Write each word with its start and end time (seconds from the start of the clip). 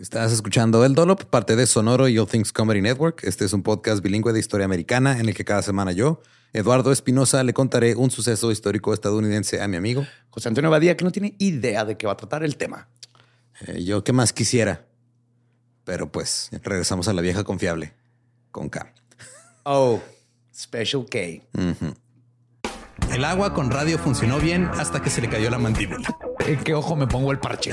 Estás 0.00 0.32
escuchando 0.32 0.82
El 0.86 0.94
Dolop, 0.94 1.24
parte 1.24 1.56
de 1.56 1.66
Sonoro 1.66 2.08
y 2.08 2.18
All 2.18 2.26
Things 2.26 2.54
Comedy 2.54 2.80
Network. 2.80 3.22
Este 3.22 3.44
es 3.44 3.52
un 3.52 3.62
podcast 3.62 4.02
bilingüe 4.02 4.32
de 4.32 4.40
historia 4.40 4.64
americana 4.64 5.20
en 5.20 5.28
el 5.28 5.34
que 5.34 5.44
cada 5.44 5.60
semana 5.60 5.92
yo, 5.92 6.22
Eduardo 6.54 6.90
Espinosa, 6.90 7.44
le 7.44 7.52
contaré 7.52 7.94
un 7.94 8.10
suceso 8.10 8.50
histórico 8.50 8.94
estadounidense 8.94 9.60
a 9.60 9.68
mi 9.68 9.76
amigo 9.76 10.06
José 10.30 10.48
Antonio 10.48 10.70
Badía, 10.70 10.96
que 10.96 11.04
no 11.04 11.12
tiene 11.12 11.34
idea 11.38 11.84
de 11.84 11.98
qué 11.98 12.06
va 12.06 12.14
a 12.14 12.16
tratar 12.16 12.44
el 12.44 12.56
tema. 12.56 12.88
Eh, 13.66 13.84
yo 13.84 14.02
qué 14.02 14.14
más 14.14 14.32
quisiera. 14.32 14.86
Pero 15.84 16.10
pues 16.10 16.48
regresamos 16.62 17.06
a 17.08 17.12
la 17.12 17.20
vieja 17.20 17.44
confiable 17.44 17.92
con 18.52 18.70
K. 18.70 18.94
Oh, 19.64 20.00
Special 20.54 21.04
K. 21.10 21.18
El 23.12 23.24
agua 23.26 23.52
con 23.52 23.70
radio 23.70 23.98
funcionó 23.98 24.40
bien 24.40 24.64
hasta 24.64 25.02
que 25.02 25.10
se 25.10 25.20
le 25.20 25.28
cayó 25.28 25.50
la 25.50 25.58
mandíbula. 25.58 26.16
¿En 26.46 26.58
qué 26.64 26.72
ojo 26.72 26.96
me 26.96 27.06
pongo 27.06 27.32
el 27.32 27.38
parche? 27.38 27.72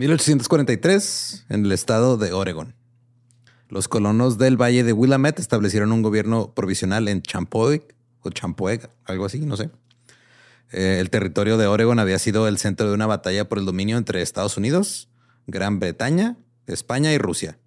1843, 0.00 1.44
en 1.50 1.66
el 1.66 1.72
estado 1.72 2.16
de 2.16 2.32
Oregon. 2.32 2.74
Los 3.68 3.86
colonos 3.86 4.38
del 4.38 4.56
Valle 4.56 4.82
de 4.82 4.94
Willamette 4.94 5.40
establecieron 5.40 5.92
un 5.92 6.00
gobierno 6.00 6.54
provisional 6.54 7.06
en 7.06 7.20
Champoeg 7.20 7.94
o 8.22 8.30
Champoeg, 8.30 8.88
algo 9.04 9.26
así, 9.26 9.40
no 9.40 9.58
sé. 9.58 9.68
Eh, 10.72 11.00
el 11.00 11.10
territorio 11.10 11.58
de 11.58 11.66
Oregon 11.66 11.98
había 11.98 12.18
sido 12.18 12.48
el 12.48 12.56
centro 12.56 12.88
de 12.88 12.94
una 12.94 13.06
batalla 13.06 13.46
por 13.46 13.58
el 13.58 13.66
dominio 13.66 13.98
entre 13.98 14.22
Estados 14.22 14.56
Unidos, 14.56 15.10
Gran 15.46 15.78
Bretaña, 15.80 16.38
España 16.66 17.12
y 17.12 17.18
Rusia. 17.18 17.58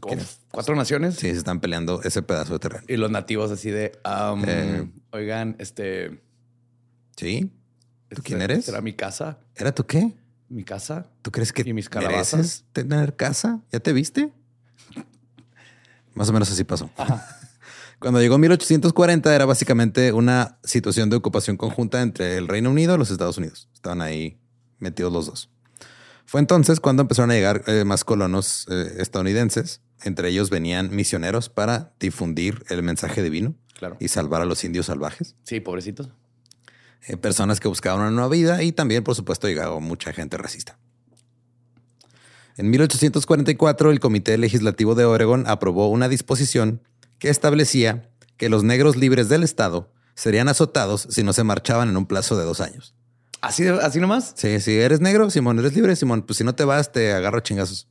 Como 0.00 0.16
cuatro 0.50 0.76
naciones. 0.76 1.16
Sí, 1.16 1.30
se 1.30 1.36
están 1.36 1.60
peleando 1.60 2.00
ese 2.04 2.22
pedazo 2.22 2.54
de 2.54 2.58
terreno. 2.58 2.84
Y 2.88 2.96
los 2.96 3.10
nativos 3.10 3.50
así 3.50 3.70
de, 3.70 3.92
um, 4.02 4.42
Eh. 4.46 4.88
oigan, 5.10 5.56
este... 5.58 6.22
¿Sí? 7.18 7.52
¿Tú 8.08 8.16
este, 8.16 8.22
quién 8.22 8.40
eres? 8.40 8.64
¿Será 8.64 8.80
mi 8.80 8.94
casa? 8.94 9.40
¿Era 9.54 9.74
tú 9.74 9.84
qué? 9.84 10.14
¿Mi 10.48 10.64
casa? 10.64 11.06
¿Tú 11.22 11.30
crees 11.32 11.52
que 11.52 11.62
¿Y 11.66 11.72
mis 11.72 11.88
calabazas? 11.88 12.64
tener 12.72 13.16
casa? 13.16 13.60
¿Ya 13.72 13.80
te 13.80 13.92
viste? 13.92 14.32
Más 16.14 16.28
o 16.28 16.32
menos 16.32 16.50
así 16.50 16.64
pasó. 16.64 16.90
Cuando 17.98 18.20
llegó 18.20 18.36
1840 18.38 19.34
era 19.34 19.46
básicamente 19.46 20.12
una 20.12 20.58
situación 20.62 21.08
de 21.10 21.16
ocupación 21.16 21.56
conjunta 21.56 22.02
entre 22.02 22.36
el 22.36 22.46
Reino 22.46 22.70
Unido 22.70 22.94
y 22.94 22.98
los 22.98 23.10
Estados 23.10 23.38
Unidos. 23.38 23.68
Estaban 23.74 24.02
ahí 24.02 24.38
metidos 24.78 25.12
los 25.12 25.26
dos. 25.26 25.50
Fue 26.26 26.40
entonces 26.40 26.78
cuando 26.80 27.02
empezaron 27.02 27.30
a 27.30 27.34
llegar 27.34 27.62
eh, 27.66 27.84
más 27.84 28.04
colonos 28.04 28.66
eh, 28.70 28.96
estadounidenses. 28.98 29.80
Entre 30.02 30.28
ellos 30.28 30.50
venían 30.50 30.94
misioneros 30.94 31.48
para 31.48 31.94
difundir 31.98 32.64
el 32.68 32.82
mensaje 32.82 33.22
divino 33.22 33.54
Claro. 33.78 33.96
y 34.00 34.08
salvar 34.08 34.42
a 34.42 34.44
los 34.44 34.62
indios 34.64 34.86
salvajes. 34.86 35.34
Sí, 35.44 35.60
pobrecitos. 35.60 36.10
Eh, 37.06 37.16
personas 37.16 37.60
que 37.60 37.68
buscaban 37.68 38.00
una 38.00 38.10
nueva 38.10 38.28
vida 38.28 38.62
y 38.62 38.72
también, 38.72 39.04
por 39.04 39.14
supuesto, 39.14 39.48
llegó 39.48 39.80
mucha 39.80 40.12
gente 40.12 40.36
racista. 40.36 40.78
En 42.56 42.70
1844, 42.70 43.90
el 43.90 44.00
Comité 44.00 44.36
Legislativo 44.38 44.94
de 44.94 45.04
Oregon 45.04 45.44
aprobó 45.46 45.88
una 45.88 46.08
disposición 46.08 46.82
que 47.18 47.28
establecía 47.28 48.10
que 48.36 48.48
los 48.48 48.64
negros 48.64 48.96
libres 48.96 49.28
del 49.28 49.42
estado 49.42 49.92
serían 50.14 50.48
azotados 50.48 51.06
si 51.10 51.22
no 51.22 51.32
se 51.32 51.44
marchaban 51.44 51.90
en 51.90 51.96
un 51.96 52.06
plazo 52.06 52.36
de 52.36 52.44
dos 52.44 52.60
años. 52.60 52.94
¿Así, 53.40 53.68
así 53.68 54.00
nomás? 54.00 54.32
Sí, 54.36 54.60
si 54.60 54.72
eres 54.72 55.00
negro, 55.00 55.30
Simón, 55.30 55.58
eres 55.58 55.74
libre, 55.74 55.94
Simón, 55.94 56.22
pues 56.22 56.38
si 56.38 56.44
no 56.44 56.54
te 56.54 56.64
vas, 56.64 56.90
te 56.90 57.12
agarro 57.12 57.40
chingazos. 57.40 57.86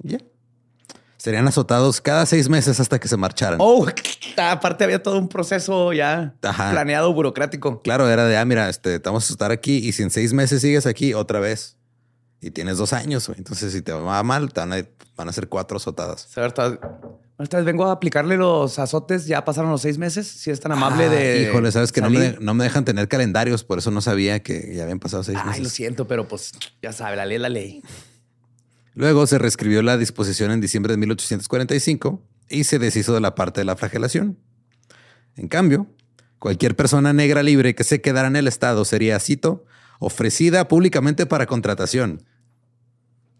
Ya. 0.00 0.18
Serían 1.18 1.46
azotados 1.48 2.00
cada 2.00 2.24
seis 2.26 2.48
meses 2.48 2.78
hasta 2.80 2.98
que 3.00 3.08
se 3.08 3.16
marcharan. 3.16 3.58
Oh, 3.60 3.86
aparte 4.36 4.84
había 4.84 5.02
todo 5.02 5.18
un 5.18 5.28
proceso 5.28 5.92
ya 5.92 6.34
Ajá. 6.42 6.70
planeado 6.70 7.12
burocrático. 7.12 7.82
Claro, 7.82 8.08
era 8.08 8.24
de, 8.24 8.36
ah, 8.36 8.44
mira, 8.44 8.68
este, 8.68 9.00
te 9.00 9.08
vamos 9.08 9.28
a 9.28 9.32
estar 9.32 9.50
aquí 9.50 9.78
y 9.78 9.92
si 9.92 10.04
en 10.04 10.10
seis 10.10 10.32
meses 10.32 10.62
sigues 10.62 10.86
aquí 10.86 11.14
otra 11.14 11.40
vez 11.40 11.76
y 12.40 12.52
tienes 12.52 12.78
dos 12.78 12.92
años, 12.92 13.26
güey. 13.26 13.38
entonces 13.38 13.72
si 13.72 13.82
te 13.82 13.92
va 13.92 14.22
mal, 14.22 14.52
te 14.52 14.60
van 14.60 14.72
a, 14.72 14.76
van 15.16 15.28
a 15.28 15.32
ser 15.32 15.48
cuatro 15.48 15.78
azotadas. 15.78 16.28
Esta 17.40 17.56
vez 17.58 17.64
vengo 17.66 17.86
a 17.86 17.92
aplicarle 17.92 18.36
los 18.36 18.80
azotes. 18.80 19.26
Ya 19.26 19.44
pasaron 19.44 19.70
los 19.70 19.80
seis 19.82 19.96
meses. 19.96 20.26
Si 20.26 20.50
es 20.50 20.58
tan 20.58 20.72
amable 20.72 21.04
Ah, 21.04 21.08
de. 21.10 21.42
Híjole, 21.48 21.70
sabes 21.70 21.92
que 21.92 22.00
no 22.00 22.10
me, 22.10 22.36
no 22.40 22.52
me 22.52 22.64
dejan 22.64 22.84
tener 22.84 23.06
calendarios, 23.06 23.62
por 23.62 23.78
eso 23.78 23.92
no 23.92 24.00
sabía 24.00 24.42
que 24.42 24.72
ya 24.74 24.82
habían 24.82 24.98
pasado 24.98 25.22
seis 25.22 25.38
Ay, 25.40 25.44
lo 25.44 25.50
meses. 25.62 25.72
siento, 25.72 26.08
pero 26.08 26.26
pues 26.26 26.52
ya 26.82 26.92
sabe, 26.92 27.14
la 27.16 27.26
ley 27.26 27.38
la 27.38 27.48
ley. 27.48 27.82
Luego 28.98 29.28
se 29.28 29.38
reescribió 29.38 29.80
la 29.82 29.96
disposición 29.96 30.50
en 30.50 30.60
diciembre 30.60 30.92
de 30.92 30.96
1845 30.96 32.20
y 32.48 32.64
se 32.64 32.80
deshizo 32.80 33.14
de 33.14 33.20
la 33.20 33.36
parte 33.36 33.60
de 33.60 33.64
la 33.64 33.76
flagelación. 33.76 34.40
En 35.36 35.46
cambio, 35.46 35.86
cualquier 36.40 36.74
persona 36.74 37.12
negra 37.12 37.44
libre 37.44 37.76
que 37.76 37.84
se 37.84 38.00
quedara 38.00 38.26
en 38.26 38.34
el 38.34 38.48
estado 38.48 38.84
sería, 38.84 39.20
cito, 39.20 39.64
ofrecida 40.00 40.66
públicamente 40.66 41.26
para 41.26 41.46
contratación. 41.46 42.24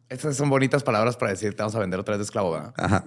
Estas 0.09 0.37
son 0.37 0.49
bonitas 0.49 0.85
palabras 0.85 1.17
para 1.17 1.33
decir 1.33 1.57
te 1.57 1.63
vamos 1.65 1.75
a 1.75 1.81
vender 1.81 1.99
otra 1.99 2.13
vez 2.13 2.21
de 2.21 2.25
esclavo, 2.27 2.53
¿verdad? 2.53 2.73
Ajá. 2.77 3.07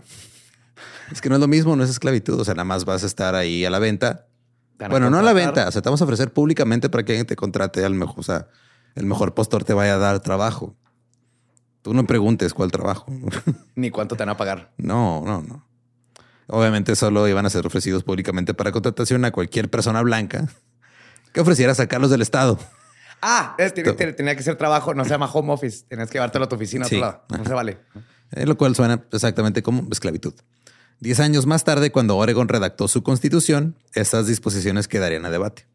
Es 1.09 1.21
que 1.21 1.29
no 1.29 1.35
es 1.35 1.41
lo 1.41 1.47
mismo, 1.47 1.77
no 1.77 1.85
es 1.85 1.89
esclavitud. 1.89 2.37
O 2.37 2.43
sea, 2.43 2.53
nada 2.53 2.65
más 2.65 2.83
vas 2.83 3.05
a 3.05 3.07
estar 3.07 3.33
ahí 3.33 3.63
a 3.63 3.69
la 3.69 3.79
venta. 3.79 4.27
Bueno, 4.89 5.09
no 5.09 5.19
a 5.19 5.23
la 5.23 5.31
venta. 5.31 5.69
O 5.69 5.71
sea, 5.71 5.81
te 5.81 5.87
vamos 5.87 6.01
a 6.01 6.03
ofrecer 6.03 6.33
públicamente 6.33 6.89
para 6.89 7.05
que 7.05 7.13
alguien 7.13 7.27
te 7.27 7.37
contrate 7.37 7.85
al 7.85 7.93
mejor. 7.93 8.19
O 8.19 8.23
sea, 8.23 8.49
el 8.95 9.05
mejor 9.05 9.33
postor 9.33 9.63
te 9.63 9.73
vaya 9.73 9.93
a 9.93 9.99
dar 9.99 10.19
trabajo. 10.19 10.75
Tú 11.81 11.93
no 11.93 12.05
preguntes 12.05 12.53
cuál 12.53 12.71
trabajo. 12.71 13.05
Ni 13.75 13.89
cuánto 13.91 14.15
te 14.15 14.21
van 14.23 14.29
a 14.29 14.37
pagar. 14.37 14.71
no, 14.77 15.23
no, 15.25 15.41
no. 15.41 15.65
Obviamente 16.47 16.95
solo 16.97 17.27
iban 17.29 17.45
a 17.45 17.49
ser 17.49 17.65
ofrecidos 17.65 18.03
públicamente 18.03 18.53
para 18.53 18.73
contratación 18.73 19.23
a 19.23 19.31
cualquier 19.31 19.69
persona 19.69 20.01
blanca 20.01 20.49
que 21.31 21.39
ofreciera 21.39 21.73
sacarlos 21.73 22.09
del 22.09 22.21
estado. 22.21 22.59
Ah, 23.21 23.55
es- 23.57 23.73
tenía 23.73 24.35
que 24.35 24.43
ser 24.43 24.57
trabajo, 24.57 24.93
no 24.93 25.05
se 25.05 25.11
llama 25.11 25.27
home 25.31 25.53
office. 25.53 25.85
Tenías 25.87 26.09
que 26.09 26.15
llevártelo 26.15 26.45
a 26.45 26.49
tu 26.49 26.55
oficina 26.57 26.85
a 26.85 26.89
Sí. 26.89 26.95
otro 26.97 27.07
lado. 27.07 27.23
No 27.37 27.45
se 27.45 27.53
vale. 27.53 27.77
Eh, 28.31 28.45
lo 28.45 28.57
cual 28.57 28.75
suena 28.75 29.01
exactamente 29.13 29.63
como 29.63 29.87
esclavitud. 29.91 30.33
Diez 30.99 31.21
años 31.21 31.45
más 31.45 31.63
tarde, 31.63 31.91
cuando 31.91 32.17
Oregon 32.17 32.49
redactó 32.49 32.89
su 32.89 33.01
constitución, 33.01 33.77
estas 33.93 34.27
disposiciones 34.27 34.89
quedarían 34.89 35.25
a 35.25 35.29
debate. 35.29 35.67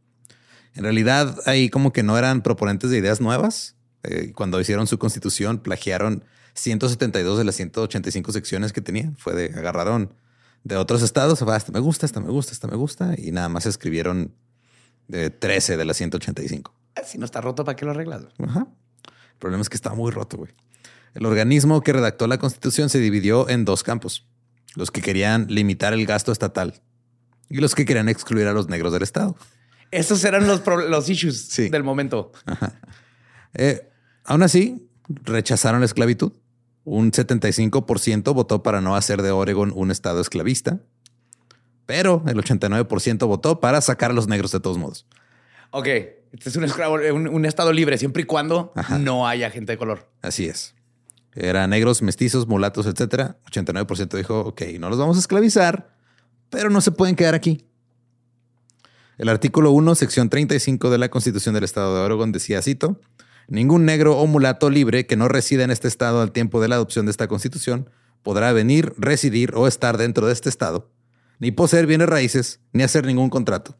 En 0.74 0.82
realidad, 0.82 1.38
ahí 1.46 1.70
como 1.70 1.90
que 1.92 2.02
no 2.02 2.18
eran 2.18 2.42
proponentes 2.42 2.90
de 2.90 2.98
ideas 2.98 3.22
nuevas. 3.22 3.75
Eh, 4.08 4.32
cuando 4.34 4.60
hicieron 4.60 4.86
su 4.86 4.98
constitución, 4.98 5.58
plagiaron 5.58 6.24
172 6.54 7.38
de 7.38 7.44
las 7.44 7.54
185 7.56 8.32
secciones 8.32 8.72
que 8.72 8.80
tenía. 8.80 9.12
Fue 9.18 9.34
de 9.34 9.46
agarraron 9.58 10.12
de 10.64 10.76
otros 10.76 11.02
estados. 11.02 11.42
"Ah, 11.42 11.56
Esta 11.56 11.72
me 11.72 11.80
gusta, 11.80 12.06
esta 12.06 12.20
me 12.20 12.30
gusta, 12.30 12.52
esta 12.52 12.66
me 12.68 12.76
gusta. 12.76 13.14
Y 13.18 13.30
nada 13.32 13.48
más 13.48 13.66
escribieron 13.66 14.32
de 15.08 15.30
13 15.30 15.76
de 15.76 15.84
las 15.84 15.96
185. 15.96 16.72
Eh, 16.96 17.02
Si 17.06 17.18
no 17.18 17.24
está 17.24 17.40
roto, 17.40 17.64
¿para 17.64 17.76
qué 17.76 17.84
lo 17.84 17.90
arreglas? 17.92 18.24
Ajá. 18.38 18.66
El 19.06 19.38
problema 19.38 19.62
es 19.62 19.68
que 19.68 19.76
estaba 19.76 19.94
muy 19.94 20.10
roto, 20.10 20.38
güey. 20.38 20.52
El 21.14 21.24
organismo 21.26 21.80
que 21.82 21.92
redactó 21.92 22.26
la 22.26 22.38
constitución 22.38 22.88
se 22.90 22.98
dividió 22.98 23.48
en 23.48 23.64
dos 23.64 23.82
campos. 23.82 24.26
Los 24.74 24.90
que 24.90 25.00
querían 25.02 25.46
limitar 25.48 25.92
el 25.94 26.04
gasto 26.06 26.32
estatal 26.32 26.74
y 27.48 27.58
los 27.58 27.74
que 27.74 27.84
querían 27.84 28.08
excluir 28.08 28.46
a 28.46 28.52
los 28.52 28.68
negros 28.68 28.92
del 28.92 29.02
Estado. 29.02 29.36
Esos 29.90 30.24
eran 30.24 30.46
los, 30.46 30.62
los 30.66 31.08
issues 31.08 31.46
Sí. 31.48 31.68
del 31.70 31.84
momento. 31.84 32.32
Eh, 33.54 33.88
aún 34.26 34.42
así, 34.42 34.88
rechazaron 35.08 35.80
la 35.80 35.86
esclavitud. 35.86 36.32
Un 36.84 37.10
75% 37.10 38.32
votó 38.34 38.62
para 38.62 38.80
no 38.80 38.94
hacer 38.94 39.22
de 39.22 39.30
Oregon 39.30 39.72
un 39.74 39.90
estado 39.90 40.20
esclavista, 40.20 40.80
pero 41.84 42.22
el 42.26 42.36
89% 42.36 43.26
votó 43.26 43.60
para 43.60 43.80
sacar 43.80 44.10
a 44.10 44.14
los 44.14 44.28
negros 44.28 44.52
de 44.52 44.60
todos 44.60 44.78
modos. 44.78 45.06
Ok, 45.70 45.86
este 45.86 46.48
es 46.48 46.56
un 46.56 46.64
esclavo, 46.64 46.96
un, 47.12 47.28
un 47.28 47.44
estado 47.44 47.72
libre 47.72 47.98
siempre 47.98 48.22
y 48.22 48.26
cuando 48.26 48.72
Ajá. 48.76 48.98
no 48.98 49.26
haya 49.26 49.50
gente 49.50 49.72
de 49.72 49.78
color. 49.78 50.08
Así 50.22 50.46
es. 50.46 50.74
Eran 51.34 51.70
negros, 51.70 52.02
mestizos, 52.02 52.46
mulatos, 52.46 52.86
etcétera. 52.86 53.36
89% 53.50 54.16
dijo, 54.16 54.40
ok, 54.40 54.62
no 54.78 54.88
los 54.88 54.98
vamos 54.98 55.16
a 55.16 55.20
esclavizar, 55.20 55.94
pero 56.50 56.70
no 56.70 56.80
se 56.80 56.92
pueden 56.92 57.14
quedar 57.14 57.34
aquí. 57.34 57.66
El 59.18 59.28
artículo 59.28 59.70
1, 59.70 59.94
sección 59.94 60.28
35 60.28 60.90
de 60.90 60.98
la 60.98 61.08
Constitución 61.08 61.54
del 61.54 61.64
Estado 61.64 61.94
de 61.94 62.00
Oregon 62.02 62.32
decía, 62.32 62.62
cito, 62.62 63.00
ningún 63.48 63.84
negro 63.84 64.18
o 64.18 64.26
mulato 64.26 64.70
libre 64.70 65.06
que 65.06 65.16
no 65.16 65.28
resida 65.28 65.64
en 65.64 65.70
este 65.70 65.88
estado 65.88 66.20
al 66.20 66.32
tiempo 66.32 66.60
de 66.60 66.68
la 66.68 66.76
adopción 66.76 67.06
de 67.06 67.10
esta 67.10 67.28
Constitución 67.28 67.90
podrá 68.22 68.52
venir, 68.52 68.92
residir 68.98 69.54
o 69.54 69.66
estar 69.66 69.98
dentro 69.98 70.26
de 70.26 70.32
este 70.32 70.48
estado, 70.48 70.90
ni 71.38 71.52
poseer 71.52 71.86
bienes 71.86 72.08
raíces, 72.08 72.60
ni 72.72 72.82
hacer 72.82 73.06
ningún 73.06 73.30
contrato. 73.30 73.76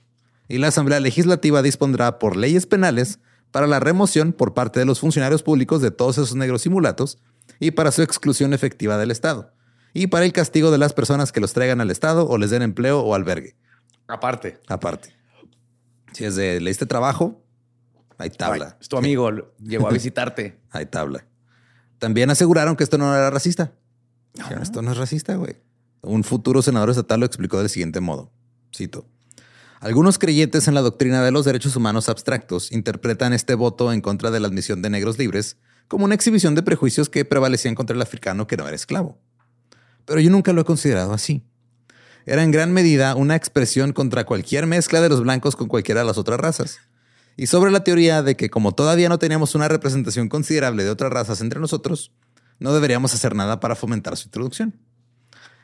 Y 0.49 0.59
la 0.59 0.69
Asamblea 0.69 1.01
Legislativa 1.01 1.63
dispondrá 1.63 2.19
por 2.19 2.37
leyes 2.37 2.67
penales 2.67 3.19
para 3.51 3.67
la 3.67 3.81
remoción 3.81 4.33
por 4.33 4.55
parte 4.55 4.79
de 4.79 4.87
los 4.87 5.01
funcionarios 5.01 5.43
públicos 5.43 5.83
de 5.83 5.91
todos 5.91 6.19
esos 6.19 6.37
negros 6.37 6.67
y 6.67 6.69
mulatos 6.69 7.19
y 7.59 7.73
para 7.73 7.91
su 7.91 8.03
exclusión 8.03 8.53
efectiva 8.53 8.99
del 8.99 9.11
Estado 9.11 9.53
y 9.93 10.09
para 10.09 10.27
el 10.27 10.33
castigo 10.33 10.71
de 10.71 10.79
las 10.79 10.93
personas 10.93 11.33
que 11.33 11.41
los 11.41 11.55
traigan 11.55 11.81
al 11.81 11.91
Estado 11.91 12.29
o 12.29 12.37
les 12.39 12.51
den 12.51 12.63
empleo 12.63 13.01
o 13.01 13.15
albergue. 13.15 13.57
Aparte, 14.07 14.61
Aparte, 14.69 15.17
si 16.13 16.25
es 16.25 16.37
de 16.37 16.61
le 16.61 16.71
diste 16.71 16.87
trabajo, 16.87 17.43
hay 18.19 18.31
tabla. 18.31 18.77
Es 18.81 18.89
tu 18.89 18.97
amigo, 18.97 19.31
llegó 19.63 19.89
a 19.89 19.93
visitarte. 19.93 20.59
Hay 20.71 20.87
tabla. 20.87 21.27
También 21.99 22.31
aseguraron 22.31 22.77
que 22.77 22.85
esto 22.85 22.99
no 22.99 23.15
era 23.15 23.31
racista. 23.31 23.73
Esto 24.61 24.83
no 24.83 24.93
es 24.93 24.99
racista, 24.99 25.37
güey. 25.37 25.57
Un 26.03 26.25
futuro 26.25 26.63
senador 26.63 26.91
estatal 26.91 27.21
lo 27.21 27.27
explicó 27.27 27.59
del 27.59 27.71
siguiente 27.71 28.01
modo. 28.01 28.31
Cito. 28.75 29.07
Algunos 29.81 30.19
creyentes 30.19 30.69
en 30.69 30.75
la 30.75 30.83
doctrina 30.83 31.23
de 31.23 31.31
los 31.31 31.45
derechos 31.45 31.77
humanos 31.77 32.09
abstractos 32.09 32.73
interpretan 32.73 33.33
este 33.33 33.55
voto 33.55 33.93
en 33.93 34.01
contra 34.01 34.31
de 34.31 34.41
la 34.41 34.49
admisión 34.49 34.83
de 34.83 34.91
negros 34.91 35.19
libres 35.19 35.59
como 35.89 36.05
una 36.05 36.15
exhibición 36.15 36.55
de 36.55 36.63
prejuicios 36.63 37.09
que 37.09 37.25
prevalecían 37.25 37.75
contra 37.75 37.95
el 37.95 38.03
africano 38.03 38.47
que 38.47 38.57
no 38.57 38.67
era 38.67 38.75
esclavo. 38.75 39.19
Pero 40.05 40.21
yo 40.21 40.31
nunca 40.31 40.53
lo 40.53 40.63
he 40.63 40.65
considerado 40.65 41.13
así. 41.13 41.45
Era 42.25 42.43
en 42.43 42.51
gran 42.51 42.73
medida 42.73 43.15
una 43.15 43.37
expresión 43.37 43.93
contra 43.93 44.25
cualquier 44.25 44.67
mezcla 44.67 45.01
de 45.01 45.09
los 45.09 45.23
blancos 45.23 45.55
con 45.55 45.69
cualquiera 45.69 46.01
de 46.01 46.07
las 46.07 46.19
otras 46.19 46.41
razas. 46.41 46.79
Y 47.37 47.49
sobre 47.49 47.71
la 47.71 47.85
teoría 47.85 48.23
de 48.23 48.37
que 48.37 48.49
como 48.49 48.73
todavía 48.73 49.09
no 49.09 49.19
teníamos 49.19 49.55
una 49.55 49.69
representación 49.69 50.29
considerable 50.29 50.85
de 50.85 50.91
otras 50.91 51.12
razas 51.12 51.41
entre 51.41 51.61
nosotros, 51.61 52.12
no 52.59 52.73
deberíamos 52.73 53.12
hacer 53.12 53.35
nada 53.35 53.61
para 53.61 53.77
fomentar 53.77 54.17
su 54.17 54.29
introducción. 54.29 54.81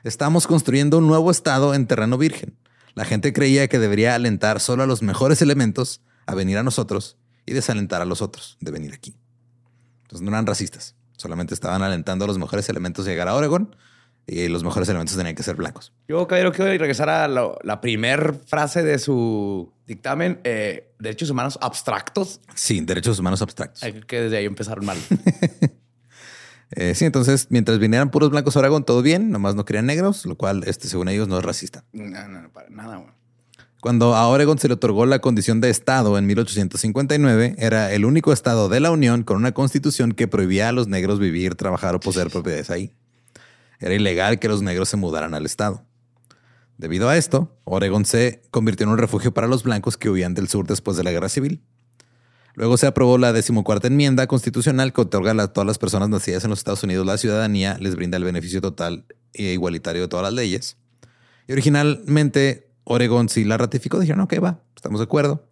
Estamos 0.05 0.47
construyendo 0.47 0.99
un 0.99 1.07
nuevo 1.07 1.31
estado 1.31 1.75
en 1.75 1.87
terreno 1.87 2.19
virgen. 2.19 2.59
La 2.95 3.07
gente 3.07 3.33
creía 3.33 3.69
que 3.69 3.79
debería 3.79 4.15
alentar 4.15 4.61
solo 4.61 4.83
a 4.83 4.87
los 4.87 5.03
mejores 5.03 5.41
elementos 5.41 6.03
a 6.27 6.35
venir 6.35 6.59
a 6.59 6.63
nosotros 6.63 7.17
y 7.47 7.53
desalentar 7.53 8.03
a 8.03 8.05
los 8.05 8.21
otros 8.21 8.59
de 8.61 8.71
venir 8.71 8.93
aquí. 8.93 9.17
Entonces 10.03 10.23
no 10.23 10.31
eran 10.31 10.47
racistas, 10.47 10.95
solamente 11.17 11.55
estaban 11.55 11.83
alentando 11.83 12.27
a 12.27 12.29
los 12.29 12.37
mejores 12.37 12.69
elementos 12.69 13.07
a 13.07 13.11
llegar 13.11 13.29
a 13.29 13.35
Oregon 13.35 13.75
y 14.27 14.49
los 14.49 14.63
mejores 14.65 14.89
elementos 14.89 15.17
tenían 15.17 15.35
que 15.35 15.43
ser 15.43 15.57
blancos. 15.57 15.93
Yo, 16.09 16.27
caballero, 16.29 16.53
quiero 16.53 16.71
regresar 16.71 17.09
a 17.09 17.27
lo- 17.29 17.59
la 17.63 17.81
primer 17.81 18.35
frase 18.47 18.83
de 18.83 18.99
su 18.99 19.73
dictamen, 19.87 20.41
eh, 20.45 20.93
derechos 20.99 21.31
humanos 21.31 21.59
abstractos. 21.61 22.41
Sí, 22.55 22.81
derechos 22.81 23.19
humanos 23.19 23.43
abstractos. 23.43 23.83
Hay 23.83 23.95
que 24.03 24.21
desde 24.23 24.37
ahí 24.39 24.45
empezaron 24.47 24.85
mal. 24.87 24.99
Eh, 26.75 26.95
sí, 26.95 27.05
entonces, 27.05 27.49
mientras 27.51 27.79
vinieran 27.79 28.11
puros 28.11 28.31
blancos 28.31 28.57
a 28.57 28.61
Oregon, 28.61 28.83
todo 28.83 29.03
bien, 29.03 29.31
nomás 29.31 29.55
no 29.55 29.67
querían 29.67 29.85
negros, 29.85 30.25
lo 30.25 30.37
cual, 30.39 30.65
este, 30.67 30.89
según 30.89 31.09
ellos, 31.11 31.29
no 31.29 31.39
es 31.39 31.45
racista. 31.45 31.85
no, 31.93 32.29
no, 32.29 32.51
para 32.51 32.71
nada. 32.71 33.05
Cuando 33.83 34.15
a 34.15 34.27
Oregon 34.29 34.59
se 34.59 34.69
le 34.69 34.75
otorgó 34.75 35.05
la 35.05 35.19
condición 35.19 35.61
de 35.61 35.69
estado 35.69 36.17
en 36.17 36.25
1859, 36.27 37.57
era 37.59 37.93
el 37.93 38.07
único 38.07 38.33
estado 38.33 38.71
de 38.71 38.81
la 38.81 38.91
Unión 38.91 39.23
con 39.23 39.37
una 39.37 39.53
constitución 39.53 40.13
que 40.13 40.29
prohibía 40.29 40.71
a 40.71 40.73
los 40.73 40.89
negros 40.89 41.19
vivir, 41.19 41.57
trabajar 41.57 41.95
o 41.95 42.01
poseer 42.01 42.31
propiedades 42.31 42.71
ahí. 42.71 42.93
Era 43.83 43.95
ilegal 43.95 44.39
que 44.39 44.49
los 44.49 44.63
negros 44.63 44.89
se 44.89 44.97
mudaran 44.97 45.35
al 45.35 45.45
estado. 45.45 45.85
Debido 46.79 47.09
a 47.09 47.17
esto, 47.17 47.59
Oregon 47.65 48.05
se 48.05 48.43
convirtió 48.51 48.85
en 48.85 48.91
un 48.93 48.99
refugio 48.99 49.35
para 49.35 49.47
los 49.47 49.63
blancos 49.65 49.97
que 49.97 50.09
huían 50.09 50.35
del 50.35 50.49
sur 50.49 50.67
después 50.67 50.97
de 50.97 51.05
la 51.05 51.11
guerra 51.11 51.29
civil. 51.29 51.63
Luego 52.55 52.77
se 52.77 52.87
aprobó 52.87 53.19
la 53.19 53.33
decimocuarta 53.33 53.89
enmienda 53.89 54.27
constitucional 54.27 54.93
que 54.93 55.01
otorga 55.01 55.33
a 55.33 55.53
todas 55.53 55.67
las 55.67 55.79
personas 55.79 56.09
nacidas 56.09 56.45
en 56.45 56.51
los 56.51 56.61
Estados 56.61 56.83
Unidos 56.83 57.07
la 57.07 57.19
ciudadanía, 57.19 57.77
les 57.81 57.97
brinda 57.97 58.17
el 58.19 58.25
beneficio 58.25 58.61
total 58.61 59.05
e 59.33 59.53
igualitario 59.53 60.03
de 60.03 60.09
todas 60.09 60.25
las 60.25 60.33
leyes. 60.35 60.77
Y 61.49 61.53
originalmente 61.53 62.71
Oregon 62.85 63.29
sí 63.29 63.45
la 63.45 63.57
ratificó, 63.59 63.99
dijeron, 63.99 64.21
ok, 64.21 64.35
va, 64.43 64.61
estamos 64.77 65.01
de 65.01 65.05
acuerdo. 65.05 65.45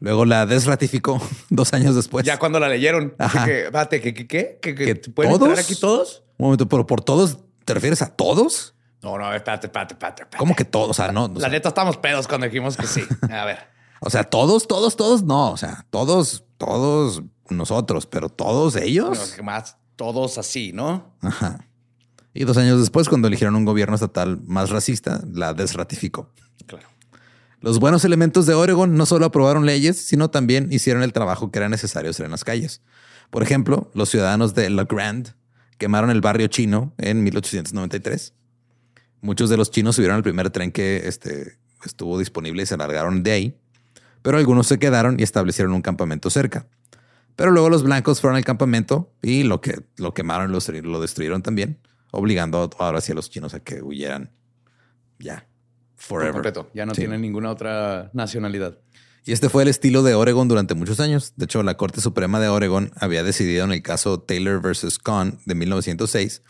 Luego 0.00 0.24
la 0.24 0.46
desratificó 0.46 1.20
dos 1.50 1.72
años 1.74 1.94
después. 1.96 2.24
ya 2.24 2.38
cuando 2.38 2.60
la 2.60 2.68
leyeron, 2.68 3.14
Ajá. 3.18 3.44
que, 3.44 3.64
espérate, 3.64 4.00
¿que, 4.00 4.14
que? 4.14 4.26
¿Que, 4.26 4.74
que 4.74 4.74
¿Que 4.74 4.94
pueden 5.10 5.32
todos? 5.32 5.48
entrar 5.48 5.64
aquí 5.64 5.74
todos? 5.74 6.22
Un 6.38 6.46
momento, 6.46 6.68
pero 6.68 6.86
por 6.86 7.02
todos, 7.02 7.38
¿te 7.68 7.74
refieres 7.74 8.00
a 8.00 8.06
todos? 8.08 8.74
No, 9.02 9.18
no, 9.18 9.32
espérate, 9.34 9.66
espérate, 9.66 9.92
espérate. 9.92 10.22
espérate. 10.22 10.38
¿Cómo 10.38 10.56
que 10.56 10.64
todos? 10.64 10.88
O 10.88 10.94
sea, 10.94 11.12
no. 11.12 11.26
o 11.26 11.28
La 11.28 11.40
sea, 11.40 11.48
neta 11.50 11.68
estamos 11.68 11.98
pedos 11.98 12.26
cuando 12.26 12.46
dijimos 12.46 12.78
que 12.78 12.86
sí. 12.86 13.02
A 13.30 13.44
ver. 13.44 13.58
o 14.00 14.08
sea, 14.08 14.24
todos, 14.24 14.66
todos, 14.66 14.96
todos, 14.96 15.22
no. 15.22 15.50
O 15.52 15.56
sea, 15.58 15.84
todos, 15.90 16.44
todos 16.56 17.22
nosotros, 17.50 18.06
pero 18.06 18.30
todos 18.30 18.74
ellos. 18.76 19.18
Los 19.18 19.32
que 19.32 19.42
más 19.42 19.76
todos 19.96 20.38
así, 20.38 20.72
¿no? 20.72 21.14
Ajá. 21.20 21.66
Y 22.32 22.44
dos 22.44 22.56
años 22.56 22.80
después, 22.80 23.10
cuando 23.10 23.28
eligieron 23.28 23.54
un 23.54 23.66
gobierno 23.66 23.96
estatal 23.96 24.40
más 24.46 24.70
racista, 24.70 25.20
la 25.30 25.52
desratificó. 25.52 26.32
Claro. 26.66 26.88
Los 27.60 27.80
buenos 27.80 28.02
elementos 28.06 28.46
de 28.46 28.54
Oregon 28.54 28.96
no 28.96 29.04
solo 29.04 29.26
aprobaron 29.26 29.66
leyes, 29.66 30.00
sino 30.00 30.30
también 30.30 30.72
hicieron 30.72 31.02
el 31.02 31.12
trabajo 31.12 31.50
que 31.50 31.58
era 31.58 31.68
necesario 31.68 32.10
hacer 32.12 32.24
en 32.24 32.30
las 32.30 32.44
calles. 32.44 32.80
Por 33.28 33.42
ejemplo, 33.42 33.90
los 33.92 34.08
ciudadanos 34.08 34.54
de 34.54 34.70
La 34.70 34.84
Grande 34.84 35.32
quemaron 35.78 36.10
el 36.10 36.20
barrio 36.20 36.46
chino 36.48 36.92
en 36.98 37.22
1893. 37.24 38.34
Muchos 39.20 39.50
de 39.50 39.56
los 39.56 39.70
chinos 39.70 39.96
subieron 39.96 40.16
al 40.16 40.22
primer 40.22 40.50
tren 40.50 40.70
que 40.70 41.08
este, 41.08 41.58
estuvo 41.84 42.18
disponible 42.18 42.62
y 42.62 42.66
se 42.66 42.76
largaron 42.76 43.22
de 43.22 43.32
ahí, 43.32 43.58
pero 44.22 44.38
algunos 44.38 44.66
se 44.66 44.78
quedaron 44.78 45.18
y 45.18 45.22
establecieron 45.22 45.72
un 45.72 45.82
campamento 45.82 46.30
cerca. 46.30 46.66
Pero 47.36 47.50
luego 47.52 47.70
los 47.70 47.82
blancos 47.84 48.20
fueron 48.20 48.36
al 48.36 48.44
campamento 48.44 49.12
y 49.22 49.44
lo, 49.44 49.60
que, 49.60 49.80
lo 49.96 50.12
quemaron, 50.14 50.50
lo, 50.52 50.58
lo 50.82 51.00
destruyeron 51.00 51.42
también, 51.42 51.78
obligando 52.10 52.68
ahora 52.78 53.00
sí 53.00 53.12
a 53.12 53.14
los 53.14 53.30
chinos 53.30 53.54
a 53.54 53.60
que 53.60 53.82
huyeran 53.82 54.32
ya, 55.20 55.46
Por 55.96 56.04
forever. 56.04 56.32
completo. 56.32 56.70
Ya 56.74 56.84
no 56.86 56.94
Sí. 56.94 57.02
tienen 57.02 57.20
ninguna 57.20 57.50
otra 57.50 58.10
nacionalidad. 58.12 58.78
Y 59.24 59.32
este 59.32 59.48
fue 59.50 59.62
el 59.62 59.68
estilo 59.68 60.02
de 60.02 60.14
Oregon 60.14 60.48
durante 60.48 60.74
muchos 60.74 61.00
años. 61.00 61.34
De 61.36 61.44
hecho, 61.44 61.62
la 61.62 61.76
Corte 61.76 62.00
Suprema 62.00 62.40
de 62.40 62.48
Oregon 62.48 62.90
había 62.96 63.22
decidido 63.22 63.64
en 63.64 63.72
el 63.72 63.82
caso 63.82 64.20
Taylor 64.20 64.62
versus 64.62 64.98
Conn 64.98 65.38
de 65.44 65.54
1906 65.54 66.42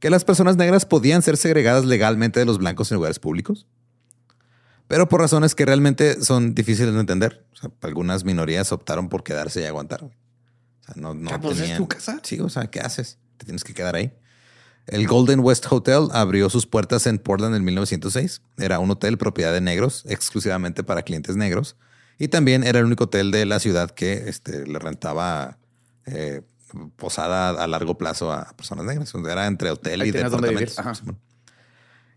que 0.00 0.10
las 0.10 0.24
personas 0.24 0.56
negras 0.56 0.84
podían 0.86 1.22
ser 1.22 1.36
segregadas 1.36 1.84
legalmente 1.86 2.38
de 2.40 2.44
los 2.46 2.58
blancos 2.58 2.90
en 2.90 2.96
lugares 2.96 3.18
públicos, 3.18 3.66
pero 4.86 5.08
por 5.08 5.20
razones 5.20 5.54
que 5.54 5.64
realmente 5.64 6.22
son 6.22 6.54
difíciles 6.54 6.92
de 6.92 7.00
entender. 7.00 7.46
O 7.54 7.56
sea, 7.56 7.70
algunas 7.82 8.24
minorías 8.24 8.70
optaron 8.72 9.08
por 9.08 9.22
quedarse 9.24 9.62
y 9.62 9.64
aguantar. 9.64 10.00
güey. 10.00 10.12
O 10.12 10.84
sea, 10.84 10.94
no, 10.96 11.14
no 11.14 11.30
¿es 11.30 11.56
tenían- 11.58 11.78
tu 11.78 11.88
casa? 11.88 12.20
Sí, 12.22 12.38
o 12.40 12.50
sea, 12.50 12.66
¿qué 12.70 12.80
haces? 12.80 13.18
Te 13.38 13.46
tienes 13.46 13.64
que 13.64 13.72
quedar 13.72 13.94
ahí. 13.96 14.12
El 14.86 15.06
Golden 15.06 15.40
West 15.40 15.64
Hotel 15.70 16.08
abrió 16.12 16.50
sus 16.50 16.66
puertas 16.66 17.06
en 17.06 17.18
Portland 17.18 17.54
en 17.56 17.64
1906. 17.64 18.42
Era 18.58 18.78
un 18.80 18.90
hotel 18.90 19.16
propiedad 19.16 19.54
de 19.54 19.62
negros, 19.62 20.04
exclusivamente 20.06 20.84
para 20.84 21.02
clientes 21.02 21.36
negros. 21.36 21.76
Y 22.18 22.28
también 22.28 22.64
era 22.64 22.78
el 22.78 22.86
único 22.86 23.04
hotel 23.04 23.30
de 23.30 23.44
la 23.46 23.58
ciudad 23.58 23.90
que 23.90 24.28
este, 24.28 24.66
le 24.66 24.78
rentaba 24.78 25.58
eh, 26.06 26.42
posada 26.96 27.50
a 27.50 27.66
largo 27.66 27.98
plazo 27.98 28.32
a 28.32 28.52
personas 28.56 28.84
negras. 28.84 29.12
Era 29.14 29.46
entre 29.46 29.70
hotel 29.70 30.00
Ahí 30.00 30.08
y 30.08 30.12
departamentos. 30.12 30.76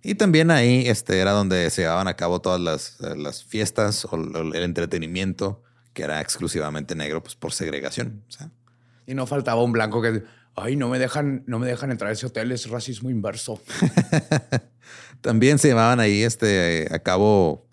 Y 0.04 0.16
también 0.16 0.52
ahí 0.52 0.88
este, 0.88 1.20
era 1.20 1.32
donde 1.32 1.70
se 1.70 1.82
llevaban 1.82 2.08
a 2.08 2.16
cabo 2.16 2.40
todas 2.40 2.62
las, 2.62 3.00
las 3.18 3.44
fiestas 3.44 4.06
o 4.06 4.16
el 4.16 4.56
el 4.56 4.64
entretenimiento 4.64 5.64
que 5.98 6.04
era 6.04 6.22
exclusivamente 6.22 6.94
negro 6.94 7.24
pues, 7.24 7.36
por 7.36 7.52
segregación. 7.52 8.24
O 8.30 8.32
sea, 8.32 8.52
Y 9.08 9.16
no 9.16 9.26
faltaba 9.26 9.64
un 9.64 9.72
blanco 9.72 10.00
que, 10.00 10.24
ay, 10.56 10.76
no 10.76 10.90
me 10.90 11.00
dejan, 11.00 11.44
no 11.48 11.58
me 11.58 11.66
dejan 11.66 11.90
entrar 11.90 12.12
a 12.12 12.14
ese 12.14 12.28
hotel, 12.28 12.52
es 12.52 12.70
racismo 12.70 13.10
inverso. 13.10 13.60
También 15.22 15.58
se 15.58 15.70
llevaban 15.70 16.00
ahí 16.00 16.22
este, 16.22 16.88
a 16.92 17.00
cabo 17.00 17.67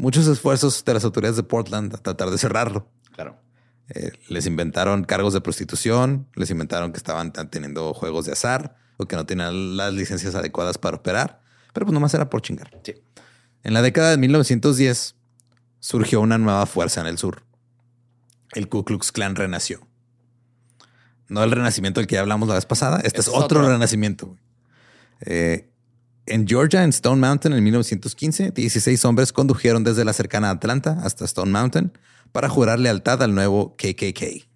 muchos 0.00 0.26
esfuerzos 0.26 0.84
de 0.84 0.94
las 0.94 1.04
autoridades 1.04 1.36
de 1.36 1.42
Portland 1.42 1.94
a 1.94 1.98
tratar 1.98 2.30
de 2.30 2.38
cerrarlo. 2.38 2.88
Claro. 3.14 3.38
Eh, 3.88 4.12
les 4.28 4.46
inventaron 4.46 5.04
cargos 5.04 5.32
de 5.34 5.40
prostitución, 5.40 6.28
les 6.34 6.50
inventaron 6.50 6.92
que 6.92 6.98
estaban 6.98 7.32
teniendo 7.32 7.92
juegos 7.94 8.26
de 8.26 8.32
azar 8.32 8.76
o 8.96 9.06
que 9.06 9.16
no 9.16 9.26
tenían 9.26 9.76
las 9.76 9.92
licencias 9.92 10.34
adecuadas 10.34 10.78
para 10.78 10.96
operar, 10.96 11.40
pero 11.72 11.86
pues 11.86 11.94
nomás 11.94 12.14
era 12.14 12.30
por 12.30 12.42
chingar. 12.42 12.70
Sí. 12.84 12.94
En 13.62 13.74
la 13.74 13.82
década 13.82 14.10
de 14.10 14.16
1910 14.18 15.16
surgió 15.80 16.20
una 16.20 16.38
nueva 16.38 16.66
fuerza 16.66 17.00
en 17.00 17.06
el 17.06 17.18
sur. 17.18 17.42
El 18.52 18.68
Ku 18.68 18.84
Klux 18.84 19.12
Klan 19.12 19.36
renació. 19.36 19.86
No 21.28 21.44
el 21.44 21.50
renacimiento 21.52 22.00
del 22.00 22.06
que 22.08 22.16
ya 22.16 22.20
hablamos 22.20 22.48
la 22.48 22.56
vez 22.56 22.66
pasada. 22.66 22.98
Este 23.04 23.20
es, 23.20 23.28
Es 23.28 23.32
otro, 23.34 23.60
otro. 23.60 23.68
renacimiento. 23.68 24.36
Eh, 25.20 25.69
en 26.30 26.46
Georgia, 26.46 26.84
en 26.84 26.90
Stone 26.90 27.20
Mountain, 27.20 27.52
en 27.54 27.64
1915, 27.64 28.52
16 28.52 29.04
hombres 29.04 29.32
condujeron 29.32 29.82
desde 29.84 30.04
la 30.04 30.12
cercana 30.12 30.50
Atlanta 30.50 30.98
hasta 31.02 31.24
Stone 31.24 31.50
Mountain 31.50 31.92
para 32.32 32.48
jurar 32.48 32.78
lealtad 32.78 33.22
al 33.22 33.34
nuevo 33.34 33.76
KKK. 33.76 34.46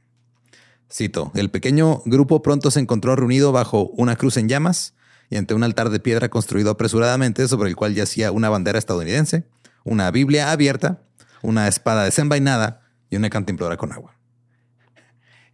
Cito, 0.90 1.32
el 1.34 1.50
pequeño 1.50 2.02
grupo 2.06 2.42
pronto 2.42 2.70
se 2.70 2.78
encontró 2.78 3.16
reunido 3.16 3.50
bajo 3.50 3.88
una 3.88 4.14
cruz 4.16 4.36
en 4.36 4.48
llamas 4.48 4.94
y 5.28 5.36
ante 5.36 5.54
un 5.54 5.64
altar 5.64 5.90
de 5.90 5.98
piedra 5.98 6.28
construido 6.28 6.70
apresuradamente 6.70 7.48
sobre 7.48 7.68
el 7.68 7.76
cual 7.76 7.94
yacía 7.94 8.30
una 8.30 8.48
bandera 8.48 8.78
estadounidense, 8.78 9.44
una 9.82 10.10
Biblia 10.12 10.52
abierta, 10.52 11.02
una 11.42 11.66
espada 11.66 12.04
desenvainada 12.04 12.82
y 13.10 13.16
una 13.16 13.30
cantimplora 13.30 13.76
con 13.76 13.92
agua. 13.92 14.16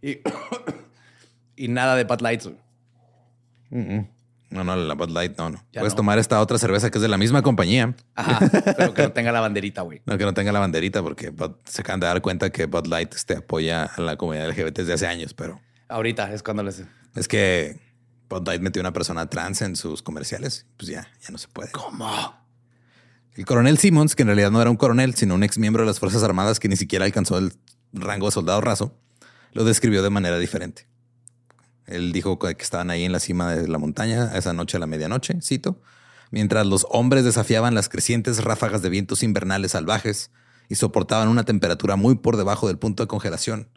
Y, 0.01 0.19
y 1.55 1.67
nada 1.67 1.95
de 1.95 2.03
Bud 2.03 2.21
Lights. 2.21 2.51
No, 4.51 4.63
no, 4.63 4.75
la 4.75 4.93
Bud 4.95 5.09
Light, 5.09 5.37
no, 5.37 5.49
no. 5.49 5.57
Ya 5.71 5.79
Puedes 5.81 5.93
no. 5.93 5.97
tomar 5.97 6.19
esta 6.19 6.39
otra 6.41 6.57
cerveza 6.57 6.91
que 6.91 6.97
es 6.97 7.01
de 7.01 7.07
la 7.07 7.17
misma 7.17 7.41
compañía, 7.41 7.95
Ajá. 8.15 8.39
pero 8.77 8.93
que 8.93 9.01
no 9.01 9.11
tenga 9.13 9.31
la 9.31 9.39
banderita, 9.39 9.81
güey. 9.81 10.01
no 10.05 10.17
que 10.17 10.25
no 10.25 10.33
tenga 10.33 10.51
la 10.51 10.59
banderita, 10.59 11.01
porque 11.01 11.31
Bud- 11.31 11.55
se 11.65 11.81
acaban 11.81 12.01
de 12.01 12.07
dar 12.07 12.21
cuenta 12.21 12.49
que 12.51 12.65
Bud 12.65 12.85
Light 12.87 13.13
este, 13.15 13.37
apoya 13.37 13.85
a 13.85 14.01
la 14.01 14.17
comunidad 14.17 14.49
LGBT 14.49 14.77
desde 14.79 14.93
hace 14.93 15.07
años, 15.07 15.33
pero 15.33 15.59
Ahorita 15.87 16.31
es 16.33 16.43
cuando 16.43 16.63
les. 16.63 16.83
es 17.15 17.27
que 17.27 17.79
Bud 18.29 18.45
Light 18.45 18.61
metió 18.61 18.81
una 18.81 18.93
persona 18.93 19.29
trans 19.29 19.61
en 19.61 19.75
sus 19.75 20.01
comerciales, 20.01 20.65
pues 20.77 20.89
ya, 20.89 21.07
ya 21.21 21.29
no 21.31 21.37
se 21.37 21.47
puede. 21.47 21.71
¿Cómo? 21.71 22.09
El 23.35 23.45
coronel 23.45 23.77
Simmons, 23.77 24.15
que 24.15 24.23
en 24.23 24.27
realidad 24.27 24.51
no 24.51 24.61
era 24.61 24.69
un 24.69 24.75
coronel, 24.77 25.15
sino 25.15 25.35
un 25.35 25.43
ex 25.43 25.57
miembro 25.57 25.83
de 25.83 25.87
las 25.87 25.99
Fuerzas 25.99 26.23
Armadas 26.23 26.59
que 26.59 26.67
ni 26.67 26.75
siquiera 26.75 27.05
alcanzó 27.05 27.37
el 27.37 27.53
rango 27.93 28.25
de 28.25 28.31
soldado 28.33 28.59
raso, 28.59 28.93
lo 29.53 29.63
describió 29.63 30.03
de 30.03 30.09
manera 30.09 30.37
diferente. 30.37 30.87
Él 31.91 32.11
dijo 32.11 32.39
que 32.39 32.55
estaban 32.59 32.89
ahí 32.89 33.03
en 33.03 33.11
la 33.11 33.19
cima 33.19 33.53
de 33.55 33.67
la 33.67 33.77
montaña 33.77 34.31
esa 34.35 34.53
noche 34.53 34.77
a 34.77 34.79
la 34.79 34.87
medianoche, 34.87 35.37
cito, 35.41 35.81
mientras 36.31 36.65
los 36.65 36.87
hombres 36.89 37.23
desafiaban 37.25 37.75
las 37.75 37.89
crecientes 37.89 38.43
ráfagas 38.43 38.81
de 38.81 38.89
vientos 38.89 39.23
invernales 39.23 39.71
salvajes 39.73 40.31
y 40.69 40.75
soportaban 40.75 41.27
una 41.27 41.43
temperatura 41.43 41.95
muy 41.97 42.15
por 42.15 42.37
debajo 42.37 42.67
del 42.67 42.77
punto 42.77 43.03
de 43.03 43.07
congelación, 43.07 43.67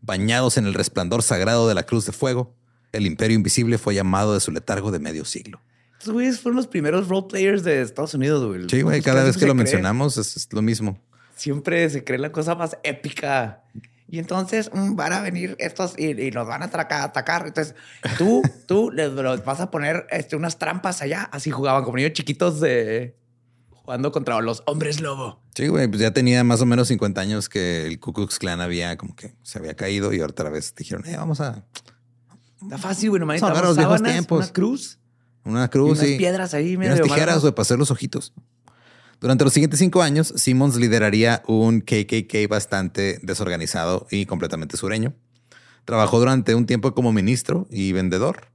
bañados 0.00 0.56
en 0.56 0.66
el 0.66 0.74
resplandor 0.74 1.22
sagrado 1.22 1.66
de 1.68 1.74
la 1.74 1.84
cruz 1.84 2.06
de 2.06 2.12
fuego, 2.12 2.54
el 2.92 3.06
imperio 3.06 3.34
invisible 3.34 3.76
fue 3.78 3.94
llamado 3.94 4.34
de 4.34 4.40
su 4.40 4.52
letargo 4.52 4.92
de 4.92 5.00
medio 5.00 5.24
siglo. 5.24 5.60
Estos 5.98 6.12
güeyes 6.12 6.38
fueron 6.40 6.56
los 6.56 6.66
primeros 6.66 7.08
role 7.08 7.26
players 7.28 7.64
de 7.64 7.80
Estados 7.80 8.14
Unidos, 8.14 8.44
güey. 8.46 8.68
Sí, 8.68 8.82
güey, 8.82 9.00
cada 9.02 9.24
vez 9.24 9.36
que 9.36 9.46
lo 9.46 9.52
cree- 9.54 9.56
mencionamos 9.56 10.16
es, 10.18 10.36
es 10.36 10.48
lo 10.52 10.62
mismo. 10.62 10.98
Siempre 11.34 11.88
se 11.90 12.04
cree 12.04 12.18
la 12.18 12.30
cosa 12.30 12.54
más 12.54 12.76
épica. 12.84 13.62
Y 14.08 14.18
entonces 14.18 14.70
mm, 14.72 14.94
van 14.96 15.12
a 15.12 15.20
venir 15.20 15.56
estos 15.58 15.94
y, 15.98 16.10
y 16.20 16.30
nos 16.30 16.46
van 16.46 16.62
a 16.62 16.66
atraca- 16.70 17.02
atacar. 17.04 17.46
Entonces 17.46 17.74
tú, 18.18 18.42
tú 18.66 18.90
les, 18.90 19.10
los 19.12 19.44
vas 19.44 19.60
a 19.60 19.70
poner 19.70 20.06
este, 20.10 20.36
unas 20.36 20.58
trampas 20.58 21.00
allá. 21.02 21.22
Así 21.32 21.50
jugaban 21.50 21.84
como 21.84 21.96
niños 21.96 22.12
chiquitos 22.12 22.60
de 22.60 23.16
jugando 23.70 24.12
contra 24.12 24.40
los 24.40 24.62
hombres 24.66 25.00
lobo. 25.00 25.42
Sí, 25.54 25.68
güey, 25.68 25.88
pues 25.88 26.00
ya 26.00 26.10
tenía 26.12 26.42
más 26.44 26.60
o 26.60 26.66
menos 26.66 26.88
50 26.88 27.20
años 27.20 27.48
que 27.48 27.86
el 27.86 28.00
Ku 28.00 28.12
Klux 28.12 28.38
Klan 28.38 28.60
había 28.60 28.96
como 28.96 29.14
que 29.14 29.34
se 29.42 29.58
había 29.58 29.74
caído 29.74 30.12
y 30.12 30.20
otra 30.20 30.48
vez 30.50 30.74
dijeron, 30.74 31.04
eh, 31.06 31.16
vamos 31.16 31.40
a 31.40 31.64
Está 32.62 32.78
fácil, 32.78 33.10
güey. 33.10 33.20
Nomás 33.20 33.40
Vamos 33.42 33.58
a 33.58 33.60
ver 33.60 33.68
necesitamos 33.68 33.68
los 33.68 33.76
viejos 33.76 33.98
sábanas, 33.98 34.12
tiempos. 34.12 34.38
una 34.44 34.52
cruz 34.52 34.98
una 35.44 35.64
y 35.64 35.68
cruz 35.68 35.98
unas 35.98 36.10
y, 36.10 36.16
piedras 36.16 36.54
ahí. 36.54 36.76
medio 36.78 36.94
unas 36.94 37.02
tijeras, 37.06 37.40
güey, 37.42 37.52
para 37.54 37.62
hacer 37.62 37.78
los 37.78 37.90
ojitos. 37.90 38.32
Durante 39.24 39.44
los 39.44 39.54
siguientes 39.54 39.78
cinco 39.78 40.02
años, 40.02 40.34
Simmons 40.36 40.76
lideraría 40.76 41.42
un 41.46 41.80
KKK 41.80 42.46
bastante 42.46 43.18
desorganizado 43.22 44.06
y 44.10 44.26
completamente 44.26 44.76
sureño. 44.76 45.14
Trabajó 45.86 46.18
durante 46.18 46.54
un 46.54 46.66
tiempo 46.66 46.92
como 46.92 47.10
ministro 47.10 47.66
y 47.70 47.92
vendedor 47.92 48.48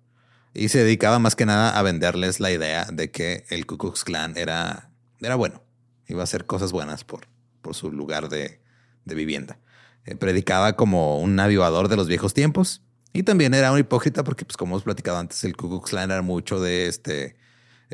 y 0.53 0.69
se 0.69 0.77
dedicaba 0.77 1.17
más 1.17 1.35
que 1.35 1.47
nada 1.47 1.71
a 1.71 1.81
venderles 1.81 2.39
la 2.39 2.51
idea 2.51 2.85
de 2.85 3.09
que 3.09 3.45
el 3.49 3.65
Ku 3.65 3.79
Klux 3.79 4.03
Klan 4.03 4.37
era, 4.37 4.91
era 5.21 5.33
bueno, 5.33 5.63
iba 6.07 6.21
a 6.21 6.25
hacer 6.25 6.45
cosas 6.45 6.71
buenas 6.71 7.03
por, 7.03 7.21
por 7.63 7.73
su 7.73 7.91
lugar 7.91 8.29
de, 8.29 8.61
vivienda. 9.05 9.57
Eh, 10.05 10.15
predicaba 10.15 10.75
como 10.75 11.19
un 11.19 11.39
avivador 11.39 11.87
de 11.87 11.95
los 11.95 12.07
viejos 12.07 12.35
tiempos 12.35 12.83
y 13.11 13.23
también 13.23 13.55
era 13.55 13.71
un 13.71 13.79
hipócrita 13.79 14.23
porque, 14.23 14.45
pues, 14.45 14.55
como 14.55 14.73
hemos 14.73 14.83
platicado 14.83 15.17
antes, 15.17 15.43
el 15.45 15.57
Ku 15.57 15.67
Klux 15.67 15.89
Klan 15.89 16.11
era 16.11 16.21
mucho 16.21 16.59
de 16.61 16.85
este 16.85 17.37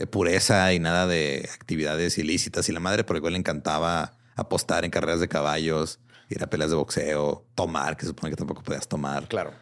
pureza 0.10 0.74
y 0.74 0.80
nada 0.80 1.08
de 1.08 1.50
actividades 1.54 2.18
ilícitas 2.18 2.68
y 2.70 2.74
la 2.74 2.80
madre, 2.80 3.04
por 3.04 3.16
igual 3.16 3.34
le 3.34 3.40
encantaba 3.40 4.18
apostar 4.36 4.84
en 4.84 4.92
carreras 4.92 5.22
de 5.22 5.28
caballos, 5.28 6.00
ir 6.30 6.44
a 6.44 6.48
peleas 6.48 6.70
de 6.70 6.76
boxeo, 6.76 7.46
tomar, 7.56 7.96
que 7.96 8.02
se 8.02 8.10
supone 8.10 8.32
que 8.32 8.36
tampoco 8.36 8.64
podías 8.64 8.88
tomar. 8.88 9.28
Claro. 9.28 9.54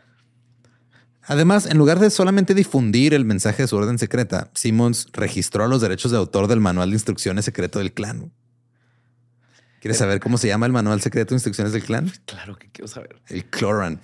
Además, 1.26 1.68
en 1.68 1.78
lugar 1.78 2.00
de 2.00 2.10
solamente 2.10 2.54
difundir 2.54 3.14
el 3.14 3.24
mensaje 3.24 3.64
de 3.64 3.68
su 3.68 3.78
orden 3.78 3.98
secreta, 3.98 4.50
Simmons 4.54 5.08
registró 5.14 5.68
los 5.68 5.82
derechos 5.82 6.12
de 6.12 6.18
autor 6.18 6.48
del 6.48 6.60
manual 6.60 6.90
de 6.90 6.96
instrucciones 6.96 7.46
secreto 7.46 7.80
del 7.80 7.94
clan. 7.94 8.34
¿Quieres 9.80 9.98
saber 9.98 10.20
cómo 10.20 10.38
se 10.38 10.48
llama 10.48 10.66
el 10.66 10.72
manual 10.72 11.02
secreto 11.02 11.30
de 11.30 11.36
instrucciones 11.36 11.74
del 11.74 11.84
clan? 11.84 12.12
Claro 12.26 12.58
que 12.58 12.72
quiero 12.72 12.88
saber. 12.88 13.22
El 13.28 13.46
Cloran. 13.46 14.02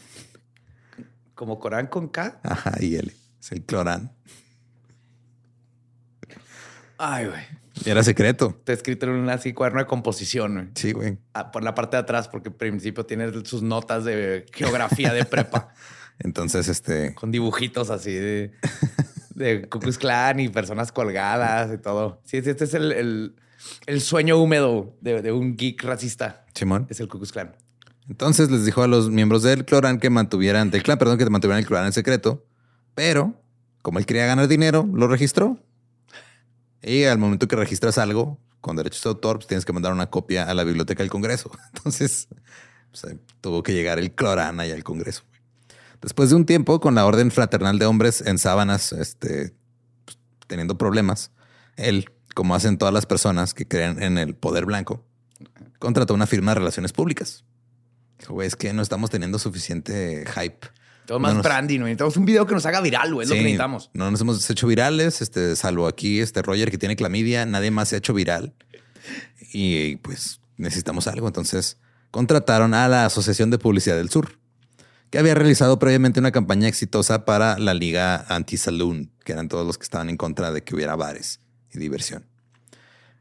Como 1.35 1.59
Corán 1.59 1.87
con 1.87 2.09
K. 2.09 2.39
Ajá, 2.43 2.73
y 2.81 2.95
L. 2.95 3.13
Es 3.39 3.51
el 3.51 3.63
Cloran. 3.63 4.11
Ay, 7.01 7.27
güey. 7.27 7.41
Y 7.85 7.89
era 7.89 8.03
secreto. 8.03 8.55
Está 8.59 8.73
escrito 8.73 9.05
en 9.05 9.13
un 9.13 9.29
así 9.29 9.53
cuaderno 9.53 9.79
de 9.79 9.85
composición, 9.87 10.53
güey. 10.53 10.67
Sí, 10.75 10.91
güey. 10.91 11.17
Ah, 11.33 11.49
por 11.51 11.63
la 11.63 11.73
parte 11.73 11.95
de 11.95 12.01
atrás, 12.01 12.27
porque 12.27 12.49
al 12.49 12.55
principio 12.55 13.05
tiene 13.05 13.31
sus 13.45 13.61
notas 13.63 14.03
de 14.03 14.45
geografía 14.53 15.13
de 15.13 15.23
prepa 15.25 15.69
Entonces, 16.19 16.67
este, 16.67 17.15
con 17.15 17.31
dibujitos 17.31 17.89
así 17.89 18.11
de, 18.13 18.51
de 19.35 19.69
Ku 19.69 19.79
Klux 19.79 19.97
Klan 19.97 20.41
y 20.41 20.49
personas 20.49 20.91
colgadas 20.91 21.73
y 21.73 21.77
todo. 21.77 22.21
Sí, 22.25 22.41
sí, 22.41 22.49
este 22.49 22.65
es 22.65 22.73
el, 22.73 22.91
el- 22.91 23.35
el 23.87 24.01
sueño 24.01 24.37
húmedo 24.37 24.95
de, 25.01 25.21
de 25.21 25.31
un 25.31 25.55
geek 25.55 25.81
racista. 25.83 26.45
Simón. 26.53 26.85
Es 26.89 26.99
el 26.99 27.07
Ku 27.07 27.17
Klux 27.17 27.31
Klan. 27.31 27.55
Entonces 28.09 28.49
les 28.51 28.65
dijo 28.65 28.83
a 28.83 28.87
los 28.87 29.09
miembros 29.09 29.43
del 29.43 29.63
Cloran 29.65 29.99
que 29.99 30.09
mantuvieran, 30.09 30.71
del 30.71 30.81
clan, 30.83 30.97
perdón, 30.97 31.17
que 31.17 31.29
mantuvieran 31.29 31.59
el 31.59 31.65
Cloran 31.65 31.85
en 31.85 31.93
secreto, 31.93 32.45
pero 32.95 33.35
como 33.81 33.99
él 33.99 34.05
quería 34.05 34.25
ganar 34.25 34.47
dinero, 34.49 34.85
lo 34.93 35.07
registró. 35.07 35.57
Y 36.81 37.03
al 37.03 37.17
momento 37.17 37.47
que 37.47 37.55
registras 37.55 37.97
algo 37.97 38.39
con 38.61 38.75
derechos 38.75 39.03
de 39.03 39.09
autor, 39.09 39.37
pues 39.37 39.47
tienes 39.47 39.65
que 39.65 39.73
mandar 39.73 39.93
una 39.93 40.09
copia 40.09 40.49
a 40.49 40.53
la 40.53 40.63
biblioteca 40.63 41.03
del 41.03 41.09
Congreso. 41.09 41.51
Entonces, 41.73 42.27
tuvo 43.41 43.63
que 43.63 43.73
llegar 43.73 43.99
el 43.99 44.11
clorán 44.13 44.59
ahí 44.59 44.71
al 44.71 44.83
Congreso. 44.83 45.23
Después 46.01 46.29
de 46.29 46.35
un 46.35 46.45
tiempo, 46.45 46.79
con 46.79 46.95
la 46.95 47.05
Orden 47.05 47.31
Fraternal 47.31 47.77
de 47.77 47.85
Hombres 47.85 48.21
en 48.25 48.37
sábanas, 48.37 48.93
este, 48.93 49.53
pues, 50.05 50.17
teniendo 50.47 50.77
problemas, 50.77 51.31
él, 51.75 52.09
como 52.35 52.55
hacen 52.55 52.77
todas 52.77 52.93
las 52.93 53.05
personas 53.05 53.53
que 53.53 53.67
creen 53.67 54.01
en 54.01 54.17
el 54.17 54.35
poder 54.35 54.65
blanco, 54.65 55.03
contrató 55.77 56.13
una 56.13 56.27
firma 56.27 56.51
de 56.51 56.59
relaciones 56.59 56.93
públicas. 56.93 57.43
Dijo, 58.19 58.33
güey, 58.33 58.47
es 58.47 58.55
que 58.55 58.73
no 58.73 58.81
estamos 58.81 59.09
teniendo 59.09 59.39
suficiente 59.39 60.25
hype. 60.35 60.67
Todo 61.09 61.17
más 61.19 61.31
No 61.31 61.37
nos- 61.37 61.43
branding, 61.43 61.79
güey. 61.79 61.89
Necesitamos 61.89 62.17
un 62.17 62.25
video 62.25 62.45
que 62.45 62.53
nos 62.53 62.67
haga 62.67 62.81
viral, 62.81 63.11
güey. 63.15 63.23
Es 63.25 63.29
lo 63.29 63.35
que 63.35 63.41
necesitamos. 63.41 63.89
No 63.95 64.11
nos 64.11 64.21
hemos 64.21 64.47
hecho 64.47 64.67
virales, 64.67 65.23
este, 65.23 65.55
salvo 65.55 65.87
aquí, 65.87 66.19
este 66.19 66.43
Roger 66.43 66.69
que 66.69 66.77
tiene 66.77 66.95
clamidia, 66.95 67.47
nadie 67.47 67.71
más 67.71 67.89
se 67.89 67.95
ha 67.95 67.97
hecho 67.97 68.13
viral. 68.13 68.53
Y 69.51 69.95
pues 69.95 70.39
necesitamos 70.57 71.07
algo. 71.07 71.25
Entonces 71.25 71.77
contrataron 72.11 72.75
a 72.75 72.87
la 72.87 73.05
Asociación 73.07 73.49
de 73.49 73.57
Publicidad 73.57 73.95
del 73.97 74.11
Sur, 74.11 74.37
que 75.09 75.17
había 75.17 75.33
realizado 75.33 75.79
previamente 75.79 76.19
una 76.19 76.31
campaña 76.31 76.67
exitosa 76.67 77.25
para 77.25 77.57
la 77.57 77.73
Liga 77.73 78.23
Anti-Saloon, 78.29 79.09
que 79.25 79.31
eran 79.31 79.47
todos 79.49 79.65
los 79.65 79.79
que 79.79 79.85
estaban 79.85 80.11
en 80.11 80.17
contra 80.17 80.51
de 80.51 80.63
que 80.63 80.75
hubiera 80.75 80.95
bares 80.95 81.39
y 81.73 81.79
diversión. 81.79 82.27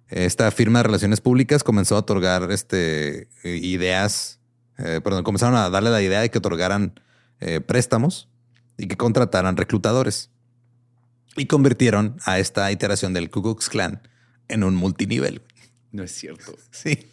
Esta 0.08 0.50
firma 0.50 0.80
de 0.80 0.82
relaciones 0.82 1.22
públicas 1.22 1.64
comenzó 1.64 1.96
a 1.96 2.00
otorgar 2.00 2.52
este, 2.52 3.30
ideas, 3.44 4.40
eh, 4.76 5.00
perdón, 5.02 5.24
comenzaron 5.24 5.56
a 5.56 5.70
darle 5.70 5.88
la 5.88 6.02
idea 6.02 6.20
de 6.20 6.30
que 6.30 6.36
otorgaran 6.36 6.92
eh, 7.40 7.60
préstamos 7.60 8.28
y 8.76 8.86
que 8.88 8.96
contrataran 8.96 9.56
reclutadores. 9.56 10.30
Y 11.36 11.46
convirtieron 11.46 12.16
a 12.24 12.38
esta 12.38 12.70
iteración 12.72 13.12
del 13.14 13.30
Ku 13.30 13.42
Klux 13.42 13.68
Klan 13.68 14.02
en 14.48 14.64
un 14.64 14.74
multinivel. 14.74 15.42
No 15.92 16.02
es 16.02 16.12
cierto. 16.12 16.56
Sí. 16.70 17.08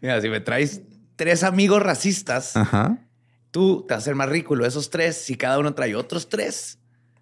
Mira, 0.00 0.20
si 0.20 0.28
me 0.28 0.40
traes 0.40 0.82
tres 1.16 1.42
amigos 1.42 1.82
racistas, 1.82 2.56
Ajá. 2.56 2.98
tú 3.50 3.84
te 3.86 3.94
vas 3.94 4.00
a 4.00 4.02
hacer 4.02 4.14
más 4.14 4.28
ridículo. 4.28 4.66
Esos 4.66 4.90
tres, 4.90 5.16
si 5.16 5.36
cada 5.36 5.58
uno 5.58 5.74
trae 5.74 5.94
otros 5.94 6.28
tres, 6.28 6.78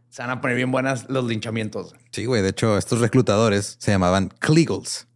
se 0.09 0.23
van 0.23 0.31
a 0.31 0.41
poner 0.41 0.57
bien 0.57 0.71
buenas 0.73 1.09
los 1.09 1.25
linchamientos. 1.27 1.95
Sí, 2.11 2.25
güey. 2.25 2.43
De 2.43 2.49
hecho, 2.51 2.79
estos 2.79 3.01
reclutadores 3.01 3.77
se 3.79 3.91
llamaban 3.93 4.29
Clegals, 4.41 5.07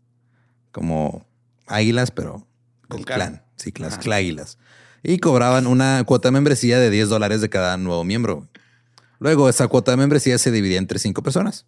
como 0.73 1.27
águilas, 1.67 2.11
pero 2.11 2.47
del 2.91 3.05
clan. 3.05 3.43
Sí, 3.57 3.73
las 3.79 3.95
Ajá. 3.95 4.03
cláguilas. 4.03 4.59
Y 5.06 5.18
cobraban 5.18 5.66
una 5.66 6.02
cuota 6.04 6.28
de 6.28 6.32
membresía 6.32 6.78
de 6.78 6.88
10 6.88 7.11
dólares 7.11 7.42
de 7.42 7.50
cada 7.50 7.76
nuevo 7.76 8.04
miembro. 8.04 8.49
Luego, 9.18 9.50
esa 9.50 9.68
cuota 9.68 9.90
de 9.90 9.99
membresía 9.99 10.38
se 10.38 10.50
dividía 10.50 10.78
entre 10.78 10.99
cinco 10.99 11.23
personas. 11.23 11.66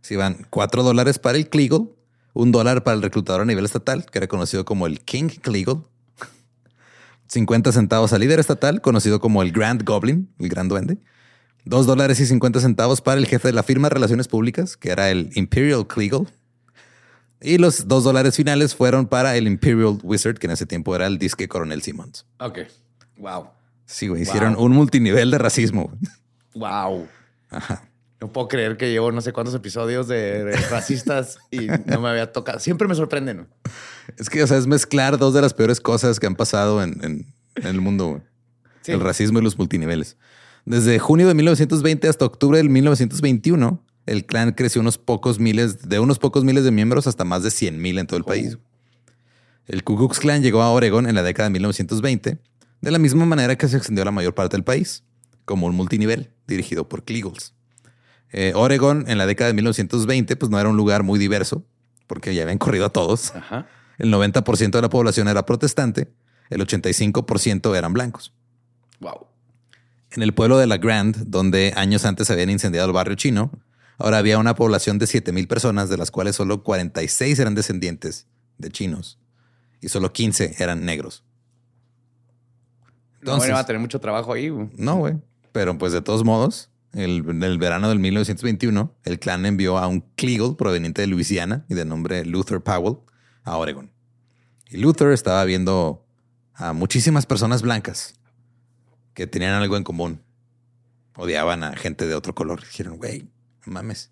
Se 0.00 0.14
iban 0.14 0.44
4 0.50 0.82
dólares 0.82 1.20
para 1.20 1.38
el 1.38 1.48
Kleagle, 1.48 1.86
un 2.32 2.50
dólar 2.50 2.82
para 2.82 2.96
el 2.96 3.02
reclutador 3.02 3.42
a 3.42 3.44
nivel 3.44 3.64
estatal, 3.64 4.04
que 4.10 4.18
era 4.18 4.26
conocido 4.26 4.64
como 4.64 4.88
el 4.88 5.00
King 5.00 5.28
Kleagle, 5.28 5.82
50 7.28 7.70
centavos 7.70 8.12
al 8.12 8.20
líder 8.20 8.40
estatal, 8.40 8.80
conocido 8.80 9.20
como 9.20 9.42
el 9.42 9.52
Grand 9.52 9.84
Goblin, 9.84 10.34
el 10.40 10.48
Gran 10.48 10.66
Duende, 10.66 10.98
2 11.66 11.86
dólares 11.86 12.18
y 12.18 12.26
50 12.26 12.58
centavos 12.58 13.00
para 13.00 13.20
el 13.20 13.26
jefe 13.26 13.48
de 13.48 13.54
la 13.54 13.62
firma 13.62 13.88
de 13.88 13.94
relaciones 13.94 14.26
públicas, 14.26 14.76
que 14.76 14.90
era 14.90 15.10
el 15.10 15.30
Imperial 15.36 15.86
Kleagle, 15.86 16.26
y 17.44 17.58
los 17.58 17.86
2 17.86 18.04
dólares 18.04 18.34
finales 18.36 18.74
fueron 18.74 19.06
para 19.06 19.36
el 19.36 19.46
Imperial 19.46 19.98
Wizard, 20.02 20.38
que 20.38 20.46
en 20.46 20.52
ese 20.52 20.66
tiempo 20.66 20.94
era 20.96 21.06
el 21.06 21.18
disque 21.18 21.46
Coronel 21.48 21.82
Simmons. 21.82 22.26
Ok. 22.40 22.60
Wow. 23.18 23.48
Sí, 23.86 24.08
güey, 24.08 24.22
hicieron 24.22 24.56
un 24.58 24.72
multinivel 24.72 25.30
de 25.30 25.38
racismo. 25.38 25.92
Wow. 26.54 27.06
No 28.20 28.32
puedo 28.32 28.48
creer 28.48 28.76
que 28.76 28.90
llevo 28.90 29.12
no 29.12 29.20
sé 29.20 29.32
cuántos 29.32 29.54
episodios 29.54 30.08
de, 30.08 30.44
de 30.44 30.56
racistas 30.70 31.36
y 31.50 31.66
no 31.86 32.00
me 32.00 32.08
había 32.08 32.32
tocado. 32.32 32.58
Siempre 32.58 32.88
me 32.88 32.94
sorprenden. 32.94 33.36
¿no? 33.38 33.46
Es 34.16 34.30
que, 34.30 34.42
o 34.42 34.46
sea, 34.46 34.56
es 34.56 34.66
mezclar 34.66 35.18
dos 35.18 35.34
de 35.34 35.42
las 35.42 35.52
peores 35.52 35.80
cosas 35.80 36.18
que 36.18 36.26
han 36.26 36.36
pasado 36.36 36.82
en, 36.82 36.98
en- 37.04 37.34
en 37.56 37.66
el 37.66 37.80
mundo. 37.80 38.22
Sí. 38.82 38.92
El 38.92 39.00
racismo 39.00 39.38
y 39.38 39.42
los 39.42 39.58
multiniveles. 39.58 40.16
Desde 40.64 40.98
junio 40.98 41.28
de 41.28 41.34
1920 41.34 42.08
hasta 42.08 42.24
octubre 42.24 42.56
del 42.58 42.70
1921, 42.70 43.82
el 44.06 44.26
clan 44.26 44.52
creció 44.52 44.80
unos 44.80 44.98
pocos 44.98 45.38
miles, 45.38 45.88
de 45.88 45.98
unos 45.98 46.18
pocos 46.18 46.44
miles 46.44 46.64
de 46.64 46.70
miembros 46.70 47.06
hasta 47.06 47.24
más 47.24 47.42
de 47.42 47.50
100 47.50 47.80
mil 47.80 47.98
en 47.98 48.06
todo 48.06 48.18
el 48.18 48.24
país. 48.24 48.58
El 49.66 49.82
Ku 49.82 49.96
Klux 49.96 50.20
Klan 50.20 50.42
llegó 50.42 50.62
a 50.62 50.70
Oregon 50.70 51.08
en 51.08 51.14
la 51.14 51.22
década 51.22 51.48
de 51.48 51.52
1920, 51.54 52.38
de 52.82 52.90
la 52.90 52.98
misma 52.98 53.24
manera 53.24 53.56
que 53.56 53.66
se 53.66 53.78
extendió 53.78 54.02
a 54.02 54.04
la 54.04 54.10
mayor 54.10 54.34
parte 54.34 54.56
del 54.56 54.64
país, 54.64 55.04
como 55.46 55.66
un 55.66 55.74
multinivel 55.74 56.30
dirigido 56.46 56.86
por 56.88 57.04
Clegals. 57.04 57.54
Eh, 58.30 58.52
Oregon 58.54 59.04
en 59.08 59.16
la 59.16 59.26
década 59.26 59.48
de 59.48 59.54
1920 59.54 60.36
pues 60.36 60.50
no 60.50 60.58
era 60.58 60.68
un 60.68 60.76
lugar 60.76 61.02
muy 61.02 61.18
diverso, 61.18 61.64
porque 62.06 62.34
ya 62.34 62.42
habían 62.42 62.58
corrido 62.58 62.84
a 62.84 62.90
todos. 62.90 63.34
Ajá. 63.34 63.66
El 63.96 64.12
90% 64.12 64.70
de 64.70 64.82
la 64.82 64.90
población 64.90 65.28
era 65.28 65.46
protestante, 65.46 66.12
el 66.50 66.60
85% 66.60 67.76
eran 67.76 67.92
blancos. 67.94 68.34
Wow. 69.00 69.28
En 70.10 70.22
el 70.22 70.34
pueblo 70.34 70.58
de 70.58 70.66
La 70.66 70.76
Grande, 70.76 71.20
donde 71.26 71.72
años 71.76 72.04
antes 72.04 72.30
habían 72.30 72.50
incendiado 72.50 72.86
el 72.86 72.92
barrio 72.92 73.16
chino, 73.16 73.50
ahora 73.98 74.18
había 74.18 74.38
una 74.38 74.54
población 74.54 74.98
de 74.98 75.06
7 75.06 75.32
mil 75.32 75.46
personas, 75.48 75.88
de 75.88 75.96
las 75.96 76.10
cuales 76.10 76.36
solo 76.36 76.62
46 76.62 77.38
eran 77.38 77.54
descendientes 77.54 78.26
de 78.58 78.70
chinos 78.70 79.18
y 79.80 79.88
solo 79.88 80.12
15 80.12 80.56
eran 80.58 80.84
negros. 80.84 81.24
No, 82.80 83.20
Entonces- 83.20 83.38
bueno, 83.48 83.54
va 83.54 83.60
a 83.60 83.66
tener 83.66 83.80
mucho 83.80 84.00
trabajo 84.00 84.32
ahí. 84.32 84.48
güey. 84.48 84.68
No, 84.76 84.96
güey. 84.96 85.14
Pero 85.52 85.76
pues 85.78 85.92
de 85.92 86.02
todos 86.02 86.24
modos, 86.24 86.70
el, 86.92 87.24
en 87.28 87.42
el 87.42 87.58
verano 87.58 87.88
del 87.88 87.98
1921, 87.98 88.94
el 89.04 89.18
clan 89.18 89.46
envió 89.46 89.78
a 89.78 89.86
un 89.86 90.00
Kleagle 90.16 90.54
proveniente 90.56 91.00
de 91.02 91.06
Luisiana 91.06 91.64
y 91.68 91.74
de 91.74 91.84
nombre 91.84 92.24
Luther 92.24 92.60
Powell 92.60 92.98
a 93.44 93.56
Oregon. 93.56 93.90
Y 94.68 94.78
Luther 94.78 95.10
estaba 95.12 95.44
viendo 95.44 96.04
a 96.54 96.72
muchísimas 96.72 97.26
personas 97.26 97.62
blancas 97.62 98.14
que 99.14 99.26
tenían 99.26 99.52
algo 99.54 99.76
en 99.76 99.84
común. 99.84 100.20
Odiaban 101.16 101.62
a 101.62 101.76
gente 101.76 102.06
de 102.06 102.14
otro 102.14 102.34
color. 102.34 102.60
Dijeron, 102.62 102.96
güey, 102.96 103.22
no 103.22 103.28
mames. 103.66 104.10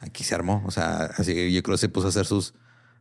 Aquí 0.00 0.24
se 0.24 0.34
armó. 0.34 0.62
O 0.66 0.70
sea, 0.70 1.04
así 1.16 1.52
yo 1.52 1.62
creo 1.62 1.74
que 1.74 1.80
se 1.80 1.88
puso 1.88 2.06
a 2.06 2.10
hacer 2.10 2.26
sus 2.26 2.54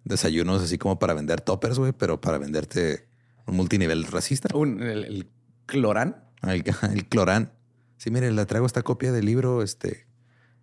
desayunos 0.05 0.61
así 0.61 0.77
como 0.77 0.97
para 0.99 1.13
vender 1.13 1.41
toppers, 1.41 1.77
güey, 1.77 1.91
pero 1.91 2.21
para 2.21 2.37
venderte 2.37 3.07
un 3.45 3.55
multinivel 3.55 4.05
racista. 4.05 4.49
Un- 4.55 4.81
el, 4.81 5.03
el 5.03 5.27
clorán. 5.65 6.23
El, 6.43 6.63
el 6.93 7.05
clorán. 7.07 7.51
Sí, 7.97 8.11
mire, 8.11 8.31
le 8.31 8.45
traigo 8.45 8.65
esta 8.65 8.81
copia 8.81 9.11
del 9.11 9.25
libro. 9.25 9.61
Este, 9.61 10.07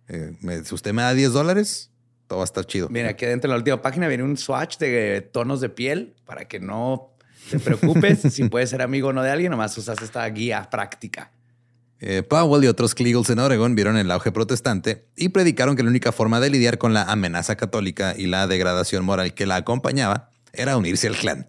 eh, 0.07 0.35
me- 0.41 0.63
si 0.63 0.73
usted 0.75 0.93
me 0.93 1.01
da 1.03 1.13
10 1.13 1.31
dólares, 1.33 1.91
todo 2.27 2.39
va 2.39 2.43
a 2.43 2.45
estar 2.45 2.65
chido. 2.65 2.89
Mira, 2.89 3.09
aquí 3.09 3.25
adentro 3.25 3.47
en 3.47 3.51
la 3.51 3.57
última 3.57 3.81
página 3.81 4.07
viene 4.07 4.23
un 4.23 4.37
swatch 4.37 4.77
de 4.79 5.21
tonos 5.21 5.61
de 5.61 5.69
piel 5.69 6.15
para 6.25 6.45
que 6.45 6.59
no 6.59 7.11
te 7.51 7.59
preocupes 7.59 8.19
si 8.33 8.49
puedes 8.49 8.69
ser 8.69 8.81
amigo 8.81 9.09
o 9.09 9.13
no 9.13 9.21
de 9.23 9.29
alguien, 9.29 9.51
nomás 9.51 9.77
usas 9.77 10.01
esta 10.01 10.25
guía 10.29 10.67
práctica. 10.69 11.31
Eh, 12.05 12.21
Powell 12.21 12.61
y 12.65 12.67
otros 12.67 12.95
Clegals 12.95 13.29
en 13.29 13.39
Oregon 13.39 13.75
vieron 13.75 13.95
el 13.95 14.11
auge 14.11 14.33
protestante 14.33 15.07
y 15.15 15.29
predicaron 15.29 15.77
que 15.77 15.83
la 15.83 15.89
única 15.89 16.11
forma 16.11 16.41
de 16.41 16.49
lidiar 16.49 16.77
con 16.77 16.93
la 16.93 17.03
amenaza 17.03 17.55
católica 17.55 18.13
y 18.17 18.25
la 18.27 18.45
degradación 18.45 19.05
moral 19.05 19.33
que 19.33 19.45
la 19.45 19.55
acompañaba 19.55 20.29
era 20.51 20.75
unirse 20.75 21.07
al 21.07 21.15
clan. 21.15 21.47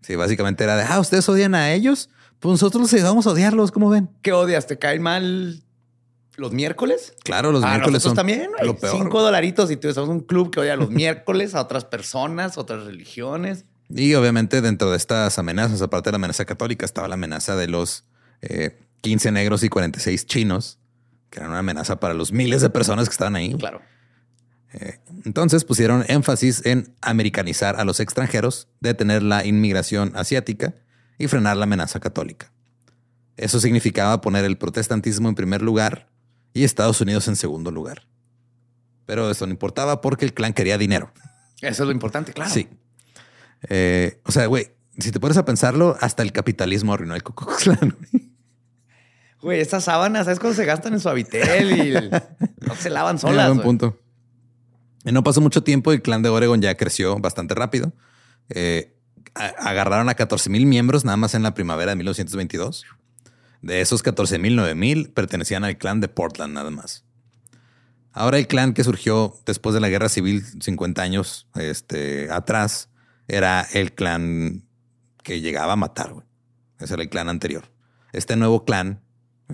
Sí, 0.00 0.16
básicamente 0.16 0.64
era 0.64 0.76
de, 0.76 0.84
ah, 0.84 0.98
ustedes 1.00 1.28
odian 1.28 1.54
a 1.54 1.70
ellos, 1.72 2.08
pues 2.40 2.52
nosotros 2.52 2.80
los 2.80 2.94
ayudamos 2.94 3.26
a 3.26 3.30
odiarlos, 3.32 3.70
¿cómo 3.72 3.90
ven? 3.90 4.08
¿Qué 4.22 4.32
odias? 4.32 4.66
¿Te 4.66 4.78
caen 4.78 5.02
mal 5.02 5.62
los 6.36 6.52
miércoles? 6.52 7.12
Claro, 7.24 7.52
los 7.52 7.62
Ah, 7.62 7.72
miércoles 7.72 8.02
son 8.02 8.14
también, 8.14 8.50
güey. 8.52 8.66
lo 8.66 8.76
peor. 8.78 8.96
Cinco 8.96 9.20
dolaritos 9.20 9.70
y 9.70 9.76
tú 9.76 9.92
somos 9.92 10.08
un 10.08 10.20
club 10.20 10.50
que 10.50 10.60
odia 10.60 10.76
los 10.76 10.88
miércoles 10.90 11.54
a 11.54 11.60
otras 11.60 11.84
personas, 11.84 12.56
otras 12.56 12.84
religiones. 12.86 13.66
Y 13.90 14.14
obviamente 14.14 14.62
dentro 14.62 14.90
de 14.90 14.96
estas 14.96 15.38
amenazas, 15.38 15.82
aparte 15.82 16.08
de 16.08 16.12
la 16.12 16.16
amenaza 16.16 16.46
católica, 16.46 16.86
estaba 16.86 17.06
la 17.06 17.14
amenaza 17.14 17.54
de 17.54 17.68
los 17.68 18.06
eh, 18.42 18.78
15 19.00 19.32
negros 19.32 19.62
y 19.62 19.68
46 19.68 20.26
chinos, 20.26 20.78
que 21.30 21.40
eran 21.40 21.50
una 21.50 21.60
amenaza 21.60 21.98
para 21.98 22.14
los 22.14 22.32
miles 22.32 22.62
de 22.62 22.70
personas 22.70 23.08
que 23.08 23.12
estaban 23.12 23.36
ahí. 23.36 23.54
Claro. 23.54 23.80
Entonces 25.24 25.64
pusieron 25.64 26.04
énfasis 26.08 26.64
en 26.64 26.94
americanizar 27.02 27.78
a 27.78 27.84
los 27.84 28.00
extranjeros, 28.00 28.68
detener 28.80 29.22
la 29.22 29.44
inmigración 29.44 30.12
asiática 30.14 30.74
y 31.18 31.28
frenar 31.28 31.56
la 31.58 31.64
amenaza 31.64 32.00
católica. 32.00 32.52
Eso 33.36 33.60
significaba 33.60 34.20
poner 34.20 34.44
el 34.44 34.56
protestantismo 34.56 35.28
en 35.28 35.34
primer 35.34 35.62
lugar 35.62 36.08
y 36.54 36.64
Estados 36.64 37.00
Unidos 37.00 37.28
en 37.28 37.36
segundo 37.36 37.70
lugar. 37.70 38.06
Pero 39.06 39.30
eso 39.30 39.46
no 39.46 39.52
importaba 39.52 40.00
porque 40.00 40.24
el 40.24 40.34
clan 40.34 40.52
quería 40.52 40.78
dinero. 40.78 41.12
Eso 41.60 41.82
es 41.82 41.86
lo 41.86 41.92
importante, 41.92 42.32
claro. 42.32 42.50
Sí. 42.50 42.68
Eh, 43.68 44.20
o 44.24 44.32
sea, 44.32 44.46
güey, 44.46 44.70
si 44.98 45.10
te 45.10 45.20
pones 45.20 45.36
a 45.36 45.44
pensarlo, 45.44 45.96
hasta 46.00 46.22
el 46.22 46.32
capitalismo 46.32 46.92
arruinó 46.92 47.14
el 47.14 47.22
Ku 47.22 47.34
Klux 47.34 47.64
Klan. 47.64 47.96
Güey. 49.42 49.60
Estas 49.60 49.84
sábanas, 49.84 50.24
¿sabes 50.24 50.38
cuándo 50.40 50.56
se 50.56 50.64
gastan 50.64 50.94
en 50.94 51.00
Suavitel 51.00 51.76
y 51.76 51.94
el- 51.96 52.10
no 52.60 52.74
se 52.76 52.90
lavan 52.90 53.18
solas? 53.18 53.48
buen 53.48 53.60
punto. 53.60 53.98
Y 55.04 55.12
no 55.12 55.22
pasó 55.24 55.40
mucho 55.40 55.62
tiempo, 55.62 55.92
el 55.92 56.00
clan 56.00 56.22
de 56.22 56.28
Oregon 56.28 56.60
ya 56.62 56.76
creció 56.76 57.18
bastante 57.18 57.54
rápido. 57.54 57.92
Eh, 58.48 58.96
agarraron 59.34 60.08
a 60.08 60.14
14 60.14 60.48
mil 60.50 60.66
miembros 60.66 61.04
nada 61.04 61.16
más 61.16 61.34
en 61.34 61.42
la 61.42 61.54
primavera 61.54 61.90
de 61.92 61.96
1922. 61.96 62.84
De 63.62 63.80
esos 63.80 64.02
14 64.02 64.38
mil, 64.38 64.56
9 64.56 64.74
mil 64.74 65.10
pertenecían 65.10 65.64
al 65.64 65.76
clan 65.78 66.00
de 66.00 66.08
Portland 66.08 66.54
nada 66.54 66.70
más. 66.70 67.04
Ahora 68.12 68.38
el 68.38 68.46
clan 68.46 68.74
que 68.74 68.84
surgió 68.84 69.34
después 69.46 69.74
de 69.74 69.80
la 69.80 69.88
guerra 69.88 70.08
civil 70.08 70.44
50 70.60 71.00
años 71.00 71.48
este, 71.54 72.30
atrás 72.30 72.90
era 73.26 73.62
el 73.72 73.92
clan 73.94 74.64
que 75.22 75.40
llegaba 75.40 75.72
a 75.72 75.76
matar. 75.76 76.12
güey. 76.12 76.26
Ese 76.78 76.94
era 76.94 77.02
el 77.02 77.08
clan 77.08 77.28
anterior. 77.28 77.64
Este 78.12 78.36
nuevo 78.36 78.64
clan, 78.64 79.00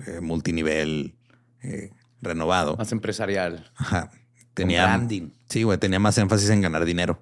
eh, 0.07 0.19
multinivel, 0.21 1.15
eh, 1.61 1.91
renovado, 2.21 2.75
Más 2.77 2.91
empresarial. 2.91 3.71
ajá, 3.75 4.11
tenía, 4.53 4.83
branding. 4.85 5.29
sí, 5.49 5.63
güey, 5.63 5.77
tenía 5.77 5.99
más 5.99 6.17
énfasis 6.17 6.49
en 6.49 6.61
ganar 6.61 6.85
dinero. 6.85 7.21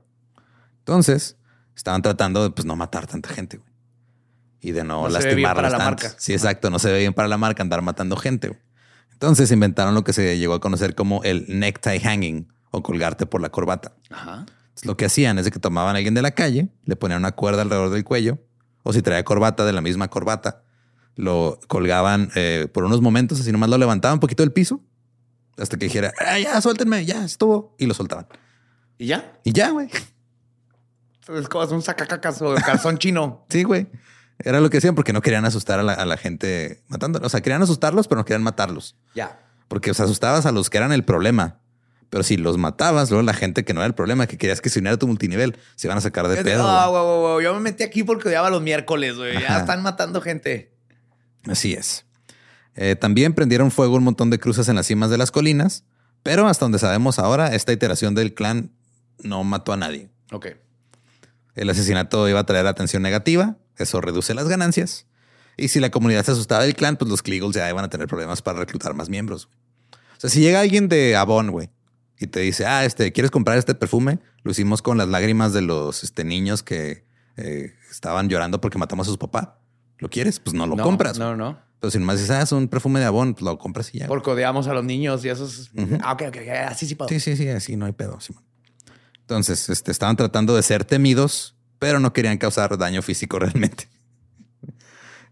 Entonces, 0.79 1.37
estaban 1.75 2.01
tratando 2.01 2.43
de 2.43 2.49
pues, 2.51 2.65
no 2.65 2.75
matar 2.75 3.07
tanta 3.07 3.29
gente, 3.29 3.57
güey. 3.57 3.69
Y 4.59 4.71
de 4.71 4.83
no, 4.83 5.07
No 5.07 5.11
se 5.11 5.27
ve 5.27 5.35
bien 5.35 5.43
lastimarlos 5.43 5.71
para 5.71 5.77
la 5.77 5.91
marca. 5.91 6.15
Sí, 6.17 6.33
exacto. 6.33 6.69
No 6.69 6.79
se 6.79 6.91
ve 6.91 6.99
bien 6.99 7.13
para 7.13 7.27
la 7.27 7.37
marca 7.37 7.61
andar 7.61 7.81
matando 7.81 8.15
gente, 8.15 8.47
güey. 8.49 8.59
Entonces 9.11 9.51
inventaron 9.51 9.93
lo 9.93 10.03
que 10.03 10.13
se 10.13 10.37
llegó 10.37 10.53
a 10.55 10.59
conocer 10.59 10.95
como 10.95 11.23
el 11.23 11.45
necktie 11.47 11.99
hanging 11.99 12.47
o 12.71 12.83
colgarte 12.83 13.25
por 13.25 13.41
la 13.41 13.49
corbata. 13.49 13.93
Ajá. 14.09 14.45
Entonces, 14.47 14.85
lo 14.85 14.97
que 14.97 15.05
hacían 15.05 15.37
es 15.39 15.45
de 15.45 15.51
que 15.51 15.59
tomaban 15.59 15.95
a 15.95 15.97
alguien 15.97 16.13
de 16.13 16.21
la 16.21 16.31
calle, 16.31 16.69
le 16.85 16.95
ponían 16.95 17.19
una 17.19 17.31
cuerda 17.31 17.63
alrededor 17.63 17.89
del 17.89 18.03
cuello, 18.03 18.39
o 18.83 18.93
si 18.93 19.01
traía 19.01 19.23
corbata 19.23 19.65
de 19.65 19.73
la 19.73 19.81
misma 19.81 20.07
corbata, 20.07 20.63
lo 21.17 21.59
colgaban 21.67 22.31
eh, 22.35 22.67
por 22.71 22.85
unos 22.85 23.01
momentos, 23.01 23.41
así 23.41 23.51
nomás 23.51 23.69
lo 23.69 23.77
levantaban 23.77 24.15
un 24.15 24.19
poquito 24.21 24.43
del 24.43 24.53
piso, 24.53 24.81
hasta 25.57 25.75
que 25.77 25.87
dijera, 25.87 26.13
"Ah, 26.25 26.39
ya, 26.39 26.61
suéltenme, 26.61 27.03
ya, 27.05 27.25
estuvo, 27.25 27.75
y 27.77 27.85
lo 27.87 27.93
soltaban. 27.93 28.27
¿Y 28.97 29.07
ya? 29.07 29.39
Y 29.43 29.51
ya, 29.51 29.71
güey. 29.71 29.89
Es 31.35 31.49
como 31.49 31.65
un 31.65 31.81
sacacacas 31.81 32.41
o 32.41 32.55
calzón 32.55 32.97
chino. 32.99 33.45
Sí, 33.49 33.63
güey. 33.63 33.87
Era 34.39 34.61
lo 34.61 34.69
que 34.69 34.77
hacían 34.77 34.95
porque 34.95 35.13
no 35.13 35.21
querían 35.21 35.45
asustar 35.45 35.79
a 35.79 35.83
la, 35.83 35.93
a 35.93 36.05
la 36.05 36.15
gente 36.17 36.83
matándolos. 36.87 37.25
O 37.25 37.29
sea, 37.29 37.41
querían 37.41 37.61
asustarlos, 37.61 38.07
pero 38.07 38.19
no 38.21 38.25
querían 38.25 38.43
matarlos. 38.43 38.95
Ya. 39.15 39.39
Porque 39.67 39.91
os 39.91 39.99
asustabas 39.99 40.45
a 40.45 40.51
los 40.51 40.69
que 40.69 40.77
eran 40.77 40.91
el 40.93 41.03
problema. 41.03 41.59
Pero 42.09 42.23
si 42.23 42.37
los 42.37 42.57
matabas, 42.57 43.09
luego 43.09 43.23
la 43.23 43.33
gente 43.33 43.65
que 43.65 43.73
no 43.73 43.81
era 43.81 43.87
el 43.87 43.93
problema, 43.95 44.27
que 44.27 44.37
querías 44.37 44.61
que 44.61 44.69
se 44.69 44.79
uniera 44.79 44.95
a 44.95 44.99
tu 44.99 45.07
multinivel, 45.07 45.57
se 45.75 45.87
iban 45.87 45.97
a 45.97 46.01
sacar 46.01 46.27
de 46.29 46.41
pedo. 46.43 46.65
Ah, 46.65 46.87
güey. 46.87 47.01
wow, 47.01 47.07
wow, 47.07 47.21
wow. 47.31 47.41
Yo 47.41 47.53
me 47.55 47.59
metí 47.59 47.83
aquí 47.83 48.03
porque 48.03 48.29
odiaba 48.29 48.49
los 48.49 48.61
miércoles, 48.61 49.17
güey. 49.17 49.33
Ya 49.41 49.59
están 49.59 49.83
matando 49.83 50.21
gente. 50.21 50.76
Así 51.47 51.73
es. 51.73 52.05
Eh, 52.75 52.95
también 52.95 53.33
prendieron 53.33 53.71
fuego 53.71 53.95
un 53.95 54.03
montón 54.03 54.29
de 54.29 54.39
cruces 54.39 54.69
en 54.69 54.75
las 54.75 54.87
cimas 54.87 55.09
de 55.09 55.17
las 55.17 55.31
colinas, 55.31 55.83
pero 56.23 56.47
hasta 56.47 56.65
donde 56.65 56.79
sabemos 56.79 57.19
ahora, 57.19 57.55
esta 57.55 57.73
iteración 57.73 58.15
del 58.15 58.33
clan 58.33 58.71
no 59.23 59.43
mató 59.43 59.73
a 59.73 59.77
nadie. 59.77 60.09
Ok. 60.31 60.47
El 61.55 61.69
asesinato 61.69 62.29
iba 62.29 62.39
a 62.39 62.45
traer 62.45 62.67
atención 62.67 63.01
negativa, 63.01 63.57
eso 63.77 63.99
reduce 63.99 64.33
las 64.33 64.47
ganancias. 64.47 65.07
Y 65.57 65.69
si 65.69 65.79
la 65.79 65.89
comunidad 65.89 66.23
se 66.23 66.31
asustaba 66.31 66.63
del 66.63 66.75
clan, 66.75 66.97
pues 66.97 67.09
los 67.09 67.23
Clegals 67.23 67.55
ya 67.55 67.67
iban 67.67 67.83
a 67.83 67.89
tener 67.89 68.07
problemas 68.07 68.43
para 68.43 68.59
reclutar 68.59 68.93
más 68.93 69.09
miembros. 69.09 69.49
O 69.91 70.19
sea, 70.19 70.29
si 70.29 70.39
llega 70.39 70.59
alguien 70.59 70.87
de 70.87 71.15
Avon, 71.15 71.49
güey, 71.49 71.69
y 72.19 72.27
te 72.27 72.39
dice, 72.41 72.65
ah, 72.65 72.85
este, 72.85 73.11
¿quieres 73.11 73.31
comprar 73.31 73.57
este 73.57 73.75
perfume? 73.75 74.19
Lo 74.43 74.51
hicimos 74.51 74.81
con 74.81 74.97
las 74.97 75.07
lágrimas 75.07 75.53
de 75.53 75.61
los 75.61 76.03
este, 76.03 76.23
niños 76.23 76.63
que 76.63 77.05
eh, 77.37 77.73
estaban 77.91 78.29
llorando 78.29 78.61
porque 78.61 78.77
matamos 78.77 79.07
a 79.07 79.11
su 79.11 79.19
papá. 79.19 79.59
¿Lo 79.99 80.09
quieres? 80.09 80.39
Pues 80.39 80.53
no 80.53 80.67
lo 80.67 80.75
No, 80.75 80.83
compras. 80.83 81.17
No, 81.17 81.35
no. 81.35 81.57
Pero 81.79 81.91
si 81.91 81.99
nomás 81.99 82.17
dices, 82.17 82.31
ah, 82.31 82.41
es 82.41 82.51
un 82.51 82.67
perfume 82.67 82.99
de 82.99 83.05
Avon, 83.05 83.33
pues 83.33 83.43
lo 83.43 83.57
compras 83.57 83.93
y 83.93 83.99
ya. 83.99 84.07
Porque 84.07 84.31
odiamos 84.31 84.67
a 84.67 84.73
los 84.73 84.83
niños 84.83 85.23
y 85.25 85.29
esos. 85.29 85.69
Ujú. 85.75 85.97
Ah, 86.01 86.13
ok, 86.13 86.23
ok. 86.29 86.37
Así 86.67 86.87
sí 86.87 86.95
puedo. 86.95 87.09
Sí, 87.09 87.19
sí, 87.19 87.35
sí, 87.37 87.47
así 87.49 87.75
no 87.75 87.85
hay 87.85 87.91
pedo, 87.91 88.19
Simón. 88.19 88.43
Entonces, 89.21 89.69
este, 89.69 89.91
estaban 89.91 90.15
tratando 90.15 90.55
de 90.55 90.63
ser 90.63 90.85
temidos, 90.85 91.55
pero 91.79 91.99
no 91.99 92.13
querían 92.13 92.37
causar 92.37 92.77
daño 92.77 93.01
físico 93.01 93.37
realmente. 93.39 93.89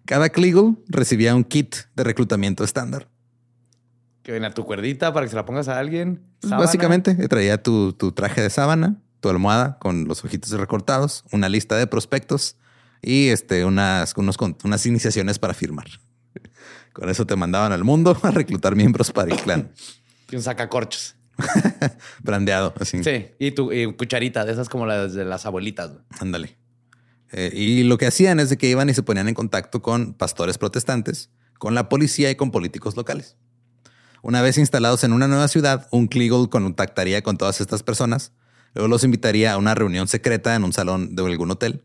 Cada 0.06 0.30
Kleagle 0.30 0.75
recibía 0.88 1.34
un 1.34 1.43
kit 1.43 1.75
de 1.95 2.04
reclutamiento 2.04 2.63
estándar. 2.63 3.08
Que 4.21 4.32
ven 4.32 4.43
a 4.43 4.54
tu 4.54 4.65
cuerdita 4.65 5.13
para 5.13 5.25
que 5.25 5.32
se 5.32 5.36
la 5.36 5.45
pongas 5.45 5.67
a 5.67 5.80
alguien. 5.80 6.23
Pues, 6.41 6.51
básicamente, 6.51 7.15
traía 7.28 7.62
tu, 7.62 7.93
tu 7.93 8.12
traje 8.12 8.41
de 8.41 8.51
sábana, 8.51 9.01
tu 9.19 9.30
almohada 9.30 9.80
con 9.80 10.08
los 10.08 10.23
ojitos 10.23 10.51
recortados, 10.51 11.23
una 11.32 11.49
lista 11.49 11.75
de 11.75 11.88
prospectos 11.88 12.58
y 13.06 13.30
este, 13.30 13.63
unas, 13.65 14.18
unos, 14.18 14.36
unas 14.63 14.86
iniciaciones 14.88 15.38
para 15.38 15.54
firmar. 15.54 15.86
Con 16.91 17.08
eso 17.10 17.28
te 17.28 17.36
mandaban 17.36 17.72
al 17.72 17.84
mundo 17.84 18.18
a 18.24 18.32
reclutar 18.32 18.76
miembros 18.76 19.12
para 19.12 19.32
el 19.32 19.39
clan. 19.39 19.72
Y 20.32 20.36
un 20.36 20.41
sacacorchos. 20.41 21.15
Brandeado, 22.24 22.74
así. 22.80 23.04
Sí. 23.04 23.28
Y 23.38 23.52
tu 23.52 23.72
y 23.72 23.94
cucharita, 23.94 24.44
de 24.44 24.54
esas 24.54 24.70
como 24.70 24.88
las 24.88 25.13
de 25.13 25.24
las 25.24 25.46
abuelitas. 25.46 25.91
Ándale. 26.20 26.58
Eh, 27.32 27.52
y 27.54 27.84
lo 27.84 27.98
que 27.98 28.08
hacían 28.08 28.39
es 28.39 28.50
de 28.50 28.58
que 28.58 28.70
iban 28.70 28.89
y 28.89 28.94
se 28.94 29.04
ponían 29.04 29.28
en 29.28 29.36
contacto 29.36 29.82
con 29.82 30.13
pastores 30.13 30.58
protestantes, 30.58 31.30
con 31.60 31.76
la 31.76 31.89
policía 31.89 32.32
y 32.32 32.36
con 32.36 32.50
políticos 32.50 32.96
locales. 32.96 33.36
Una 34.24 34.41
vez 34.41 34.58
instalados 34.58 35.04
en 35.04 35.13
una 35.13 35.28
nueva 35.28 35.48
ciudad, 35.48 35.88
un 35.91 36.08
Kleagle 36.08 36.50
contactaría 36.50 37.22
con 37.22 37.38
todas 37.38 37.62
estas 37.62 37.84
personas, 37.84 38.32
luego 38.74 38.88
los 38.88 39.04
invitaría 39.04 39.54
a 39.54 39.58
una 39.58 39.76
reunión 39.76 40.08
secreta 40.08 40.56
en 40.56 40.63
un 40.63 40.74
salón 40.74 41.15
de 41.15 41.24
algún 41.24 41.52
hotel. 41.52 41.84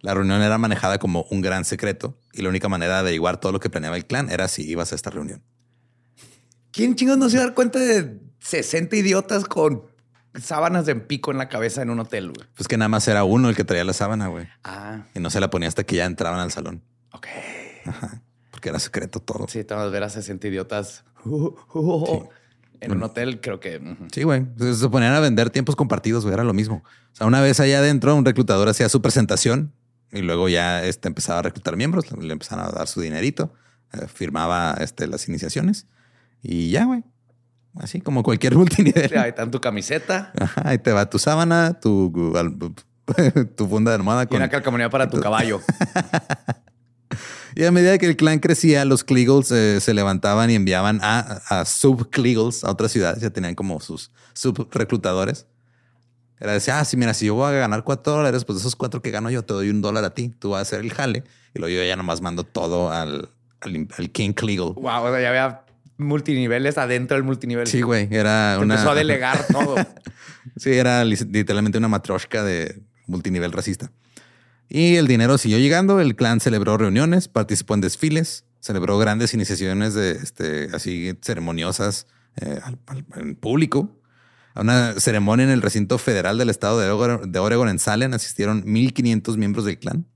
La 0.00 0.14
reunión 0.14 0.42
era 0.42 0.58
manejada 0.58 0.98
como 0.98 1.26
un 1.30 1.40
gran 1.40 1.64
secreto 1.64 2.18
y 2.32 2.42
la 2.42 2.48
única 2.48 2.68
manera 2.68 2.94
de 2.94 3.00
averiguar 3.00 3.38
todo 3.40 3.52
lo 3.52 3.60
que 3.60 3.70
planeaba 3.70 3.96
el 3.96 4.06
clan 4.06 4.30
era 4.30 4.46
si 4.48 4.62
ibas 4.68 4.92
a 4.92 4.94
esta 4.94 5.10
reunión. 5.10 5.42
¿Quién 6.70 6.94
chingos 6.94 7.16
no 7.18 7.28
se 7.30 7.36
va 7.38 7.44
a 7.44 7.46
dar 7.46 7.54
cuenta 7.54 7.78
de 7.78 8.20
60 8.40 8.94
idiotas 8.96 9.44
con 9.46 9.82
sábanas 10.34 10.84
de 10.86 10.94
pico 10.96 11.30
en 11.30 11.38
la 11.38 11.48
cabeza 11.48 11.80
en 11.82 11.90
un 11.90 12.00
hotel, 12.00 12.30
güey? 12.32 12.46
Pues 12.54 12.68
que 12.68 12.76
nada 12.76 12.88
más 12.90 13.08
era 13.08 13.24
uno 13.24 13.48
el 13.48 13.56
que 13.56 13.64
traía 13.64 13.84
la 13.84 13.94
sábana, 13.94 14.28
güey. 14.28 14.46
Ah, 14.62 15.06
Y 15.14 15.20
no 15.20 15.30
se 15.30 15.40
la 15.40 15.48
ponía 15.50 15.68
hasta 15.68 15.84
que 15.84 15.96
ya 15.96 16.04
entraban 16.04 16.38
al 16.40 16.52
salón, 16.52 16.82
ok. 17.12 17.26
porque 18.50 18.68
era 18.68 18.78
secreto 18.78 19.20
todo. 19.20 19.46
Sí, 19.48 19.64
te 19.64 19.74
vas 19.74 19.84
a 19.84 19.88
ver 19.88 20.02
a 20.02 20.10
60 20.10 20.46
idiotas 20.48 21.04
en 22.80 22.92
un 22.92 23.02
hotel, 23.02 23.40
creo 23.40 23.58
que. 23.60 23.80
Sí, 24.12 24.22
güey. 24.22 24.44
Se 24.74 24.88
ponían 24.88 25.14
a 25.14 25.20
vender 25.20 25.50
tiempos 25.50 25.76
compartidos, 25.76 26.24
güey. 26.24 26.34
Era 26.34 26.44
lo 26.44 26.52
mismo. 26.52 26.82
O 27.12 27.16
sea, 27.16 27.26
una 27.26 27.40
vez 27.40 27.58
allá 27.60 27.78
adentro, 27.78 28.14
un 28.14 28.24
reclutador 28.24 28.68
hacía 28.68 28.88
su 28.90 29.00
presentación 29.00 29.72
y 30.16 30.22
luego 30.22 30.48
ya 30.48 30.84
este, 30.84 31.08
empezaba 31.08 31.40
a 31.40 31.42
reclutar 31.42 31.76
miembros. 31.76 32.10
Le 32.12 32.32
empezaban 32.32 32.66
a 32.66 32.70
dar 32.70 32.88
su 32.88 33.00
dinerito, 33.00 33.52
eh, 33.92 34.06
firmaba 34.06 34.76
este, 34.80 35.06
las 35.06 35.28
iniciaciones 35.28 35.86
y 36.42 36.70
ya, 36.70 36.84
güey. 36.84 37.04
Así 37.74 38.00
como 38.00 38.22
cualquier 38.22 38.54
multinivel. 38.56 39.18
Ahí 39.18 39.30
está 39.30 39.42
en 39.42 39.50
tu 39.50 39.60
camiseta 39.60 40.32
Ajá, 40.38 40.62
ahí 40.64 40.78
te 40.78 40.92
va 40.92 41.10
tu 41.10 41.18
sábana, 41.18 41.78
tu, 41.80 42.12
tu 43.56 43.68
funda 43.68 43.90
de 43.90 43.96
almohada. 43.96 44.24
y 44.24 44.26
Con... 44.26 44.36
una 44.36 44.48
calcamonía 44.48 44.90
para 44.90 45.08
tu 45.10 45.20
caballo. 45.20 45.60
Y 47.54 47.64
a 47.64 47.72
medida 47.72 47.96
que 47.96 48.06
el 48.06 48.16
clan 48.16 48.38
crecía, 48.38 48.84
los 48.84 49.02
Kleagles 49.02 49.50
eh, 49.50 49.80
se 49.80 49.94
levantaban 49.94 50.50
y 50.50 50.54
enviaban 50.54 51.00
a, 51.02 51.20
a 51.48 51.64
sub-Kleagles 51.64 52.64
a 52.64 52.70
otras 52.70 52.92
ciudades. 52.92 53.22
Ya 53.22 53.30
tenían 53.30 53.54
como 53.54 53.80
sus 53.80 54.10
sub-reclutadores. 54.34 55.46
Era 56.38 56.52
decir, 56.52 56.74
ah, 56.74 56.84
sí, 56.84 56.96
mira, 56.96 57.14
si 57.14 57.26
yo 57.26 57.34
voy 57.34 57.48
a 57.48 57.52
ganar 57.52 57.82
cuatro 57.84 58.12
dólares, 58.14 58.44
pues 58.44 58.58
esos 58.58 58.76
cuatro 58.76 59.00
que 59.00 59.10
gano 59.10 59.30
yo 59.30 59.42
te 59.44 59.54
doy 59.54 59.70
un 59.70 59.80
dólar 59.80 60.04
a 60.04 60.10
ti. 60.10 60.34
Tú 60.38 60.50
vas 60.50 60.58
a 60.58 60.62
hacer 60.62 60.80
el 60.80 60.92
jale. 60.92 61.24
Y 61.54 61.58
luego 61.58 61.74
yo 61.74 61.82
ya 61.84 61.96
nomás 61.96 62.20
mando 62.20 62.44
todo 62.44 62.90
al, 62.92 63.30
al, 63.60 63.88
al 63.96 64.10
King 64.10 64.32
Kleagle. 64.32 64.72
wow, 64.74 65.02
o 65.04 65.10
sea, 65.10 65.20
ya 65.20 65.28
había 65.30 65.62
multiniveles 65.96 66.76
adentro 66.78 67.16
del 67.16 67.24
multinivel. 67.24 67.66
Sí, 67.66 67.80
güey, 67.82 68.08
era 68.10 68.56
Te 68.58 68.64
una... 68.64 68.74
Empezó 68.74 68.90
a 68.90 68.94
delegar 68.94 69.46
todo. 69.52 69.76
Sí, 70.56 70.72
era 70.72 71.04
li- 71.04 71.16
literalmente 71.30 71.78
una 71.78 71.88
matroshka 71.88 72.44
de 72.44 72.82
multinivel 73.06 73.52
racista. 73.52 73.90
Y 74.68 74.96
el 74.96 75.06
dinero 75.06 75.38
siguió 75.38 75.58
llegando. 75.58 76.00
El 76.00 76.16
clan 76.16 76.40
celebró 76.40 76.76
reuniones, 76.76 77.28
participó 77.28 77.74
en 77.74 77.80
desfiles, 77.80 78.44
celebró 78.60 78.98
grandes 78.98 79.32
iniciaciones 79.32 79.94
de 79.94 80.10
este, 80.12 80.68
así 80.74 81.16
ceremoniosas 81.22 82.06
eh, 82.40 82.60
al- 82.62 83.36
público. 83.36 83.96
A 84.56 84.62
una 84.62 84.98
ceremonia 84.98 85.44
en 85.44 85.50
el 85.50 85.60
recinto 85.60 85.98
federal 85.98 86.38
del 86.38 86.48
estado 86.48 86.80
de 86.80 86.88
Oregon, 86.88 87.30
de 87.30 87.38
Oregon 87.38 87.68
en 87.68 87.78
Salem 87.78 88.14
asistieron 88.14 88.62
1500 88.64 89.36
miembros 89.36 89.66
del 89.66 89.78
clan, 89.78 90.06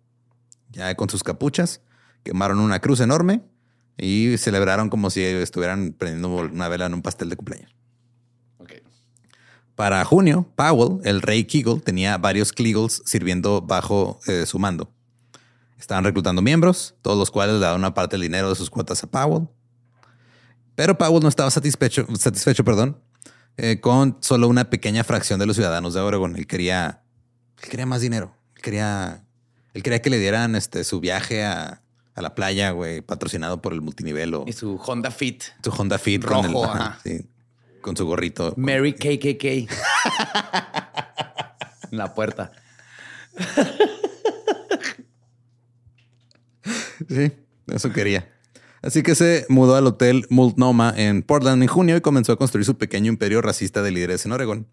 ya 0.71 0.95
con 0.95 1.11
sus 1.11 1.23
capuchas, 1.23 1.83
quemaron 2.23 2.59
una 2.59 2.81
cruz 2.81 3.01
enorme 3.01 3.43
y 3.99 4.39
celebraron 4.39 4.89
como 4.89 5.11
si 5.11 5.23
estuvieran 5.23 5.93
prendiendo 5.93 6.35
una 6.37 6.69
vela 6.69 6.87
en 6.87 6.95
un 6.95 7.03
pastel 7.03 7.29
de 7.29 7.37
cumpleaños. 7.37 7.71
Ok. 8.57 8.77
Para 9.75 10.03
junio, 10.07 10.51
Powell, 10.57 11.01
el 11.05 11.21
rey 11.21 11.45
Keagle, 11.45 11.81
tenía 11.81 12.17
varios 12.17 12.55
Kleagles 12.55 13.03
sirviendo 13.05 13.61
bajo 13.61 14.21
eh, 14.27 14.47
su 14.47 14.59
mando. 14.59 14.91
Estaban 15.79 16.05
reclutando 16.05 16.41
miembros, 16.41 16.95
todos 17.03 17.19
los 17.19 17.31
cuales 17.31 17.57
le 17.57 17.61
daban 17.61 17.79
una 17.79 17.93
parte 17.93 18.15
del 18.15 18.23
dinero 18.23 18.49
de 18.49 18.55
sus 18.55 18.71
cuotas 18.71 19.05
a 19.05 19.07
Powell. 19.07 19.49
Pero 20.77 20.97
Powell 20.97 21.23
no 21.23 21.29
estaba 21.29 21.51
satisfecho, 21.51 22.07
satisfecho 22.17 22.65
perdón, 22.65 22.97
eh, 23.57 23.81
con 23.81 24.19
solo 24.21 24.49
una 24.49 24.71
pequeña 24.71 25.05
fracción 25.05 25.39
de 25.41 25.47
los 25.47 25.57
ciudadanos 25.57 25.95
de 25.95 26.01
Oregon. 26.01 26.37
Él 26.37 26.47
quería, 26.47 27.03
él 27.63 27.69
quería 27.69 27.87
más 27.87 28.01
dinero. 28.01 28.35
Él 28.57 28.63
quería, 28.63 29.25
él 29.75 29.83
quería 29.83 30.03
que 30.03 30.11
le 30.11 30.19
dieran 30.19 30.55
este, 30.57 30.85
su 30.85 31.01
viaje 31.01 31.45
a, 31.45 31.83
a 32.15 32.23
la 32.23 32.35
playa, 32.35 32.71
güey, 32.73 33.01
patrocinado 33.01 33.63
por 33.63 33.73
el 33.73 33.81
multinivel 33.81 34.35
o 34.35 34.45
Y 34.47 34.53
su 34.53 34.77
Honda 34.77 35.11
Fit. 35.11 35.45
su 35.63 35.71
Honda 35.71 35.99
Fit 35.99 36.23
Rojo, 36.25 36.43
con, 36.43 36.51
el- 36.51 36.57
ajá, 36.65 36.79
ajá. 36.87 37.01
sí, 37.05 37.27
con 37.81 37.97
su 37.97 38.07
gorrito. 38.07 38.55
Mary 38.57 38.93
KKK. 38.95 39.45
en 41.91 41.99
la 41.99 42.15
puerta. 42.15 42.53
Sí, 47.09 47.33
eso 47.69 47.93
quería. 47.93 48.29
Así 48.83 49.03
que 49.03 49.15
se 49.15 49.45
mudó 49.49 49.77
al 49.77 49.87
hotel 49.87 50.27
Multnomah 50.31 50.95
en 50.97 51.23
Portland 51.23 51.63
en 51.63 51.69
junio 51.69 51.97
y 51.97 52.01
comenzó 52.01 52.33
a 52.33 52.39
construir 52.39 52.65
su 52.65 52.79
pequeño 52.79 53.11
imperio 53.13 53.43
racista 53.43 53.83
de 53.83 53.91
líderes 53.91 54.25
en 54.25 54.33
Oregon. 54.33 54.67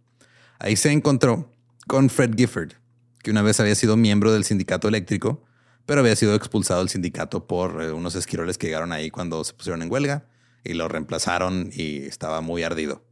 Ahí 0.60 0.76
se 0.78 0.92
encontró 0.92 1.52
con 1.88 2.10
Fred 2.10 2.34
Gifford, 2.36 2.74
que 3.22 3.32
una 3.32 3.42
vez 3.42 3.60
había 3.60 3.76
sido 3.76 3.98
miembro 3.98 4.32
del 4.32 4.46
sindicato 4.46 4.88
eléctrico, 4.88 5.44
pero 5.86 6.02
había 6.02 6.16
sido 6.16 6.36
expulsado 6.36 6.80
del 6.80 6.90
sindicato 6.90 7.48
por 7.48 7.82
eh, 7.82 7.92
unos 7.92 8.16
esquiroles 8.16 8.58
que 8.58 8.68
llegaron 8.68 8.92
ahí 8.92 9.10
cuando 9.10 9.44
se 9.44 9.54
pusieron 9.54 9.82
en 9.82 9.92
huelga 9.92 10.26
y 10.64 10.74
lo 10.74 10.88
reemplazaron 10.88 11.70
y 11.74 12.06
estaba 12.06 12.42
muy 12.42 12.64
ardido. 12.64 13.04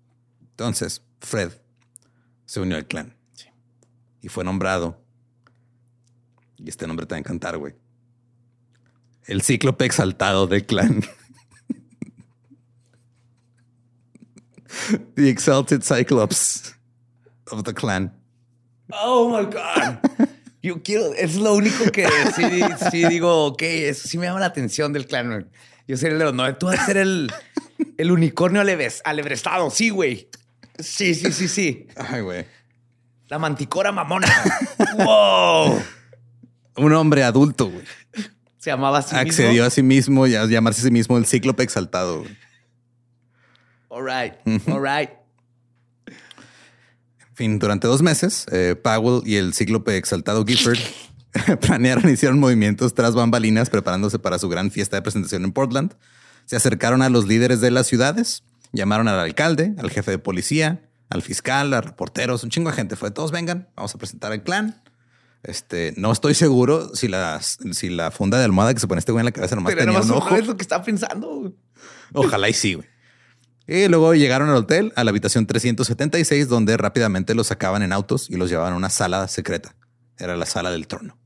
Entonces, 0.41 1.01
Fred 1.19 1.51
se 2.45 2.59
unió 2.61 2.77
al 2.77 2.87
clan 2.87 3.15
y 4.21 4.27
fue 4.27 4.43
nombrado. 4.43 5.01
Y 6.57 6.69
este 6.69 6.87
nombre 6.87 7.05
te 7.05 7.13
va 7.13 7.17
a 7.17 7.19
encantar, 7.19 7.57
güey. 7.57 7.75
El 9.27 9.41
cíclope 9.41 9.85
exaltado 9.85 10.47
del 10.47 10.65
clan. 10.65 11.03
the 15.15 15.29
exalted 15.29 15.83
cyclops 15.83 16.75
of 17.51 17.63
the 17.63 17.73
clan. 17.73 18.11
Oh 18.91 19.29
my 19.29 19.45
God. 19.45 19.99
Yo 20.61 20.81
quiero, 20.83 21.13
es 21.13 21.35
lo 21.35 21.53
único 21.53 21.91
que 21.91 22.07
sí, 22.35 22.61
sí 22.91 23.07
digo, 23.07 23.45
ok, 23.47 23.61
eso 23.61 24.07
sí 24.07 24.17
me 24.17 24.25
llama 24.25 24.39
la 24.39 24.47
atención 24.47 24.93
del 24.93 25.05
clan. 25.07 25.49
Yo 25.87 25.97
ser 25.97 26.13
el 26.13 26.19
de 26.19 26.25
los 26.25 26.33
no, 26.33 26.55
tú 26.57 26.65
vas 26.67 26.79
a 26.79 26.85
ser 26.85 26.97
el, 26.97 27.31
el 27.97 28.11
unicornio 28.11 28.61
aleves- 28.61 29.01
alebrestado. 29.05 29.69
Sí, 29.69 29.89
güey. 29.91 30.29
Sí, 30.79 31.13
sí, 31.13 31.31
sí, 31.31 31.47
sí. 31.47 31.87
Ay, 31.95 32.21
güey. 32.21 32.45
La 33.27 33.37
manticora 33.39 33.91
mamona. 33.91 34.27
wow. 34.97 35.81
Un 36.77 36.93
hombre 36.93 37.23
adulto, 37.23 37.69
güey. 37.69 37.85
Se 38.65 38.71
llamaba 38.71 38.97
así. 38.97 39.15
Accedió 39.15 39.51
mismo. 39.51 39.65
a 39.65 39.69
sí 39.69 39.83
mismo 39.83 40.25
y 40.25 40.33
a 40.33 40.43
llamarse 40.47 40.81
a 40.81 40.85
sí 40.85 40.89
mismo 40.89 41.19
el 41.19 41.27
cíclope 41.27 41.61
exaltado. 41.61 42.23
All 43.89 44.03
right. 44.03 44.33
All 44.67 44.81
right. 44.81 45.11
En 46.07 47.35
fin, 47.35 47.59
durante 47.59 47.85
dos 47.85 48.01
meses, 48.01 48.47
eh, 48.51 48.75
Powell 48.75 49.21
y 49.23 49.35
el 49.35 49.53
cíclope 49.53 49.95
exaltado 49.97 50.43
Gifford 50.43 50.79
planearon 51.61 52.09
y 52.09 52.13
hicieron 52.13 52.39
movimientos 52.39 52.95
tras 52.95 53.13
bambalinas 53.13 53.69
preparándose 53.69 54.17
para 54.17 54.39
su 54.39 54.49
gran 54.49 54.71
fiesta 54.71 54.95
de 54.95 55.03
presentación 55.03 55.43
en 55.43 55.51
Portland. 55.51 55.93
Se 56.45 56.55
acercaron 56.55 57.03
a 57.03 57.09
los 57.09 57.27
líderes 57.27 57.61
de 57.61 57.69
las 57.69 57.85
ciudades, 57.85 58.45
llamaron 58.71 59.07
al 59.07 59.19
alcalde, 59.19 59.75
al 59.77 59.91
jefe 59.91 60.09
de 60.09 60.17
policía, 60.17 60.89
al 61.11 61.21
fiscal, 61.21 61.71
a 61.75 61.81
reporteros, 61.81 62.43
un 62.43 62.49
chingo 62.49 62.71
de 62.71 62.77
gente. 62.77 62.95
Fue 62.95 63.11
todos 63.11 63.29
vengan, 63.29 63.69
vamos 63.75 63.93
a 63.93 63.99
presentar 63.99 64.33
el 64.33 64.41
clan. 64.41 64.81
Este, 65.47 65.93
no 65.95 66.11
estoy 66.11 66.33
seguro 66.33 66.95
si 66.95 67.07
la, 67.07 67.39
si 67.41 67.89
la 67.89 68.09
funda 68.09 68.39
de 68.39 68.45
almohada 68.45 68.73
que 68.73 68.79
se 68.79 68.87
pone 68.87 68.97
este 68.97 69.11
güey 69.11 69.21
en 69.21 69.25
la 69.25 69.31
cabeza 69.31 69.55
nomás 69.55 69.73
Pero 69.73 69.85
tenía 69.85 69.99
nomás 69.99 70.09
un 70.09 70.17
ojo. 70.17 70.35
es 70.35 70.47
lo 70.47 70.57
que 70.57 70.63
estaba 70.63 70.83
pensando. 70.83 71.53
Ojalá 72.13 72.49
y 72.49 72.53
sí, 72.53 72.73
güey. 72.73 72.87
Y 73.67 73.87
luego 73.87 74.13
llegaron 74.15 74.49
al 74.49 74.55
hotel, 74.55 74.91
a 74.95 75.03
la 75.03 75.09
habitación 75.09 75.45
376, 75.45 76.47
donde 76.47 76.77
rápidamente 76.77 77.35
los 77.35 77.47
sacaban 77.47 77.83
en 77.83 77.93
autos 77.93 78.29
y 78.29 78.37
los 78.37 78.49
llevaban 78.49 78.73
a 78.73 78.75
una 78.75 78.89
sala 78.89 79.27
secreta. 79.27 79.75
Era 80.17 80.35
la 80.35 80.47
sala 80.47 80.71
del 80.71 80.87
trono. 80.87 81.17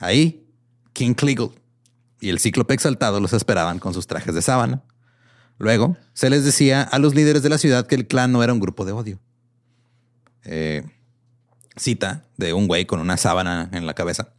Ahí, 0.00 0.48
King 0.92 1.14
Cleagle 1.14 1.50
y 2.20 2.30
el 2.30 2.40
cíclope 2.40 2.74
exaltado 2.74 3.20
los 3.20 3.32
esperaban 3.32 3.78
con 3.78 3.94
sus 3.94 4.08
trajes 4.08 4.34
de 4.34 4.42
sábana. 4.42 4.82
Luego, 5.58 5.96
se 6.12 6.28
les 6.28 6.44
decía 6.44 6.82
a 6.82 6.98
los 6.98 7.14
líderes 7.14 7.42
de 7.42 7.48
la 7.48 7.58
ciudad 7.58 7.86
que 7.86 7.94
el 7.94 8.06
clan 8.08 8.32
no 8.32 8.42
era 8.42 8.52
un 8.52 8.60
grupo 8.60 8.84
de 8.84 8.92
odio. 8.92 9.20
Eh, 10.44 10.84
cita 11.78 12.26
de 12.36 12.52
un 12.52 12.66
güey 12.66 12.86
con 12.86 13.00
una 13.00 13.16
sábana 13.16 13.70
en 13.72 13.86
la 13.86 13.94
cabeza. 13.94 14.32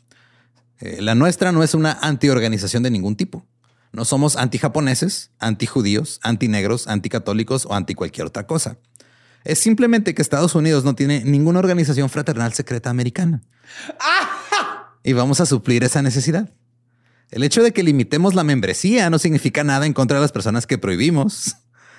Eh, 0.79 1.01
la 1.01 1.15
nuestra 1.15 1.51
no 1.51 1.63
es 1.63 1.73
una 1.73 1.93
antiorganización 2.01 2.83
de 2.83 2.91
ningún 2.91 3.15
tipo. 3.15 3.45
No 3.91 4.05
somos 4.05 4.35
anti-japoneses, 4.35 5.31
anti-judíos, 5.39 6.19
anti-negros, 6.23 6.87
anti-católicos 6.87 7.65
o 7.65 7.73
anti 7.73 7.95
cualquier 7.95 8.27
otra 8.27 8.45
cosa. 8.45 8.77
Es 9.43 9.59
simplemente 9.59 10.13
que 10.13 10.21
Estados 10.21 10.53
Unidos 10.53 10.83
no 10.83 10.95
tiene 10.95 11.23
ninguna 11.23 11.59
organización 11.59 12.09
fraternal 12.09 12.53
secreta 12.53 12.89
americana. 12.89 13.41
Y 15.01 15.13
vamos 15.13 15.39
a 15.39 15.45
suplir 15.45 15.85
esa 15.85 16.01
necesidad. 16.01 16.51
El 17.31 17.43
hecho 17.43 17.63
de 17.63 17.71
que 17.71 17.83
limitemos 17.83 18.35
la 18.35 18.43
membresía 18.43 19.09
no 19.09 19.17
significa 19.17 19.63
nada 19.63 19.85
en 19.85 19.93
contra 19.93 20.17
de 20.17 20.21
las 20.21 20.33
personas 20.33 20.67
que 20.67 20.77
prohibimos. 20.77 21.55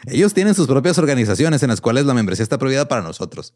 Ellos 0.07 0.35
tienen 0.35 0.55
sus 0.55 0.67
propias 0.67 0.99
organizaciones 0.99 1.63
en 1.63 1.71
las 1.71 1.81
cuales 1.81 2.05
la 2.05 2.13
membresía 2.13 2.43
está 2.43 2.59
prohibida 2.59 2.89
para 2.89 3.01
nosotros. 3.01 3.55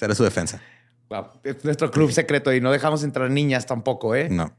Esa 0.00 0.06
era 0.06 0.14
su 0.14 0.24
defensa. 0.24 0.62
Wow. 1.10 1.26
Es 1.44 1.62
nuestro 1.62 1.90
club 1.90 2.10
secreto 2.10 2.54
y 2.54 2.62
no 2.62 2.72
dejamos 2.72 3.04
entrar 3.04 3.30
niñas 3.30 3.66
tampoco, 3.66 4.14
¿eh? 4.14 4.30
No. 4.30 4.56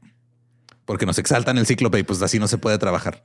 Porque 0.84 1.04
nos 1.04 1.18
exaltan 1.18 1.58
el 1.58 1.66
cíclope 1.66 1.98
y 1.98 2.04
pues 2.04 2.22
así 2.22 2.38
no 2.38 2.46
se 2.46 2.58
puede 2.58 2.78
trabajar. 2.78 3.24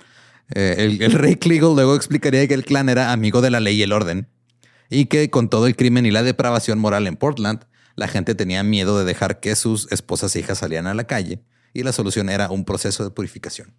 Eh, 0.55 0.77
el, 0.79 0.99
el 1.03 1.11
rey 1.11 1.35
Cleagle 1.35 1.75
luego 1.75 1.95
explicaría 1.95 2.47
que 2.47 2.55
el 2.55 2.65
clan 2.65 2.89
era 2.89 3.11
amigo 3.11 3.41
de 3.41 3.51
la 3.51 3.59
ley 3.59 3.75
y 3.75 3.83
el 3.83 3.93
orden 3.93 4.27
y 4.89 5.05
que 5.05 5.29
con 5.29 5.47
todo 5.47 5.67
el 5.67 5.75
crimen 5.75 6.07
y 6.07 6.11
la 6.11 6.23
depravación 6.23 6.79
moral 6.79 7.05
en 7.05 7.17
Portland, 7.17 7.65
la 7.95 8.07
gente 8.07 8.33
tenía 8.33 8.63
miedo 8.63 8.97
de 8.97 9.05
dejar 9.05 9.39
que 9.39 9.55
sus 9.55 9.87
esposas 9.91 10.35
e 10.35 10.39
hijas 10.39 10.57
salieran 10.57 10.87
a 10.87 10.95
la 10.95 11.03
calle 11.03 11.43
y 11.71 11.83
la 11.83 11.91
solución 11.91 12.29
era 12.29 12.49
un 12.49 12.65
proceso 12.65 13.03
de 13.03 13.11
purificación. 13.11 13.75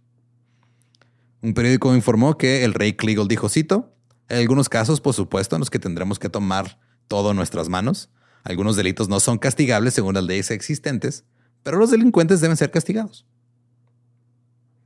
Un 1.43 1.55
periódico 1.55 1.93
informó 1.93 2.39
que 2.39 2.65
el 2.65 2.73
rey 2.73 2.93
Cleagle 2.93 3.27
dijo, 3.27 3.49
cito, 3.49 3.97
en 4.29 4.39
algunos 4.39 4.69
casos, 4.69 5.01
por 5.01 5.15
supuesto, 5.15 5.57
en 5.57 5.61
los 5.61 5.71
que 5.71 5.81
tendremos 5.81 6.21
que 6.21 6.29
tomar 6.29 6.79
todo 7.09 7.33
en 7.33 7.37
nuestras 7.37 7.69
manos. 7.69 8.11
Algunos 8.45 8.77
delitos 8.77 9.09
no 9.09 9.21
son 9.21 9.39
castigables 9.39 9.95
según 9.95 10.15
las 10.15 10.25
leyes 10.25 10.51
existentes, 10.51 11.25
pero 11.63 11.79
los 11.79 11.91
delincuentes 11.91 12.41
deben 12.41 12.57
ser 12.57 12.71
castigados. 12.71 13.27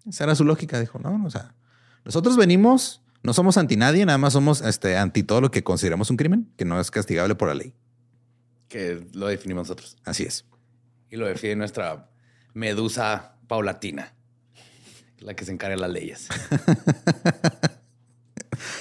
Esa 0.08 0.24
era 0.24 0.34
su 0.34 0.44
lógica. 0.44 0.80
Dijo, 0.80 0.98
no, 0.98 1.24
o 1.24 1.30
sea, 1.30 1.54
nosotros 2.04 2.36
venimos, 2.36 3.02
no 3.22 3.32
somos 3.32 3.56
anti 3.56 3.76
nadie, 3.76 4.04
nada 4.04 4.18
más 4.18 4.32
somos 4.32 4.60
este, 4.62 4.96
anti 4.96 5.22
todo 5.22 5.40
lo 5.40 5.50
que 5.50 5.62
consideramos 5.62 6.10
un 6.10 6.16
crimen, 6.16 6.52
que 6.56 6.64
no 6.64 6.80
es 6.80 6.90
castigable 6.90 7.34
por 7.34 7.48
la 7.48 7.54
ley. 7.54 7.74
Que 8.68 9.06
lo 9.12 9.26
definimos 9.26 9.68
nosotros. 9.68 9.96
Así 10.04 10.24
es. 10.24 10.44
Y 11.10 11.16
lo 11.16 11.26
define 11.26 11.56
nuestra 11.56 12.10
medusa 12.54 13.36
paulatina, 13.46 14.14
la 15.18 15.34
que 15.34 15.44
se 15.44 15.52
encarga 15.52 15.76
de 15.76 15.82
las 15.82 15.90
leyes. 15.90 16.28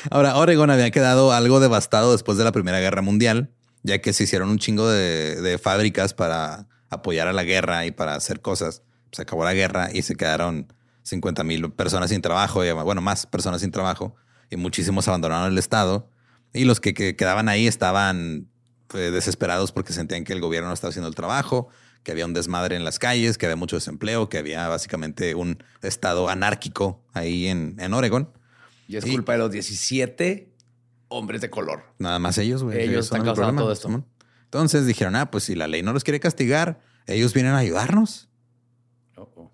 Ahora, 0.10 0.36
Oregon 0.38 0.70
había 0.70 0.92
quedado 0.92 1.32
algo 1.32 1.60
devastado 1.60 2.12
después 2.12 2.38
de 2.38 2.44
la 2.44 2.52
Primera 2.52 2.80
Guerra 2.80 3.02
Mundial, 3.02 3.52
ya 3.84 4.00
que 4.00 4.14
se 4.14 4.24
hicieron 4.24 4.50
un 4.50 4.60
chingo 4.60 4.88
de, 4.90 5.42
de 5.42 5.58
fábricas 5.58 6.14
para 6.14 6.68
apoyar 6.90 7.28
a 7.28 7.34
la 7.34 7.44
guerra 7.44 7.86
y 7.86 7.92
para 7.92 8.16
hacer 8.16 8.42
cosas. 8.42 8.84
Se 9.12 9.24
acabó 9.24 9.44
la 9.44 9.54
guerra 9.54 9.90
y 9.92 10.04
se 10.04 10.16
quedaron 10.16 10.72
50 11.04 11.44
mil 11.44 11.72
personas 11.72 12.12
sin 12.12 12.22
trabajo, 12.22 12.64
y, 12.64 12.72
bueno, 12.72 13.02
más 13.02 13.26
personas 13.26 13.62
sin 13.62 13.72
trabajo, 13.72 14.16
y 14.50 14.58
muchísimos 14.58 15.08
abandonaron 15.08 15.52
el 15.52 15.58
Estado. 15.58 16.10
Y 16.54 16.66
los 16.66 16.80
que, 16.80 16.94
que 16.94 17.16
quedaban 17.16 17.50
ahí 17.50 17.66
estaban 17.66 18.48
pues, 18.88 19.12
desesperados 19.12 19.72
porque 19.72 19.94
sentían 19.94 20.24
que 20.24 20.34
el 20.34 20.42
gobierno 20.42 20.68
no 20.68 20.74
estaba 20.74 20.90
haciendo 20.90 21.08
el 21.08 21.16
trabajo, 21.16 21.70
que 22.04 22.12
había 22.12 22.26
un 22.26 22.34
desmadre 22.34 22.76
en 22.76 22.84
las 22.84 23.00
calles, 23.00 23.38
que 23.38 23.46
había 23.46 23.56
mucho 23.56 23.78
desempleo, 23.78 24.28
que 24.28 24.38
había 24.38 24.68
básicamente 24.68 25.36
un 25.36 25.64
estado 25.82 26.30
anárquico 26.30 27.02
ahí 27.14 27.48
en, 27.48 27.78
en 27.80 27.94
Oregon. 27.94 28.30
Y 28.88 28.98
es 28.98 29.06
culpa 29.06 29.34
de 29.34 29.38
los 29.38 29.52
17 29.52 30.51
hombres 31.12 31.42
de 31.42 31.50
color. 31.50 31.84
Nada 32.00 32.18
más 32.20 32.38
ellos, 32.38 32.64
güey. 32.64 32.80
Ellos 32.82 33.06
están 33.06 33.24
causando 33.24 33.64
todo 33.64 33.72
esto. 33.72 34.04
Entonces 34.46 34.86
dijeron, 34.86 35.16
ah, 35.16 35.32
pues 35.32 35.44
si 35.46 35.56
la 35.56 35.68
ley 35.68 35.84
no 35.84 35.94
los 35.94 36.04
quiere 36.04 36.20
castigar, 36.20 36.82
ellos 37.06 37.34
vienen 37.34 37.54
a 37.54 37.60
ayudarnos. 37.60 38.30
Oh. 39.16 39.52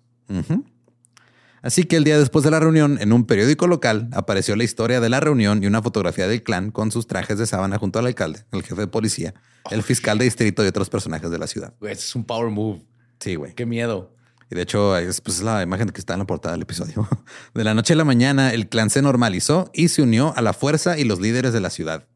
Así 1.62 1.84
que 1.84 1.96
el 1.96 2.04
día 2.04 2.18
después 2.18 2.44
de 2.44 2.50
la 2.50 2.60
reunión, 2.60 2.98
en 3.00 3.12
un 3.12 3.24
periódico 3.24 3.66
local, 3.66 4.08
apareció 4.12 4.56
la 4.56 4.64
historia 4.64 5.00
de 5.00 5.08
la 5.08 5.20
reunión 5.20 5.62
y 5.62 5.66
una 5.66 5.82
fotografía 5.82 6.28
del 6.28 6.42
clan 6.42 6.70
con 6.70 6.90
sus 6.90 7.06
trajes 7.06 7.38
de 7.38 7.46
sábana 7.46 7.78
junto 7.78 7.98
al 7.98 8.06
alcalde, 8.06 8.44
el 8.52 8.62
jefe 8.62 8.82
de 8.82 8.86
policía, 8.86 9.34
el 9.70 9.82
fiscal 9.82 10.18
de 10.18 10.24
distrito 10.24 10.64
y 10.64 10.68
otros 10.68 10.88
personajes 10.88 11.30
de 11.30 11.38
la 11.38 11.46
ciudad. 11.46 11.74
Güey, 11.80 11.92
ese 11.92 12.02
es 12.02 12.14
un 12.14 12.24
power 12.24 12.50
move. 12.50 12.82
Sí, 13.18 13.34
güey. 13.34 13.54
Qué 13.54 13.66
miedo. 13.66 14.14
Y 14.50 14.54
de 14.54 14.62
hecho, 14.62 14.96
es, 14.96 15.20
pues, 15.20 15.38
es 15.38 15.42
la 15.42 15.62
imagen 15.62 15.88
que 15.90 16.00
está 16.00 16.14
en 16.14 16.20
la 16.20 16.26
portada 16.26 16.52
del 16.52 16.62
episodio. 16.62 17.06
De 17.54 17.64
la 17.64 17.74
noche 17.74 17.92
a 17.92 17.96
la 17.96 18.04
mañana, 18.04 18.52
el 18.52 18.68
clan 18.68 18.88
se 18.88 19.02
normalizó 19.02 19.70
y 19.74 19.88
se 19.88 20.02
unió 20.02 20.32
a 20.36 20.42
la 20.42 20.52
fuerza 20.52 20.98
y 20.98 21.04
los 21.04 21.20
líderes 21.20 21.52
de 21.52 21.60
la 21.60 21.70
ciudad. 21.70 22.06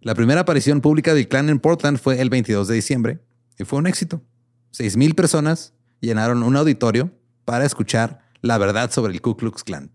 La 0.00 0.14
primera 0.14 0.42
aparición 0.42 0.80
pública 0.80 1.14
del 1.14 1.28
clan 1.28 1.48
en 1.48 1.60
Portland 1.60 1.98
fue 1.98 2.20
el 2.20 2.28
22 2.28 2.68
de 2.68 2.74
diciembre 2.74 3.20
y 3.58 3.64
fue 3.64 3.78
un 3.78 3.86
éxito. 3.86 4.22
Seis 4.70 4.96
mil 4.96 5.14
personas 5.14 5.74
llenaron 6.00 6.42
un 6.42 6.56
auditorio 6.56 7.10
para 7.44 7.64
escuchar 7.64 8.20
la 8.40 8.58
verdad 8.58 8.90
sobre 8.90 9.12
el 9.12 9.22
Ku 9.22 9.36
Klux 9.36 9.62
Klan. 9.64 9.92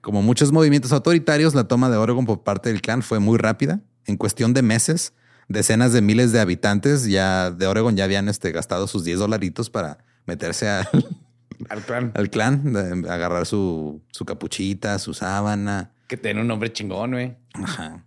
Como 0.00 0.22
muchos 0.22 0.52
movimientos 0.52 0.92
autoritarios, 0.92 1.54
la 1.54 1.64
toma 1.64 1.90
de 1.90 1.96
Oregon 1.96 2.24
por 2.24 2.42
parte 2.42 2.70
del 2.70 2.80
clan 2.80 3.02
fue 3.02 3.18
muy 3.18 3.36
rápida. 3.36 3.82
En 4.06 4.16
cuestión 4.16 4.54
de 4.54 4.62
meses, 4.62 5.12
decenas 5.50 5.92
de 5.92 6.00
miles 6.00 6.32
de 6.32 6.40
habitantes 6.40 7.04
ya 7.06 7.50
de 7.50 7.66
Oregon 7.66 7.94
ya 7.96 8.04
habían 8.04 8.28
este, 8.30 8.52
gastado 8.52 8.86
sus 8.86 9.04
10 9.04 9.18
dolaritos 9.18 9.68
para 9.68 9.98
meterse 10.26 10.68
al, 10.68 10.88
Al 11.68 11.82
clan. 11.82 12.12
al 12.14 12.30
clan, 12.30 12.72
de- 12.72 13.10
agarrar 13.10 13.44
su, 13.44 14.00
su 14.12 14.24
capuchita, 14.24 14.98
su 14.98 15.12
sábana. 15.12 15.90
Que 16.08 16.16
tiene 16.16 16.40
un 16.40 16.46
nombre 16.48 16.72
chingón, 16.72 17.10
güey. 17.10 17.36
Ajá. 17.52 18.04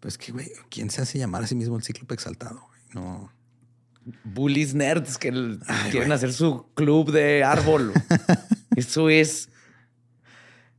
Pues 0.00 0.18
que, 0.18 0.32
güey, 0.32 0.50
¿quién 0.70 0.90
se 0.90 1.02
hace 1.02 1.18
llamar 1.18 1.44
a 1.44 1.46
sí 1.46 1.54
mismo 1.54 1.76
el 1.76 1.82
cíclope 1.84 2.14
exaltado? 2.14 2.60
güey? 2.66 2.80
No. 3.04 3.30
Bullies 4.24 4.74
nerds 4.74 5.18
que 5.18 5.30
quieren 5.90 6.12
hacer 6.12 6.32
su 6.32 6.66
club 6.74 7.12
de 7.12 7.44
árbol. 7.44 7.92
Eso 8.76 9.08
es. 9.10 9.50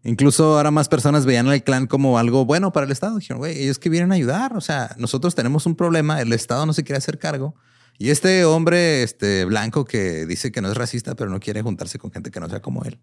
Incluso 0.04 0.58
ahora 0.58 0.72
más 0.72 0.88
personas 0.88 1.26
veían 1.26 1.48
al 1.48 1.64
clan 1.64 1.86
como 1.88 2.18
algo 2.18 2.46
bueno 2.46 2.72
para 2.72 2.86
el 2.86 2.92
Estado. 2.92 3.18
Dijeron, 3.18 3.40
güey, 3.40 3.62
ellos 3.62 3.80
que 3.80 3.90
vienen 3.90 4.12
a 4.12 4.16
ayudar. 4.16 4.56
O 4.56 4.62
sea, 4.62 4.96
nosotros 4.98 5.36
tenemos 5.36 5.66
un 5.66 5.76
problema, 5.76 6.22
el 6.22 6.32
Estado 6.34 6.66
no 6.66 6.74
se 6.74 6.84
quiere 6.84 6.98
hacer 6.98 7.20
cargo. 7.20 7.56
Y 7.98 8.12
este 8.12 8.46
hombre 8.46 9.04
este, 9.04 9.44
blanco 9.44 9.84
que 9.84 10.26
dice 10.26 10.52
que 10.54 10.62
no 10.62 10.70
es 10.72 10.78
racista, 10.78 11.16
pero 11.16 11.30
no 11.30 11.40
quiere 11.42 11.62
juntarse 11.62 12.00
con 12.00 12.12
gente 12.12 12.32
que 12.32 12.40
no 12.40 12.48
sea 12.50 12.62
como 12.62 12.84
él, 12.86 12.98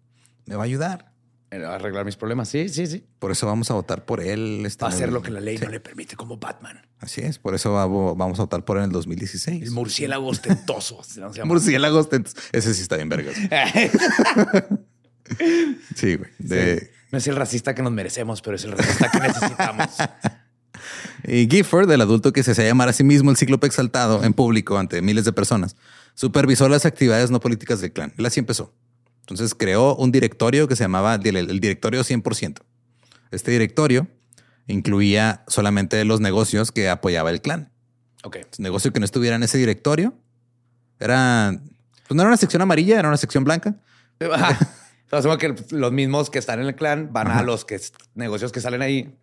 me 0.47 0.55
va 0.55 0.63
a 0.63 0.65
ayudar. 0.65 1.13
Eh, 1.51 1.63
a 1.63 1.75
arreglar 1.75 2.03
mis 2.03 2.17
problemas. 2.17 2.49
Sí, 2.49 2.67
sí, 2.67 2.87
sí. 2.87 3.05
Por 3.19 3.31
eso 3.31 3.45
vamos 3.45 3.69
a 3.71 3.75
votar 3.75 4.03
por 4.05 4.19
él. 4.21 4.63
este, 4.65 4.83
Va 4.83 4.89
a 4.89 4.93
hacer 4.93 5.13
lo 5.13 5.21
que 5.21 5.29
la 5.31 5.39
ley 5.39 5.57
Sí, 5.59 5.63
no 5.65 5.69
le 5.71 5.79
permite 5.79 6.15
como 6.17 6.37
Batman. 6.37 6.81
Así 6.99 7.21
es, 7.21 7.37
por 7.39 7.53
eso 7.55 7.71
va- 7.73 7.85
vamos 7.85 8.39
a 8.39 8.41
votar 8.43 8.65
por 8.65 8.77
él 8.77 8.83
en 8.83 8.89
el 8.89 8.91
2016. 8.93 9.61
El 9.63 9.71
murciélago 9.71 10.27
ostentoso. 10.27 11.01
se 11.07 11.21
llama. 11.21 11.45
Murciélagos, 11.45 12.09
tent- 12.09 12.35
ese 12.51 12.73
sí 12.73 12.81
está 12.81 12.95
bien 12.97 13.07
vergas. 13.07 13.35
Sí, 15.95 16.15
güey. 16.15 16.29
De- 16.39 16.91
No 17.11 17.17
es 17.17 17.27
el 17.27 17.35
racista 17.35 17.73
que 17.73 17.81
nos 17.81 17.91
merecemos, 17.91 18.41
pero 18.41 18.55
es 18.55 18.63
el 18.63 18.71
racista 18.73 19.09
que 19.11 19.19
necesitamos. 19.19 19.89
Y 21.23 21.47
Gifford, 21.49 21.89
el 21.91 22.01
adulto 22.01 22.31
que 22.31 22.43
se 22.43 22.51
hacía 22.51 22.65
llamar 22.65 22.89
a 22.89 22.93
sí 22.93 23.03
mismo 23.03 23.31
el 23.31 23.37
cíclope 23.37 23.67
exaltado 23.67 24.23
en 24.23 24.33
público 24.33 24.77
ante 24.77 25.01
miles 25.01 25.25
de 25.25 25.33
personas, 25.33 25.75
supervisó 26.13 26.69
las 26.69 26.85
actividades 26.85 27.31
no 27.31 27.39
políticas 27.39 27.81
del 27.81 27.91
clan. 27.91 28.13
Él 28.17 28.25
así 28.25 28.39
empezó. 28.39 28.73
Entonces 29.21 29.53
creó 29.55 29.95
un 29.95 30.11
directorio 30.11 30.67
que 30.67 30.75
se 30.75 30.83
llamaba 30.83 31.15
el, 31.15 31.59
directorio 31.59 32.01
100%. 32.03 32.61
Este 33.31 33.51
directorio 33.51 34.07
incluía 34.67 35.43
solamente 35.47 36.03
los 36.05 36.21
negocios 36.21 36.71
que 36.71 36.89
apoyaba 36.89 37.29
el 37.31 37.41
clan. 37.41 37.71
Ok. 38.23 38.37
Negocio 38.57 38.93
que 38.93 38.99
no 38.99 39.05
estuviera 39.05 39.35
en 39.35 39.43
ese 39.43 39.57
directorio 39.57 40.13
era, 40.99 41.59
pues 42.07 42.15
no 42.15 42.21
era 42.21 42.29
una 42.29 42.37
sección 42.37 42.61
amarilla, 42.61 42.99
era 42.99 43.07
una 43.07 43.17
sección 43.17 43.43
blanca. 43.43 43.75
Asumo 45.11 45.37
que 45.37 45.55
los 45.71 45.91
mismos 45.91 46.29
que 46.29 46.39
están 46.39 46.59
en 46.59 46.67
el 46.67 46.75
clan 46.75 47.09
van 47.13 47.27
a 47.29 47.41
los 47.43 47.63
que 47.65 47.79
negocios 48.15 48.51
que 48.51 48.59
salen 48.61 48.81
ahí, 48.81 49.15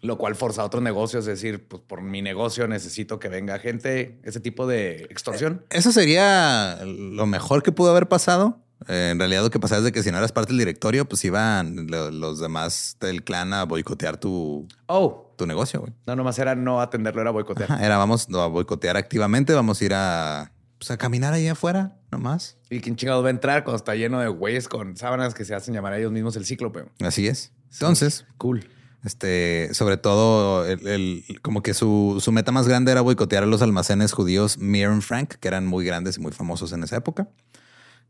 lo 0.00 0.18
cual 0.18 0.34
forza 0.34 0.62
a 0.62 0.64
otros 0.66 0.82
negocios. 0.82 1.26
Es 1.26 1.40
decir, 1.40 1.66
pues 1.66 1.82
por 1.86 2.02
mi 2.02 2.20
negocio 2.22 2.68
necesito 2.68 3.18
que 3.18 3.28
venga 3.28 3.58
gente, 3.58 4.20
ese 4.24 4.40
tipo 4.40 4.66
de 4.66 5.06
extorsión. 5.10 5.64
Eso 5.70 5.92
sería 5.92 6.78
lo 6.84 7.26
mejor 7.26 7.62
que 7.62 7.72
pudo 7.72 7.90
haber 7.90 8.08
pasado. 8.08 8.60
Eh, 8.88 9.10
en 9.12 9.18
realidad 9.18 9.42
lo 9.42 9.50
que 9.50 9.60
pasaba 9.60 9.78
es 9.78 9.84
de 9.84 9.92
que 9.92 10.02
si 10.02 10.10
no 10.10 10.18
eras 10.18 10.32
parte 10.32 10.48
del 10.50 10.58
directorio, 10.58 11.08
pues 11.08 11.24
iban 11.24 11.86
lo- 11.86 12.10
los 12.10 12.38
demás 12.40 12.96
del 13.00 13.22
clan 13.24 13.54
a 13.54 13.64
boicotear 13.64 14.18
tu, 14.18 14.66
Oh, 14.86 15.32
tu 15.38 15.46
negocio. 15.46 15.80
güey. 15.80 15.92
no, 16.06 16.16
nomás 16.16 16.38
era 16.38 16.54
no 16.54 16.80
atenderlo, 16.82 17.22
era 17.22 17.30
boicotear. 17.30 17.72
Ajá, 17.72 17.84
Era 17.86 17.96
vamos 17.96 18.28
a 18.34 18.46
boicotear 18.46 18.96
activamente, 18.98 19.54
vamos 19.54 19.80
a 19.80 19.84
ir 19.84 19.94
a, 19.94 20.52
pues, 20.78 20.90
a 20.90 20.98
caminar 20.98 21.32
ahí 21.32 21.48
afuera, 21.48 21.96
nomás. 22.14 22.56
¿Y 22.70 22.80
quién 22.80 22.96
chingados 22.96 23.22
va 23.24 23.28
a 23.28 23.30
entrar 23.30 23.64
cuando 23.64 23.76
está 23.76 23.94
lleno 23.94 24.20
de 24.20 24.28
güeyes 24.28 24.68
con 24.68 24.96
sábanas 24.96 25.34
que 25.34 25.44
se 25.44 25.54
hacen 25.54 25.74
llamar 25.74 25.92
a 25.92 25.98
ellos 25.98 26.12
mismos 26.12 26.36
el 26.36 26.46
cíclope? 26.46 26.84
Así 27.00 27.26
es. 27.28 27.52
Entonces, 27.72 28.24
Cool. 28.38 28.66
este, 29.04 29.68
sobre 29.74 29.96
todo, 29.96 30.64
el, 30.66 30.86
el- 30.86 31.24
como 31.42 31.62
que 31.62 31.74
su, 31.74 32.18
su 32.24 32.32
meta 32.32 32.52
más 32.52 32.66
grande 32.68 32.92
era 32.92 33.00
boicotear 33.00 33.42
a 33.42 33.46
los 33.46 33.62
almacenes 33.62 34.12
judíos 34.12 34.58
Mir 34.58 34.90
Frank, 35.02 35.34
que 35.40 35.48
eran 35.48 35.66
muy 35.66 35.84
grandes 35.84 36.16
y 36.16 36.20
muy 36.20 36.32
famosos 36.32 36.72
en 36.72 36.82
esa 36.84 36.96
época. 36.96 37.28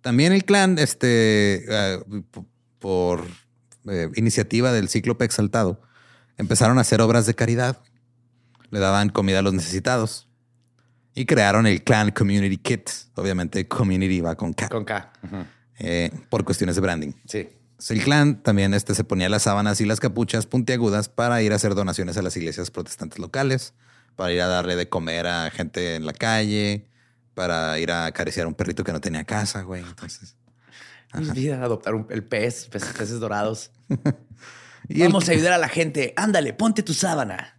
También 0.02 0.32
el 0.32 0.44
clan, 0.44 0.78
este, 0.78 1.64
eh, 1.68 1.98
por 2.78 3.24
eh, 3.88 4.10
iniciativa 4.16 4.70
del 4.72 4.88
Cíclope 4.90 5.24
Exaltado, 5.24 5.80
empezaron 6.36 6.76
a 6.78 6.82
hacer 6.82 7.00
obras 7.00 7.24
de 7.26 7.34
caridad. 7.34 7.78
Le 8.70 8.80
daban 8.80 9.08
comida 9.08 9.38
a 9.38 9.42
los 9.42 9.54
necesitados. 9.54 10.28
Y 11.14 11.26
crearon 11.26 11.66
el 11.66 11.82
Clan 11.84 12.10
Community 12.10 12.56
Kit. 12.56 12.90
Obviamente, 13.14 13.68
Community 13.68 14.20
va 14.20 14.34
con 14.34 14.52
K. 14.52 14.68
Con 14.68 14.84
K. 14.84 15.12
Eh, 15.78 16.10
por 16.28 16.44
cuestiones 16.44 16.74
de 16.76 16.80
branding. 16.80 17.12
Sí. 17.26 17.48
El 17.90 18.02
clan 18.02 18.42
también 18.42 18.72
este, 18.74 18.94
se 18.94 19.04
ponía 19.04 19.28
las 19.28 19.42
sábanas 19.42 19.80
y 19.80 19.84
las 19.84 20.00
capuchas 20.00 20.46
puntiagudas 20.46 21.08
para 21.08 21.42
ir 21.42 21.52
a 21.52 21.56
hacer 21.56 21.74
donaciones 21.74 22.16
a 22.16 22.22
las 22.22 22.36
iglesias 22.36 22.70
protestantes 22.70 23.18
locales, 23.18 23.74
para 24.16 24.32
ir 24.32 24.40
a 24.40 24.46
darle 24.46 24.74
de 24.76 24.88
comer 24.88 25.26
a 25.26 25.50
gente 25.50 25.96
en 25.96 26.06
la 26.06 26.12
calle, 26.14 26.86
para 27.34 27.78
ir 27.78 27.90
a 27.90 28.06
acariciar 28.06 28.46
a 28.46 28.48
un 28.48 28.54
perrito 28.54 28.84
que 28.84 28.92
no 28.92 29.00
tenía 29.00 29.24
casa, 29.24 29.62
güey. 29.62 29.82
Entonces, 29.82 30.36
vida, 31.34 31.62
adoptar 31.62 31.94
un, 31.94 32.06
el 32.10 32.24
pez, 32.24 32.68
peces, 32.68 32.92
peces 32.96 33.20
dorados. 33.20 33.70
y, 34.88 35.02
el- 35.02 35.08
Vamos 35.08 35.28
a 35.28 35.32
ayudar 35.32 35.52
a 35.52 35.58
la 35.58 35.68
gente. 35.68 36.14
Ándale, 36.16 36.54
ponte 36.54 36.82
tu 36.82 36.94
sábana. 36.94 37.58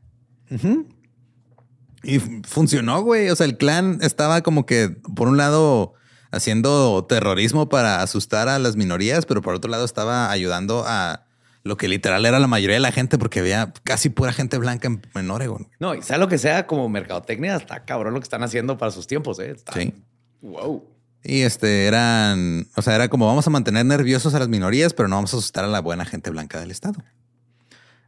Y 2.05 2.19
funcionó, 2.47 3.01
güey. 3.01 3.29
O 3.29 3.35
sea, 3.35 3.45
el 3.45 3.57
clan 3.57 3.99
estaba 4.01 4.41
como 4.41 4.65
que, 4.65 4.89
por 5.15 5.27
un 5.27 5.37
lado, 5.37 5.93
haciendo 6.31 7.05
terrorismo 7.07 7.69
para 7.69 8.01
asustar 8.01 8.47
a 8.49 8.59
las 8.59 8.75
minorías, 8.75 9.25
pero 9.25 9.41
por 9.41 9.55
otro 9.55 9.69
lado 9.71 9.85
estaba 9.85 10.29
ayudando 10.31 10.83
a 10.87 11.25
lo 11.63 11.77
que 11.77 11.87
literal 11.87 12.25
era 12.25 12.39
la 12.39 12.47
mayoría 12.47 12.75
de 12.75 12.79
la 12.81 12.91
gente, 12.91 13.17
porque 13.17 13.39
había 13.39 13.73
casi 13.83 14.09
pura 14.09 14.31
gente 14.33 14.57
blanca 14.59 14.87
en, 14.87 15.01
en 15.15 15.31
Oregon. 15.31 15.67
No, 15.79 15.95
y 15.95 16.01
sea 16.03 16.17
lo 16.19 16.27
que 16.27 16.37
sea 16.37 16.67
como 16.67 16.87
mercadotecnia, 16.89 17.55
está 17.55 17.85
cabrón 17.85 18.13
lo 18.13 18.19
que 18.19 18.25
están 18.25 18.43
haciendo 18.43 18.77
para 18.77 18.91
sus 18.91 19.07
tiempos, 19.07 19.39
¿eh? 19.39 19.51
Está- 19.51 19.73
Sí. 19.73 19.93
Wow. 20.41 20.83
Y 21.23 21.41
este 21.41 21.87
eran, 21.87 22.67
o 22.75 22.83
sea, 22.83 22.93
era 22.93 23.07
como 23.09 23.25
vamos 23.25 23.47
a 23.47 23.49
mantener 23.49 23.83
nerviosos 23.83 24.35
a 24.35 24.39
las 24.39 24.47
minorías, 24.47 24.93
pero 24.93 25.09
no 25.09 25.15
vamos 25.15 25.33
a 25.33 25.37
asustar 25.37 25.63
a 25.63 25.67
la 25.67 25.79
buena 25.81 26.05
gente 26.05 26.29
blanca 26.29 26.59
del 26.59 26.69
estado. 26.69 27.01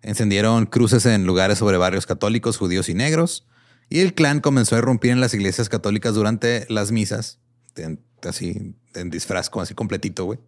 Encendieron 0.04 0.68
cruces 0.68 1.06
en 1.08 1.26
lugares 1.26 1.58
sobre 1.58 1.78
barrios 1.78 2.06
católicos, 2.06 2.58
judíos 2.58 2.90
y 2.90 2.94
negros, 2.94 3.48
y 3.90 4.00
el 4.00 4.14
clan 4.14 4.40
comenzó 4.42 4.76
a 4.76 4.80
irrumpir 4.80 5.12
en 5.12 5.22
las 5.22 5.34
iglesias 5.34 5.70
católicas 5.70 6.14
durante 6.16 6.66
las 6.70 6.92
misas, 6.92 7.40
en- 7.76 8.02
así 8.24 8.76
en 8.96 9.10
disfraz, 9.10 9.50
así 9.62 9.74
completito, 9.74 10.26
güey. 10.26 10.40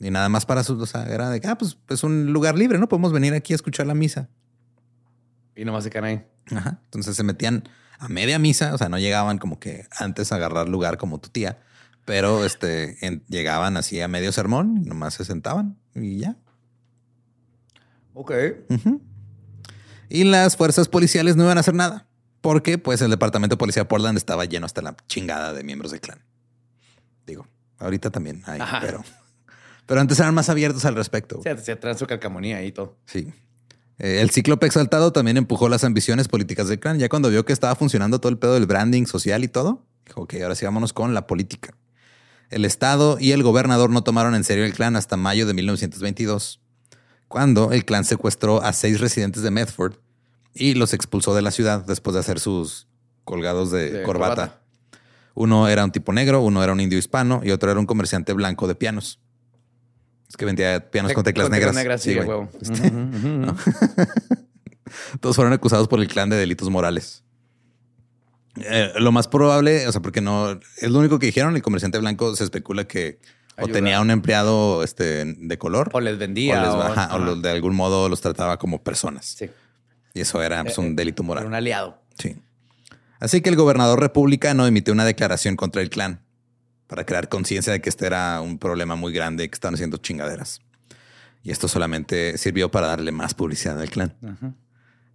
Y 0.00 0.10
nada 0.10 0.28
más 0.28 0.46
para 0.46 0.62
sus, 0.62 0.80
o 0.80 0.86
sea, 0.86 1.04
era 1.06 1.28
de 1.30 1.40
que, 1.40 1.48
ah, 1.48 1.58
pues 1.58 1.78
es 1.88 2.04
un 2.04 2.32
lugar 2.32 2.56
libre, 2.56 2.78
¿no? 2.78 2.88
Podemos 2.88 3.12
venir 3.12 3.34
aquí 3.34 3.52
a 3.52 3.56
escuchar 3.56 3.86
la 3.86 3.94
misa. 3.94 4.28
Y 5.56 5.64
nomás 5.64 5.84
se 5.84 5.90
quedan 5.90 6.04
ahí. 6.04 6.24
Ajá. 6.54 6.80
Entonces 6.84 7.16
se 7.16 7.22
metían 7.24 7.68
a 7.98 8.08
media 8.08 8.38
misa, 8.38 8.74
o 8.74 8.78
sea, 8.78 8.88
no 8.88 8.98
llegaban 8.98 9.38
como 9.38 9.58
que 9.58 9.86
antes 9.98 10.30
a 10.30 10.36
agarrar 10.36 10.68
lugar 10.68 10.98
como 10.98 11.18
tu 11.18 11.30
tía, 11.30 11.60
pero 12.04 12.44
este 12.44 13.04
en- 13.04 13.24
llegaban 13.28 13.76
así 13.76 14.00
a 14.00 14.06
medio 14.08 14.30
sermón 14.30 14.80
y 14.84 14.88
nomás 14.88 15.14
se 15.14 15.24
sentaban 15.24 15.78
y 15.96 16.18
ya. 16.18 16.36
Ok. 18.14 18.32
Ujú. 18.70 19.02
Y 20.08 20.24
las 20.24 20.56
fuerzas 20.56 20.88
policiales 20.88 21.36
no 21.36 21.44
iban 21.44 21.56
a 21.58 21.60
hacer 21.60 21.74
nada, 21.74 22.07
porque 22.40 22.78
pues 22.78 23.00
el 23.02 23.10
departamento 23.10 23.56
de 23.56 23.58
policía 23.58 23.82
de 23.82 23.88
Portland 23.88 24.16
estaba 24.16 24.44
lleno 24.44 24.66
hasta 24.66 24.82
la 24.82 24.96
chingada 25.06 25.52
de 25.52 25.64
miembros 25.64 25.90
del 25.90 26.00
clan. 26.00 26.22
Digo, 27.26 27.46
ahorita 27.78 28.10
también 28.10 28.42
hay, 28.46 28.60
Ajá. 28.60 28.80
pero, 28.80 29.04
pero 29.86 30.00
antes 30.00 30.18
eran 30.18 30.34
más 30.34 30.48
abiertos 30.48 30.84
al 30.84 30.94
respecto. 30.94 31.40
Se, 31.42 31.56
se 31.58 31.76
traen 31.76 31.98
su 31.98 32.06
calcamonía 32.06 32.64
y 32.64 32.72
todo. 32.72 32.96
Sí. 33.06 33.32
Eh, 33.98 34.20
el 34.20 34.30
cíclope 34.30 34.66
exaltado 34.66 35.12
también 35.12 35.36
empujó 35.36 35.68
las 35.68 35.84
ambiciones 35.84 36.28
políticas 36.28 36.68
del 36.68 36.78
clan. 36.78 36.98
Ya 36.98 37.08
cuando 37.08 37.30
vio 37.30 37.44
que 37.44 37.52
estaba 37.52 37.74
funcionando 37.74 38.20
todo 38.20 38.30
el 38.30 38.38
pedo 38.38 38.54
del 38.54 38.66
branding 38.66 39.06
social 39.06 39.42
y 39.44 39.48
todo, 39.48 39.84
dijo, 40.06 40.22
ok, 40.22 40.34
ahora 40.42 40.54
sí 40.54 40.64
vámonos 40.64 40.92
con 40.92 41.14
la 41.14 41.26
política. 41.26 41.74
El 42.50 42.64
Estado 42.64 43.18
y 43.20 43.32
el 43.32 43.42
gobernador 43.42 43.90
no 43.90 44.02
tomaron 44.02 44.34
en 44.34 44.44
serio 44.44 44.64
el 44.64 44.72
clan 44.72 44.96
hasta 44.96 45.16
mayo 45.16 45.46
de 45.46 45.52
1922, 45.52 46.60
cuando 47.26 47.72
el 47.72 47.84
clan 47.84 48.04
secuestró 48.04 48.62
a 48.62 48.72
seis 48.72 49.00
residentes 49.00 49.42
de 49.42 49.50
Medford 49.50 49.96
y 50.58 50.74
los 50.74 50.92
expulsó 50.94 51.34
de 51.34 51.42
la 51.42 51.50
ciudad 51.50 51.84
después 51.86 52.14
de 52.14 52.20
hacer 52.20 52.40
sus 52.40 52.86
colgados 53.24 53.70
de, 53.70 53.90
De 53.90 54.02
corbata. 54.02 54.34
corbata. 54.34 54.60
Uno 55.34 55.68
era 55.68 55.84
un 55.84 55.92
tipo 55.92 56.12
negro, 56.12 56.40
uno 56.40 56.62
era 56.64 56.72
un 56.72 56.80
indio 56.80 56.98
hispano 56.98 57.40
y 57.44 57.50
otro 57.52 57.70
era 57.70 57.78
un 57.78 57.86
comerciante 57.86 58.32
blanco 58.32 58.66
de 58.66 58.74
pianos. 58.74 59.20
Es 60.28 60.36
que 60.36 60.44
vendía 60.44 60.90
pianos 60.90 61.12
con 61.12 61.22
teclas 61.24 61.48
negras. 61.48 62.02
sí, 62.02 62.16
huevo. 62.18 62.48
Este, 62.60 62.88
ujú. 62.88 63.54
Todos 65.20 65.36
fueron 65.36 65.52
acusados 65.52 65.88
por 65.88 66.00
el 66.00 66.08
clan 66.08 66.28
de 66.30 66.36
delitos 66.36 66.68
morales. 66.70 67.22
Eh, 68.56 68.92
lo 68.98 69.12
más 69.12 69.28
probable, 69.28 69.86
o 69.86 69.92
sea, 69.92 70.00
porque 70.02 70.20
no 70.20 70.58
es 70.78 70.90
lo 70.90 70.98
único 70.98 71.18
que 71.18 71.26
dijeron. 71.26 71.54
El 71.54 71.62
comerciante 71.62 71.98
blanco 71.98 72.34
se 72.34 72.44
especula 72.44 72.84
que 72.88 73.20
o 73.60 73.68
tenía 73.68 74.00
un 74.00 74.10
empleado 74.10 74.82
este, 74.84 75.24
de 75.24 75.58
color 75.58 75.90
O 75.92 76.00
les 76.00 76.18
vendía. 76.18 76.60
o, 76.60 76.64
les- 76.64 76.74
o- 76.74 76.82
ajá, 76.82 77.18
de 77.36 77.50
algún 77.50 77.74
modo 77.76 78.08
los 78.08 78.20
trataba 78.20 78.58
como 78.58 78.82
personas. 78.82 79.26
Sí. 79.38 79.50
Y 80.18 80.22
eso 80.22 80.42
era 80.42 80.64
pues, 80.64 80.76
un 80.78 80.86
eh, 80.86 80.94
delito 80.96 81.22
moral. 81.22 81.42
Era 81.44 81.48
un 81.48 81.54
aliado. 81.54 82.02
Sí. 82.18 82.34
Así 83.20 83.40
que 83.40 83.50
el 83.50 83.54
gobernador 83.54 84.00
republicano 84.00 84.66
emitió 84.66 84.92
una 84.92 85.04
declaración 85.04 85.54
contra 85.54 85.80
el 85.80 85.90
clan 85.90 86.24
para 86.88 87.06
crear 87.06 87.28
conciencia 87.28 87.72
de 87.72 87.80
que 87.80 87.88
este 87.88 88.06
era 88.06 88.40
un 88.40 88.58
problema 88.58 88.96
muy 88.96 89.12
grande 89.12 89.48
que 89.48 89.54
estaban 89.54 89.74
haciendo 89.74 89.98
chingaderas. 89.98 90.60
Y 91.44 91.52
esto 91.52 91.68
solamente 91.68 92.36
sirvió 92.36 92.68
para 92.68 92.88
darle 92.88 93.12
más 93.12 93.34
publicidad 93.34 93.80
al 93.80 93.90
clan. 93.90 94.16
Ajá. 94.26 94.54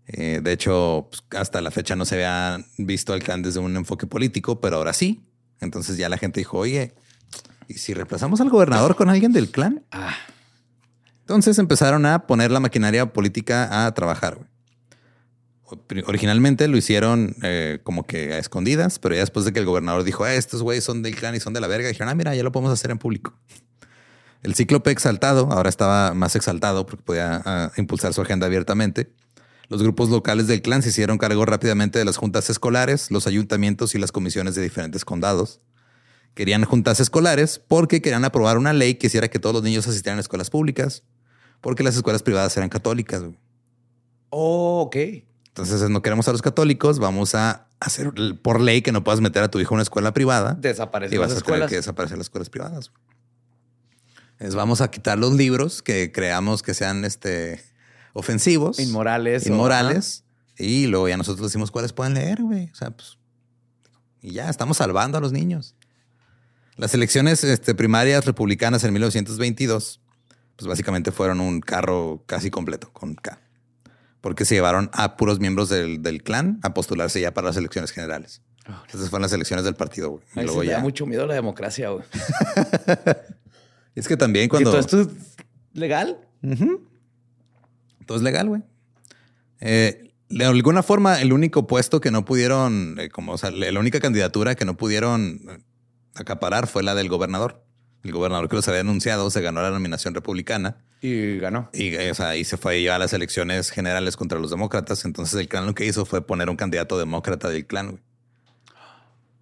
Eh, 0.08 0.40
de 0.42 0.52
hecho, 0.54 1.10
pues, 1.10 1.42
hasta 1.42 1.60
la 1.60 1.70
fecha 1.70 1.98
no 1.98 2.06
se 2.06 2.16
había 2.16 2.64
visto 2.78 3.12
al 3.12 3.22
clan 3.22 3.42
desde 3.42 3.60
un 3.60 3.76
enfoque 3.76 4.08
político, 4.08 4.62
pero 4.62 4.78
ahora 4.78 4.94
sí. 4.94 5.22
Entonces 5.60 5.98
ya 5.98 6.08
la 6.08 6.18
gente 6.18 6.40
dijo, 6.40 6.58
oye, 6.60 6.94
¿y 7.68 7.74
si 7.74 7.94
reemplazamos 7.94 8.40
al 8.40 8.50
gobernador 8.50 8.96
con 8.96 9.10
alguien 9.10 9.34
del 9.34 9.50
clan? 9.50 9.84
Ah, 9.92 10.16
Entonces 11.22 11.60
empezaron 11.60 12.06
a 12.06 12.26
poner 12.26 12.52
la 12.52 12.62
maquinaria 12.62 13.06
política 13.12 13.86
a 13.86 13.94
trabajar. 13.94 14.36
güey. 14.36 14.53
Originalmente 16.06 16.68
lo 16.68 16.78
hicieron 16.78 17.36
eh, 17.42 17.80
como 17.84 18.06
que 18.06 18.34
a 18.34 18.38
escondidas, 18.38 19.00
pero 19.00 19.16
ya 19.16 19.22
después 19.22 19.46
de 19.46 19.54
que 19.54 19.60
el 19.60 19.66
gobernador 19.66 20.04
dijo, 20.04 20.24
"Ah, 20.24 20.34
estos 20.34 20.62
güeyes 20.62 20.84
son 20.84 21.02
del 21.02 21.16
clan 21.16 21.36
y 21.36 21.40
son 21.40 21.54
de 21.54 21.62
la 21.62 21.68
verga, 21.68 21.88
dijeron, 21.88 22.10
ah, 22.10 22.16
mira, 22.16 22.36
ya 22.36 22.44
lo 22.44 22.52
podemos 22.52 22.72
hacer 22.72 22.92
en 22.92 23.00
público. 23.00 23.34
El 24.44 24.56
cíclope 24.56 24.92
exaltado 24.92 25.52
ahora 25.52 25.70
estaba 25.70 26.14
más 26.14 26.36
exaltado 26.36 26.86
porque 26.86 27.02
podía 27.02 27.42
ah, 27.46 27.72
impulsar 27.78 28.14
su 28.14 28.22
agenda 28.22 28.46
abiertamente. 28.46 29.12
Los 29.70 29.82
grupos 29.82 30.10
locales 30.10 30.48
del 30.48 30.62
clan 30.62 30.84
se 30.84 30.90
hicieron 30.90 31.18
cargo 31.18 31.46
rápidamente 31.46 31.98
de 31.98 32.06
las 32.06 32.18
juntas 32.18 32.50
escolares, 32.50 33.10
los 33.10 33.26
ayuntamientos 33.26 33.96
y 33.96 34.00
las 34.00 34.12
comisiones 34.12 34.56
de 34.56 34.62
diferentes 34.62 35.06
condados. 35.06 35.62
Querían 36.36 36.66
juntas 36.66 37.00
escolares 37.00 37.60
porque 37.60 38.02
querían 38.02 38.26
aprobar 38.26 38.58
una 38.58 38.74
ley 38.74 38.96
que 38.96 39.08
hiciera 39.08 39.30
que 39.30 39.40
todos 39.40 39.56
los 39.56 39.64
niños 39.64 39.88
asistieran 39.88 40.18
a 40.18 40.22
escuelas 40.22 40.50
públicas, 40.50 41.04
porque 41.62 41.84
las 41.84 41.96
escuelas 41.96 42.22
privadas 42.22 42.56
eran 42.58 42.70
católicas. 42.70 43.24
Oh, 44.30 44.82
ok. 44.82 44.98
Entonces 45.56 45.88
no 45.90 46.02
queremos 46.02 46.28
a 46.28 46.32
los 46.32 46.42
católicos, 46.42 46.98
vamos 47.00 47.36
a 47.36 47.68
hacer 47.80 48.12
por 48.42 48.60
ley 48.60 48.82
que 48.82 48.92
no 48.92 49.04
puedas 49.04 49.22
meter 49.22 49.44
a 49.44 49.52
tu 49.52 49.60
hijo 49.60 49.74
a 49.74 49.76
una 49.76 49.84
escuela 49.84 50.12
privada 50.14 50.56
Desaparecen 50.60 51.16
y 51.16 51.18
vas 51.20 51.30
las 51.30 51.38
a 51.38 51.42
tener 51.42 51.46
escuelas. 51.56 51.70
que 51.70 51.76
desaparecer 51.76 52.18
las 52.18 52.26
escuelas 52.26 52.50
privadas. 52.50 52.92
Es, 54.40 54.56
vamos 54.56 54.82
a 54.82 54.90
quitar 54.90 55.20
los 55.20 55.34
libros 55.34 55.82
que 55.84 56.12
creamos 56.12 56.64
que 56.64 56.74
sean 56.74 57.06
este, 57.06 57.64
ofensivos, 58.14 58.80
Inmorales. 58.80 59.46
o- 59.46 59.50
inmorales, 59.50 60.24
y 60.58 60.88
luego 60.88 61.08
ya 61.08 61.18
nosotros 61.18 61.48
decimos 61.50 61.70
cuáles 61.72 61.94
pueden 61.94 62.16
leer, 62.16 62.42
güey. 62.42 62.70
O 62.72 62.76
sea, 62.76 62.92
pues, 62.92 63.18
y 64.22 64.32
ya 64.32 64.50
estamos 64.50 64.78
salvando 64.78 65.18
a 65.18 65.22
los 65.22 65.32
niños. 65.34 65.76
Las 66.78 66.94
elecciones 66.96 67.44
este, 67.44 67.76
primarias 67.76 68.26
republicanas 68.26 68.84
en 68.84 68.94
1922, 68.94 70.02
pues 70.56 70.68
básicamente 70.68 71.12
fueron 71.12 71.40
un 71.40 71.62
carro 71.62 72.24
casi 72.26 72.50
completo 72.50 72.92
con 72.92 73.14
K. 73.16 73.40
Porque 74.24 74.46
se 74.46 74.56
llevaron 74.56 74.90
a 74.94 75.18
puros 75.18 75.42
miembros 75.42 75.68
del, 75.68 76.02
del 76.02 76.24
clan 76.24 76.60
a 76.64 76.74
postularse 76.74 77.20
ya 77.20 77.34
para 77.34 77.48
las 77.48 77.58
elecciones 77.58 77.92
generales. 77.92 78.42
Ah, 78.66 78.82
Esas 78.88 79.10
fueron 79.10 79.24
las 79.24 79.34
elecciones 79.34 79.66
del 79.66 79.76
partido, 79.76 80.12
güey. 80.12 80.24
Y 80.38 80.44
luego 80.44 80.62
sí 80.62 80.68
me 80.68 80.72
da 80.72 80.78
ya. 80.80 80.82
mucho 80.82 81.06
miedo 81.06 81.28
la 81.28 81.34
democracia, 81.34 81.90
güey. 81.90 82.06
Es 83.96 84.08
que 84.08 84.16
también 84.18 84.46
¿Y 84.46 84.48
cuando. 84.48 84.72
todo 84.72 84.80
esto 84.80 85.02
es 85.02 85.08
legal? 85.74 86.18
Ujú. 86.42 86.88
Todo 88.06 88.18
es 88.18 88.24
legal, 88.24 88.48
güey. 88.48 88.64
Eh, 89.60 90.14
de 90.30 90.46
alguna 90.46 90.82
forma, 90.84 91.22
el 91.22 91.32
único 91.34 91.68
puesto 91.68 92.00
que 92.02 92.10
no 92.10 92.26
pudieron, 92.26 92.96
eh, 93.00 93.10
como, 93.10 93.34
o 93.34 93.38
sea, 93.38 93.52
la 93.52 93.72
la 93.72 93.80
única 93.80 94.00
candidatura 94.00 94.56
que 94.56 94.66
no 94.66 94.78
pudieron 94.78 95.42
eh, 95.50 95.58
acaparar 96.16 96.68
fue 96.68 96.82
la 96.82 96.96
del 96.96 97.10
gobernador. 97.10 97.64
El 98.04 98.14
gobernador 98.14 98.50
que 98.50 98.56
los 98.56 98.68
había 98.68 98.82
anunciado 98.82 99.30
se 99.30 99.42
ganó 99.42 99.62
la 99.62 99.70
nominación 99.72 100.14
republicana 100.16 100.78
Y 101.06 101.38
ganó. 101.38 101.70
y, 101.74 101.94
eh, 101.96 102.12
o 102.12 102.14
sea, 102.16 102.38
y 102.38 102.46
se 102.46 102.56
fue 102.56 102.90
a 102.90 102.98
las 102.98 103.12
elecciones 103.12 103.72
generales 103.72 104.16
contra 104.16 104.40
los 104.40 104.50
demócratas. 104.50 105.04
Entonces 105.04 105.38
el 105.38 105.50
clan 105.50 105.66
lo 105.66 105.76
que 105.76 105.86
hizo 105.86 106.06
fue 106.06 106.26
poner 106.26 106.50
un 106.50 106.56
candidato 106.56 106.98
demócrata 106.98 107.50
del 107.50 107.68
clan, 107.68 107.92
güey. 107.92 108.04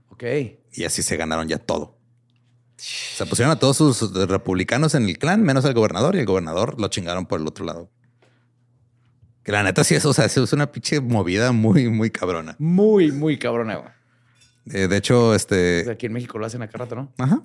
Ok. 0.10 0.24
Y 0.74 0.86
así 0.86 1.04
se 1.04 1.18
ganaron 1.18 1.48
ya 1.48 1.60
todo. 1.60 2.00
Se 2.78 3.28
pusieron 3.28 3.52
a 3.52 3.60
todos 3.60 3.78
sus 3.78 4.12
republicanos 4.28 4.96
en 4.96 5.04
el 5.08 5.20
clan, 5.20 5.44
menos 5.44 5.64
al 5.66 5.76
gobernador, 5.76 6.16
y 6.16 6.20
el 6.20 6.26
gobernador 6.26 6.82
lo 6.82 6.88
chingaron 6.88 7.28
por 7.28 7.40
el 7.40 7.46
otro 7.46 7.64
lado. 7.64 7.92
Que 9.44 9.52
la 9.52 9.62
neta 9.62 9.84
sí 9.84 9.94
es, 9.94 10.04
o 10.06 10.14
sea, 10.14 10.26
es 10.26 10.38
una 10.54 10.72
pinche 10.72 11.00
movida 11.00 11.52
muy, 11.52 11.90
muy 11.90 12.10
cabrona. 12.10 12.56
Muy, 12.58 13.12
muy 13.12 13.38
cabrona, 13.38 13.76
güey. 13.76 13.92
Eh, 14.72 14.88
de 14.88 14.98
hecho, 14.98 15.36
este, 15.36 15.88
Aquí 15.92 16.08
en 16.08 16.14
México 16.14 16.40
lo 16.40 16.48
hacen 16.48 16.64
acá 16.64 16.80
rato, 16.80 16.96
¿no? 16.96 17.14
ajá. 17.20 17.44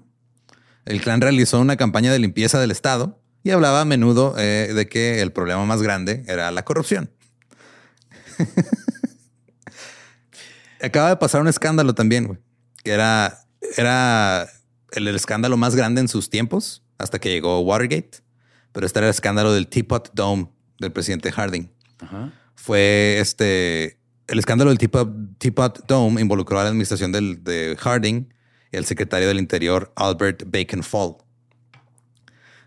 El 0.86 1.02
clan 1.02 1.20
realizó 1.20 1.60
una 1.60 1.76
campaña 1.76 2.10
de 2.12 2.18
limpieza 2.18 2.58
del 2.58 2.70
Estado 2.70 3.20
y 3.46 3.52
hablaba 3.52 3.82
a 3.82 3.84
menudo 3.84 4.34
eh, 4.36 4.72
de 4.74 4.88
que 4.88 5.22
el 5.22 5.30
problema 5.30 5.64
más 5.64 5.80
grande 5.80 6.24
era 6.26 6.50
la 6.50 6.64
corrupción. 6.64 7.12
Acaba 10.82 11.10
de 11.10 11.16
pasar 11.16 11.42
un 11.42 11.46
escándalo 11.46 11.94
también, 11.94 12.26
güey, 12.26 12.40
que 12.82 12.90
era, 12.90 13.38
era 13.76 14.48
el, 14.90 15.06
el 15.06 15.14
escándalo 15.14 15.56
más 15.56 15.76
grande 15.76 16.00
en 16.00 16.08
sus 16.08 16.28
tiempos 16.28 16.82
hasta 16.98 17.20
que 17.20 17.30
llegó 17.30 17.60
Watergate. 17.60 18.18
Pero 18.72 18.84
este 18.84 18.98
era 18.98 19.06
el 19.06 19.12
escándalo 19.12 19.52
del 19.52 19.68
Teapot 19.68 20.10
Dome 20.12 20.48
del 20.80 20.90
presidente 20.90 21.30
Harding. 21.30 21.70
Ajá. 22.00 22.32
Fue 22.56 23.18
este. 23.20 24.00
El 24.26 24.40
escándalo 24.40 24.70
del 24.70 24.78
Teapot, 24.78 25.08
Teapot 25.38 25.86
Dome 25.86 26.20
involucró 26.20 26.58
a 26.58 26.64
la 26.64 26.70
administración 26.70 27.12
del, 27.12 27.44
de 27.44 27.76
Harding 27.78 28.26
y 28.72 28.76
al 28.76 28.86
secretario 28.86 29.28
del 29.28 29.38
Interior, 29.38 29.92
Albert 29.94 30.42
Bacon 30.46 30.82
Fall. 30.82 31.18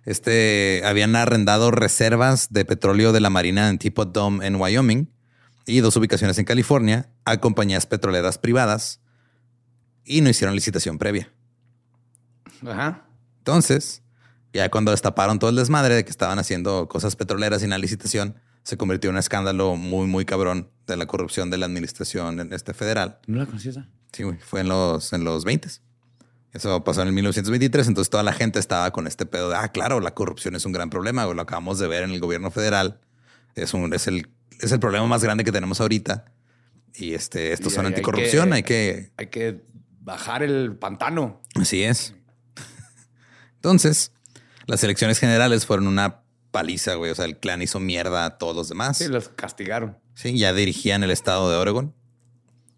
Este 0.09 0.81
habían 0.85 1.15
arrendado 1.15 1.69
reservas 1.69 2.51
de 2.51 2.65
petróleo 2.65 3.11
de 3.11 3.19
la 3.19 3.29
Marina 3.29 3.69
en 3.69 3.77
Teapot 3.77 4.11
Dome 4.11 4.43
en 4.43 4.55
Wyoming 4.55 5.07
y 5.67 5.81
dos 5.81 5.95
ubicaciones 5.97 6.39
en 6.39 6.45
California 6.45 7.11
a 7.25 7.37
compañías 7.37 7.85
petroleras 7.85 8.39
privadas 8.39 9.01
y 10.03 10.21
no 10.21 10.29
hicieron 10.31 10.55
licitación 10.55 10.97
previa. 10.97 11.31
Ajá. 12.65 13.05
Entonces, 13.37 14.01
ya 14.51 14.71
cuando 14.71 14.89
destaparon 14.89 15.37
todo 15.37 15.51
el 15.51 15.57
desmadre 15.57 15.93
de 15.93 16.03
que 16.03 16.09
estaban 16.09 16.39
haciendo 16.39 16.87
cosas 16.87 17.15
petroleras 17.15 17.61
sin 17.61 17.69
la 17.69 17.77
licitación, 17.77 18.33
se 18.63 18.77
convirtió 18.77 19.11
en 19.11 19.17
un 19.17 19.19
escándalo 19.19 19.75
muy, 19.75 20.07
muy 20.07 20.25
cabrón 20.25 20.71
de 20.87 20.97
la 20.97 21.05
corrupción 21.05 21.51
de 21.51 21.59
la 21.59 21.67
administración 21.67 22.39
en 22.39 22.51
este 22.51 22.73
federal. 22.73 23.19
¿No 23.27 23.37
la 23.37 23.45
conocí 23.45 23.69
esa? 23.69 23.87
Sí, 24.11 24.23
güey, 24.23 24.39
fue 24.39 24.61
en 24.61 24.69
los, 24.69 25.13
en 25.13 25.23
los 25.23 25.45
20. 25.45 25.69
Eso 26.53 26.83
pasó 26.83 27.01
en 27.03 27.07
el 27.09 27.13
1923, 27.13 27.87
entonces 27.87 28.09
toda 28.09 28.23
la 28.23 28.33
gente 28.33 28.57
estaba 28.59 28.91
con 28.91 29.05
este 29.05 29.25
pedo 29.25 29.49
de, 29.49 29.55
ah, 29.55 29.67
claro, 29.71 29.99
la 29.99 30.13
corrupción 30.15 30.55
es 30.55 30.65
un 30.65 30.71
gran 30.71 30.89
problema, 30.89 31.25
lo 31.25 31.41
acabamos 31.41 31.77
de 31.79 31.87
ver 31.87 32.03
en 32.03 32.09
el 32.11 32.19
gobierno 32.19 32.49
federal, 32.49 32.99
es, 33.55 33.73
un, 33.75 33.93
es, 33.93 34.07
el, 34.07 34.29
es 34.59 34.71
el 34.71 34.79
problema 34.79 35.05
más 35.05 35.23
grande 35.23 35.43
que 35.43 35.51
tenemos 35.51 35.79
ahorita. 35.79 36.25
Y 36.95 37.13
este, 37.13 37.53
estos 37.53 37.71
Y 37.71 37.75
son 37.75 37.85
hay- 37.85 37.91
hay 37.91 37.93
anticorrupción, 37.99 38.49
que- 38.49 38.55
hay 38.55 38.63
que 38.63 39.11
Hay 39.17 39.27
que 39.27 39.61
bajar 40.01 40.41
el 40.41 40.75
pantano. 40.75 41.39
Así 41.55 41.83
es. 41.83 42.15
Entonces, 43.55 44.11
las 44.65 44.83
elecciones 44.83 45.19
generales 45.19 45.65
fueron 45.65 45.87
una 45.87 46.21
paliza, 46.51 46.95
güey. 46.95 47.11
O 47.11 47.15
sea, 47.15 47.25
el 47.25 47.37
clan 47.37 47.61
hizo 47.61 47.79
mierda 47.79 48.25
a 48.25 48.37
todos 48.37 48.55
los 48.55 48.69
demás. 48.69 48.97
Sí, 48.97 49.07
los 49.07 49.29
castigaron. 49.29 49.97
Sí, 50.15 50.37
ya 50.37 50.53
dirigían 50.53 51.03
el 51.03 51.11
estado 51.11 51.49
de 51.51 51.57
Oregon. 51.57 51.93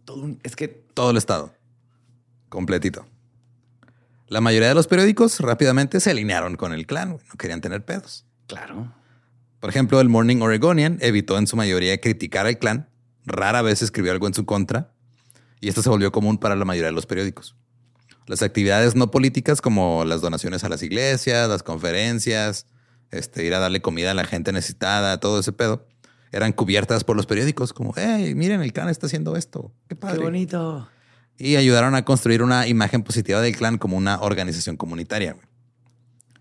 Todo 0.04 0.22
un- 0.22 0.40
es 0.42 0.56
que 0.56 0.84
Todo 0.98 1.12
el 1.12 1.16
estado. 1.16 1.54
Completito. 2.48 3.06
La 4.26 4.40
mayoría 4.40 4.66
de 4.66 4.74
los 4.74 4.88
periódicos 4.88 5.38
rápidamente 5.38 6.00
se 6.00 6.10
alinearon 6.10 6.56
con 6.56 6.72
el 6.72 6.88
clan, 6.88 7.10
no 7.10 7.36
querían 7.38 7.60
tener 7.60 7.84
pedos. 7.84 8.26
Claro. 8.48 8.92
Por 9.60 9.70
ejemplo, 9.70 10.00
el 10.00 10.08
Morning 10.08 10.40
Oregonian 10.40 10.98
evitó 11.00 11.38
en 11.38 11.46
su 11.46 11.54
mayoría 11.54 12.00
criticar 12.00 12.46
al 12.46 12.58
clan, 12.58 12.90
rara 13.24 13.62
vez 13.62 13.80
escribió 13.80 14.10
algo 14.10 14.26
en 14.26 14.34
su 14.34 14.44
contra, 14.44 14.92
y 15.60 15.68
esto 15.68 15.82
se 15.82 15.88
volvió 15.88 16.10
común 16.10 16.36
para 16.36 16.56
la 16.56 16.64
mayoría 16.64 16.88
de 16.88 16.94
los 16.94 17.06
periódicos. 17.06 17.54
Las 18.26 18.42
actividades 18.42 18.96
no 18.96 19.12
políticas 19.12 19.60
como 19.60 20.04
las 20.04 20.20
donaciones 20.20 20.64
a 20.64 20.68
las 20.68 20.82
iglesias, 20.82 21.48
las 21.48 21.62
conferencias, 21.62 22.66
este, 23.12 23.44
ir 23.44 23.54
a 23.54 23.60
darle 23.60 23.80
comida 23.80 24.10
a 24.10 24.14
la 24.14 24.24
gente 24.24 24.50
necesitada, 24.50 25.20
todo 25.20 25.38
ese 25.38 25.52
pedo, 25.52 25.86
eran 26.32 26.52
cubiertas 26.52 27.04
por 27.04 27.16
los 27.16 27.26
periódicos 27.26 27.72
como, 27.72 27.92
hey, 27.96 28.34
miren, 28.34 28.62
el 28.62 28.72
clan 28.72 28.88
está 28.88 29.06
haciendo 29.06 29.36
esto. 29.36 29.72
Qué 29.88 29.96
padre. 29.96 30.18
Qué 30.18 30.24
bonito. 30.24 30.88
Y 31.36 31.56
ayudaron 31.56 31.94
a 31.94 32.04
construir 32.04 32.42
una 32.42 32.66
imagen 32.66 33.02
positiva 33.02 33.40
del 33.40 33.56
clan 33.56 33.78
como 33.78 33.96
una 33.96 34.20
organización 34.20 34.76
comunitaria. 34.76 35.36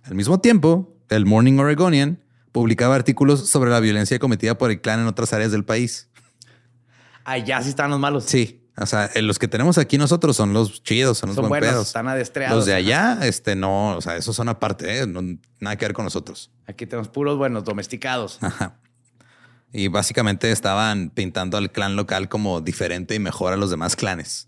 Al 0.03 0.15
mismo 0.15 0.39
tiempo, 0.39 0.95
el 1.09 1.25
Morning 1.25 1.57
Oregonian 1.59 2.23
publicaba 2.51 2.95
artículos 2.95 3.49
sobre 3.49 3.69
la 3.69 3.79
violencia 3.79 4.17
cometida 4.19 4.57
por 4.57 4.71
el 4.71 4.81
clan 4.81 4.99
en 5.01 5.07
otras 5.07 5.33
áreas 5.33 5.51
del 5.51 5.63
país. 5.65 6.09
Allá 7.23 7.61
sí 7.61 7.69
están 7.69 7.91
los 7.91 7.99
malos. 7.99 8.23
Sí, 8.25 8.63
o 8.77 8.85
sea, 8.85 9.05
eh, 9.13 9.21
los 9.21 9.37
que 9.37 9.47
tenemos 9.47 9.77
aquí 9.77 9.97
nosotros 9.97 10.35
son 10.35 10.53
los 10.53 10.81
chidos, 10.83 11.17
son 11.17 11.29
los 11.29 11.35
Son 11.35 11.49
buenos, 11.49 11.69
pedos. 11.69 11.87
están 11.87 12.07
adestreados. 12.07 12.55
Los 12.55 12.65
de 12.65 12.73
allá, 12.73 13.19
este, 13.23 13.55
no, 13.55 13.97
o 13.97 14.01
sea, 14.01 14.15
esos 14.15 14.35
son 14.35 14.49
aparte, 14.49 14.99
¿eh? 14.99 15.07
No- 15.07 15.37
nada 15.59 15.75
que 15.75 15.85
ver 15.85 15.93
con 15.93 16.05
nosotros. 16.05 16.51
Aquí 16.67 16.85
tenemos 16.85 17.09
puros 17.09 17.37
buenos, 17.37 17.63
domesticados. 17.65 18.37
Ajá. 18.41 18.79
Y 19.71 19.89
básicamente 19.89 20.51
estaban 20.51 21.09
pintando 21.09 21.57
al 21.57 21.71
clan 21.71 21.95
local 21.95 22.29
como 22.29 22.61
diferente 22.61 23.15
y 23.15 23.19
mejor 23.19 23.53
a 23.53 23.57
los 23.57 23.69
demás 23.69 23.95
clanes. 23.95 24.47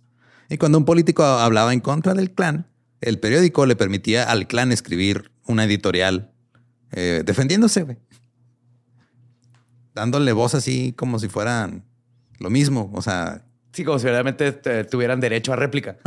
Y 0.50 0.58
cuando 0.58 0.78
un 0.78 0.86
político 0.86 1.24
hablaba 1.24 1.74
en 1.74 1.82
contra 1.82 2.14
del 2.14 2.32
clan, 2.32 2.68
el 3.02 3.20
periódico 3.20 3.66
le 3.66 3.76
permitía 3.76 4.24
al 4.24 4.48
clan 4.48 4.72
escribir 4.72 5.32
una 5.46 5.66
editorial 5.66 6.32
eh, 6.92 7.24
defendiéndose, 7.26 7.84
güey. 7.84 7.98
Dándole 9.94 10.32
voz 10.32 10.56
así 10.56 10.94
como 10.94 11.20
si 11.20 11.28
fueran 11.28 11.84
lo 12.40 12.50
mismo. 12.50 12.90
O 12.94 13.02
sea, 13.02 13.44
Sí, 13.72 13.84
como 13.84 14.00
si 14.00 14.08
eh, 14.08 14.88
tuvieran 14.90 15.20
derecho 15.20 15.54
a 15.54 15.56
réplica. 15.56 15.98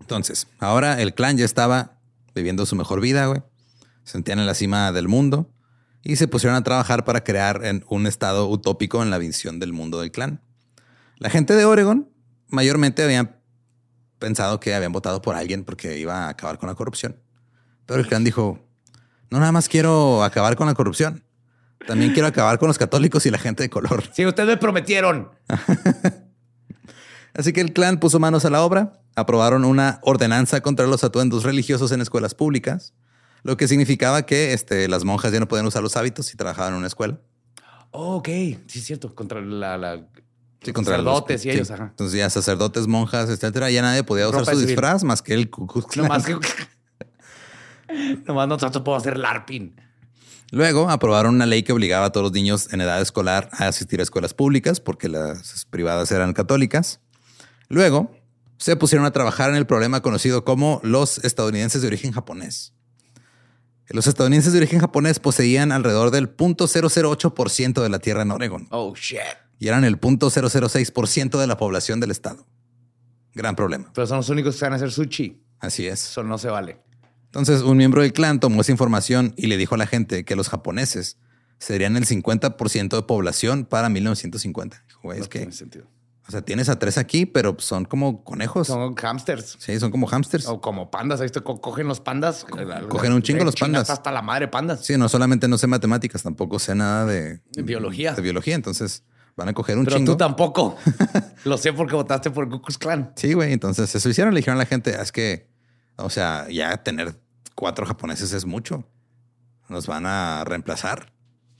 entonces, 0.00 0.48
ahora 0.58 1.00
el 1.00 1.14
clan 1.14 1.36
ya 1.36 1.44
estaba 1.44 1.98
viviendo 2.34 2.66
su 2.66 2.74
mejor 2.76 3.00
vida, 3.00 3.26
güey. 3.26 3.42
Se 4.04 4.12
sentían 4.12 4.38
en 4.40 4.46
la 4.46 4.54
cima 4.54 4.92
del 4.92 5.08
mundo 5.08 5.50
y 6.08 6.14
se 6.14 6.28
pusieron 6.28 6.56
a 6.56 6.62
trabajar 6.62 7.04
para 7.04 7.24
crear 7.24 7.64
en 7.64 7.84
un 7.88 8.06
estado 8.06 8.48
utópico 8.48 9.02
en 9.02 9.10
la 9.10 9.18
visión 9.18 9.58
del 9.58 9.72
mundo 9.72 10.00
del 10.00 10.12
clan. 10.12 10.40
La 11.18 11.30
gente 11.30 11.56
de 11.56 11.64
Oregon 11.64 12.08
mayormente 12.46 13.02
habían 13.02 13.40
pensado 14.20 14.60
que 14.60 14.72
habían 14.72 14.92
votado 14.92 15.20
por 15.20 15.34
alguien 15.34 15.64
porque 15.64 15.98
iba 15.98 16.26
a 16.26 16.28
acabar 16.28 16.58
con 16.58 16.68
la 16.68 16.76
corrupción. 16.76 17.20
Pero 17.86 17.98
el 17.98 18.06
clan 18.06 18.22
dijo, 18.22 18.60
no 19.30 19.40
nada 19.40 19.50
más 19.50 19.68
quiero 19.68 20.22
acabar 20.22 20.54
con 20.54 20.68
la 20.68 20.74
corrupción, 20.74 21.24
también 21.88 22.12
quiero 22.12 22.28
acabar 22.28 22.60
con 22.60 22.68
los 22.68 22.78
católicos 22.78 23.26
y 23.26 23.30
la 23.32 23.38
gente 23.38 23.64
de 23.64 23.70
color. 23.70 24.04
Sí, 24.12 24.24
ustedes 24.24 24.48
me 24.48 24.56
prometieron. 24.58 25.32
Así 27.34 27.52
que 27.52 27.60
el 27.60 27.72
clan 27.72 27.98
puso 27.98 28.20
manos 28.20 28.44
a 28.44 28.50
la 28.50 28.62
obra, 28.62 29.00
aprobaron 29.16 29.64
una 29.64 29.98
ordenanza 30.02 30.60
contra 30.60 30.86
los 30.86 31.02
atuendos 31.02 31.42
religiosos 31.42 31.90
en 31.90 32.00
escuelas 32.00 32.36
públicas, 32.36 32.94
lo 33.46 33.56
que 33.56 33.68
significaba 33.68 34.26
que 34.26 34.52
este, 34.52 34.88
las 34.88 35.04
monjas 35.04 35.32
ya 35.32 35.40
no 35.40 35.48
podían 35.48 35.66
usar 35.66 35.82
los 35.82 35.96
hábitos 35.96 36.26
si 36.26 36.36
trabajaban 36.36 36.72
en 36.72 36.78
una 36.78 36.86
escuela. 36.88 37.18
Oh, 37.92 38.16
ok, 38.16 38.26
sí, 38.66 38.78
es 38.80 38.84
cierto. 38.84 39.14
Contra 39.14 39.40
la, 39.40 39.78
la- 39.78 40.06
Sí, 40.62 40.72
contra 40.72 40.96
los- 40.98 41.04
sacerdotes 41.04 41.40
y 41.40 41.42
sí. 41.44 41.50
ellos. 41.50 41.70
Ajá. 41.70 41.84
Entonces 41.90 42.18
ya 42.18 42.28
sacerdotes, 42.28 42.86
monjas, 42.88 43.30
etcétera, 43.30 43.70
ya 43.70 43.82
nadie 43.82 44.02
podía 44.02 44.26
usar 44.28 44.40
Ropa 44.40 44.52
su 44.54 44.60
disfraz 44.60 45.04
más 45.04 45.22
que 45.22 45.34
el 45.34 45.48
Ku 45.48 45.66
Klux 45.66 45.96
No 45.96 46.04
Klan. 46.04 46.08
más 46.08 46.26
que. 46.26 46.34
Nomás 48.26 48.48
nosotros 48.48 48.82
podemos 48.82 49.02
hacer 49.02 49.16
LARPing. 49.18 49.76
Luego 50.50 50.90
aprobaron 50.90 51.34
una 51.36 51.46
ley 51.46 51.62
que 51.62 51.72
obligaba 51.72 52.06
a 52.06 52.12
todos 52.12 52.24
los 52.24 52.32
niños 52.32 52.72
en 52.72 52.80
edad 52.80 53.00
escolar 53.00 53.48
a 53.52 53.68
asistir 53.68 54.00
a 54.00 54.02
escuelas 54.02 54.34
públicas 54.34 54.80
porque 54.80 55.08
las 55.08 55.66
privadas 55.70 56.10
eran 56.12 56.32
católicas. 56.32 57.00
Luego 57.68 58.10
se 58.58 58.76
pusieron 58.76 59.06
a 59.06 59.10
trabajar 59.12 59.50
en 59.50 59.56
el 59.56 59.66
problema 59.66 60.02
conocido 60.02 60.44
como 60.44 60.80
los 60.82 61.18
estadounidenses 61.18 61.82
de 61.82 61.88
origen 61.88 62.12
japonés. 62.12 62.72
Los 63.88 64.06
estadounidenses 64.06 64.52
de 64.52 64.58
origen 64.58 64.80
japonés 64.80 65.18
poseían 65.20 65.70
alrededor 65.72 66.10
del 66.10 66.34
0.008% 66.36 67.82
de 67.82 67.88
la 67.88 67.98
tierra 67.98 68.22
en 68.22 68.30
Oregon 68.32 68.66
Oh, 68.70 68.94
shit. 68.94 69.18
y 69.58 69.68
eran 69.68 69.84
el 69.84 70.00
0.006% 70.00 71.38
de 71.38 71.46
la 71.46 71.56
población 71.56 72.00
del 72.00 72.10
estado. 72.10 72.46
Gran 73.34 73.54
problema. 73.54 73.90
Pero 73.94 74.06
son 74.06 74.16
los 74.18 74.28
únicos 74.28 74.54
que 74.54 74.60
saben 74.60 74.74
hacer 74.74 74.90
sushi. 74.90 75.40
Así 75.60 75.86
es. 75.86 76.10
Eso 76.10 76.22
no 76.22 76.38
se 76.38 76.48
vale. 76.48 76.78
Entonces, 77.26 77.62
un 77.62 77.76
miembro 77.76 78.02
del 78.02 78.12
clan 78.12 78.40
tomó 78.40 78.62
esa 78.62 78.72
información 78.72 79.34
y 79.36 79.46
le 79.46 79.56
dijo 79.56 79.74
a 79.74 79.78
la 79.78 79.86
gente 79.86 80.24
que 80.24 80.36
los 80.36 80.48
japoneses 80.48 81.18
serían 81.58 81.96
el 81.96 82.06
50% 82.06 82.96
de 82.96 83.02
población 83.02 83.64
para 83.66 83.88
1950. 83.88 84.82
Dijo, 84.88 85.00
güey, 85.02 85.18
No 85.18 85.24
es 85.24 85.28
que, 85.28 85.38
tiene 85.40 85.52
sentido. 85.52 85.86
O 86.28 86.32
sea, 86.32 86.42
tienes 86.42 86.68
a 86.68 86.78
tres 86.78 86.98
aquí, 86.98 87.24
pero 87.24 87.54
son 87.58 87.84
como 87.84 88.24
conejos. 88.24 88.66
Son 88.66 88.94
hamsters. 88.96 89.56
Sí, 89.60 89.78
son 89.78 89.92
como 89.92 90.08
hamsters. 90.08 90.46
O 90.46 90.60
como 90.60 90.90
pandas. 90.90 91.20
Ahí 91.20 91.28
cogen 91.60 91.86
los 91.86 92.00
pandas. 92.00 92.44
cogen 92.88 93.12
un 93.12 93.22
chingo 93.22 93.40
De 93.40 93.44
los 93.44 93.54
pandas. 93.54 93.90
Hasta 93.90 94.10
la 94.10 94.22
madre 94.22 94.48
pandas. 94.48 94.84
Sí, 94.84 94.96
no 94.98 95.08
solamente 95.08 95.46
no 95.46 95.56
sé 95.56 95.68
matemáticas, 95.68 96.22
tampoco 96.24 96.58
sé 96.58 96.74
nada 96.74 97.06
de, 97.06 97.40
De 97.52 97.62
biología. 97.62 98.12
De 98.14 98.22
biología, 98.22 98.56
entonces 98.56 99.04
van 99.36 99.48
a 99.50 99.52
coger 99.52 99.78
un 99.78 99.84
Pero 99.84 99.98
chingo. 99.98 100.12
tú 100.12 100.18
tampoco. 100.18 100.76
Lo 101.44 101.56
sé 101.58 101.72
porque 101.72 101.94
votaste 101.94 102.30
por 102.32 102.48
Ku 102.48 102.60
Klan. 102.78 103.12
Sí, 103.14 103.32
güey. 103.34 103.52
Entonces 103.52 103.94
eso 103.94 104.08
hicieron. 104.08 104.34
Le 104.34 104.40
dijeron 104.40 104.56
a 104.58 104.62
la 104.62 104.66
gente, 104.66 104.96
"Ah, 104.98 105.02
es 105.02 105.12
que, 105.12 105.48
o 105.96 106.10
sea, 106.10 106.48
ya 106.50 106.76
tener 106.82 107.14
cuatro 107.54 107.86
japoneses 107.86 108.32
es 108.32 108.46
mucho. 108.46 108.84
Nos 109.68 109.86
van 109.86 110.06
a 110.06 110.42
reemplazar 110.44 111.12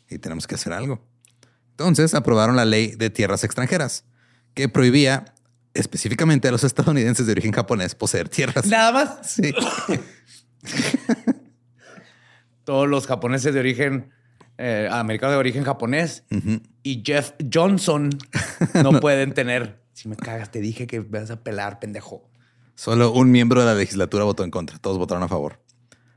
y 0.08 0.18
tenemos 0.18 0.46
que 0.48 0.56
hacer 0.56 0.72
algo. 0.72 1.04
Entonces 1.70 2.14
aprobaron 2.14 2.56
la 2.56 2.64
ley 2.64 2.96
de 2.96 3.10
tierras 3.10 3.44
extranjeras 3.44 4.04
que 4.56 4.70
prohibía 4.70 5.34
específicamente 5.74 6.48
a 6.48 6.50
los 6.50 6.64
estadounidenses 6.64 7.26
de 7.26 7.32
origen 7.32 7.52
japonés 7.52 7.94
poseer 7.94 8.30
tierras. 8.30 8.66
Nada 8.66 8.90
más. 8.90 9.30
Sí. 9.30 9.54
Todos 12.64 12.88
los 12.88 13.06
japoneses 13.06 13.52
de 13.52 13.60
origen, 13.60 14.10
eh, 14.56 14.88
americanos 14.90 15.34
de 15.34 15.38
origen 15.38 15.62
japonés 15.62 16.24
y 16.82 17.02
Jeff 17.04 17.32
Johnson 17.52 18.08
no, 18.82 18.98
pueden 19.00 19.34
tener. 19.34 19.84
Si 19.92 20.08
me 20.08 20.16
cagas, 20.16 20.50
te 20.50 20.60
dije 20.60 20.86
que 20.86 21.00
vas 21.00 21.30
a 21.30 21.42
pelar, 21.44 21.78
pendejo. 21.78 22.26
Solo 22.74 23.12
un 23.12 23.30
miembro 23.30 23.60
de 23.60 23.66
la 23.66 23.74
legislatura 23.74 24.24
votó 24.24 24.42
en 24.42 24.50
contra. 24.50 24.78
Todos 24.78 24.96
votaron 24.96 25.22
a 25.22 25.28
favor. 25.28 25.60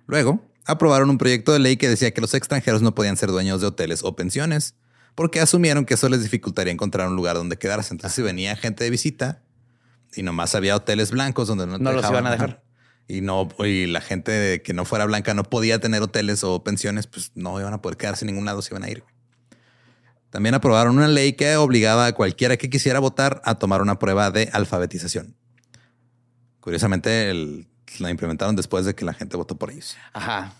Luego, 0.07 0.41
aprobaron 0.65 1.09
un 1.09 1.17
proyecto 1.17 1.51
de 1.51 1.59
ley 1.59 1.75
que 1.75 1.89
decía 1.89 2.11
que 2.11 2.21
los 2.21 2.33
extranjeros 2.33 2.81
no 2.81 2.95
podían 2.95 3.17
ser 3.17 3.31
dueños 3.31 3.59
de 3.59 3.67
hoteles 3.67 4.01
o 4.01 4.15
pensiones, 4.15 4.75
porque 5.16 5.39
asumieron 5.39 5.86
que 5.86 5.93
eso 5.95 6.07
les 6.10 6.24
dificultaría 6.24 6.72
encontrar 6.74 7.07
un 7.07 7.16
lugar 7.16 7.36
donde 7.36 7.57
quedarse. 7.57 7.93
Entonces, 7.93 8.16
si 8.16 8.22
venía 8.22 8.55
gente 8.55 8.84
de 8.84 8.89
visita 8.89 9.41
y 10.16 10.24
nomás 10.24 10.55
había 10.55 10.76
hoteles 10.76 11.12
blancos 11.12 11.47
donde 11.47 11.68
no, 11.68 11.78
te 11.78 11.84
No 11.84 11.91
los 11.91 12.10
iban 12.10 12.26
a 12.28 12.32
dejar. 12.32 12.64
Y 13.07 13.22
no, 13.22 13.49
y 13.60 13.88
la 13.88 14.01
gente 14.01 14.62
que 14.62 14.74
no 14.74 14.86
fuera 14.86 15.05
blanca 15.05 15.34
no 15.34 15.43
podía 15.43 15.80
tener 15.80 16.01
hoteles 16.03 16.43
o 16.43 16.64
pensiones, 16.64 17.07
pues 17.07 17.32
no 17.36 17.60
iban 17.60 17.74
a 17.74 17.82
poder 17.82 17.97
quedarse 17.97 18.24
en 18.24 18.28
ningún 18.32 18.45
lado, 18.45 18.62
se 18.62 18.72
iban 18.74 18.84
a 18.84 18.89
ir. 18.89 19.03
También 20.30 20.53
aprobaron 20.53 20.95
una 20.95 21.07
ley 21.07 21.34
que 21.34 21.55
obligaba 21.57 22.05
a 22.05 22.14
cualquiera 22.14 22.55
que 22.57 22.70
quisiera 22.70 22.99
votar 22.99 23.41
a 23.45 23.55
tomar 23.55 23.82
una 23.82 23.97
prueba 23.97 24.30
de 24.30 24.47
alfabetización. 24.53 25.36
Curiosamente, 26.60 27.30
el- 27.32 27.68
la 27.99 28.12
implementaron 28.12 28.55
después 28.55 28.86
de 28.86 28.93
que 28.93 29.05
la 29.05 29.14
gente 29.14 29.36
votó 29.38 29.57
por 29.57 29.72
ellos. 29.72 29.97
Ajá. 30.14 30.53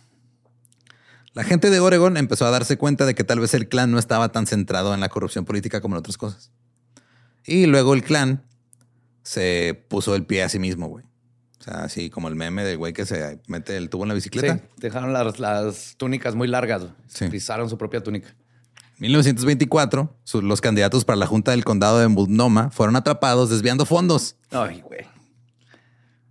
La 1.40 1.46
gente 1.46 1.70
de 1.70 1.80
Oregon 1.80 2.18
empezó 2.18 2.46
a 2.46 2.52
darse 2.52 2.78
cuenta 2.78 3.06
de 3.06 3.16
que 3.16 3.24
tal 3.24 3.40
vez 3.40 3.54
el 3.54 3.70
clan 3.70 3.92
no 3.92 3.98
estaba 3.98 4.30
tan 4.34 4.46
centrado 4.46 4.94
en 4.94 5.00
la 5.00 5.08
corrupción 5.08 5.46
política 5.46 5.80
como 5.80 5.96
en 5.96 6.00
otras 6.00 6.18
cosas. 6.18 6.52
Y 7.46 7.66
luego 7.66 7.94
el 7.94 8.04
clan 8.04 8.44
se 9.24 9.86
puso 9.88 10.16
el 10.16 10.26
pie 10.26 10.44
a 10.44 10.50
sí 10.50 10.60
mismo, 10.60 10.88
güey. 10.88 11.06
O 11.62 11.64
sea, 11.64 11.84
así 11.86 12.10
como 12.10 12.28
el 12.28 12.36
meme 12.36 12.66
del 12.66 12.78
güey 12.78 12.92
que 12.92 13.06
se 13.06 13.40
mete 13.48 13.78
el 13.78 13.90
tubo 13.90 14.04
en 14.04 14.10
la 14.10 14.16
bicicleta. 14.16 14.58
Sí, 14.58 14.62
dejaron 14.78 15.14
las, 15.14 15.40
las 15.40 15.96
túnicas 15.96 16.36
muy 16.36 16.50
largas. 16.50 16.88
Sí. 17.08 17.30
Pisaron 17.30 17.70
su 17.70 17.78
propia 17.78 18.04
túnica. 18.04 18.36
1924, 18.98 20.14
su- 20.26 20.42
los 20.42 20.60
candidatos 20.60 21.06
para 21.06 21.16
la 21.16 21.26
Junta 21.26 21.52
del 21.52 21.64
Condado 21.64 22.00
de 22.00 22.10
Multnomah 22.10 22.70
fueron 22.70 22.98
atrapados 22.98 23.50
desviando 23.50 23.86
fondos. 23.86 24.36
Ay, 24.52 24.82
güey. 24.82 25.06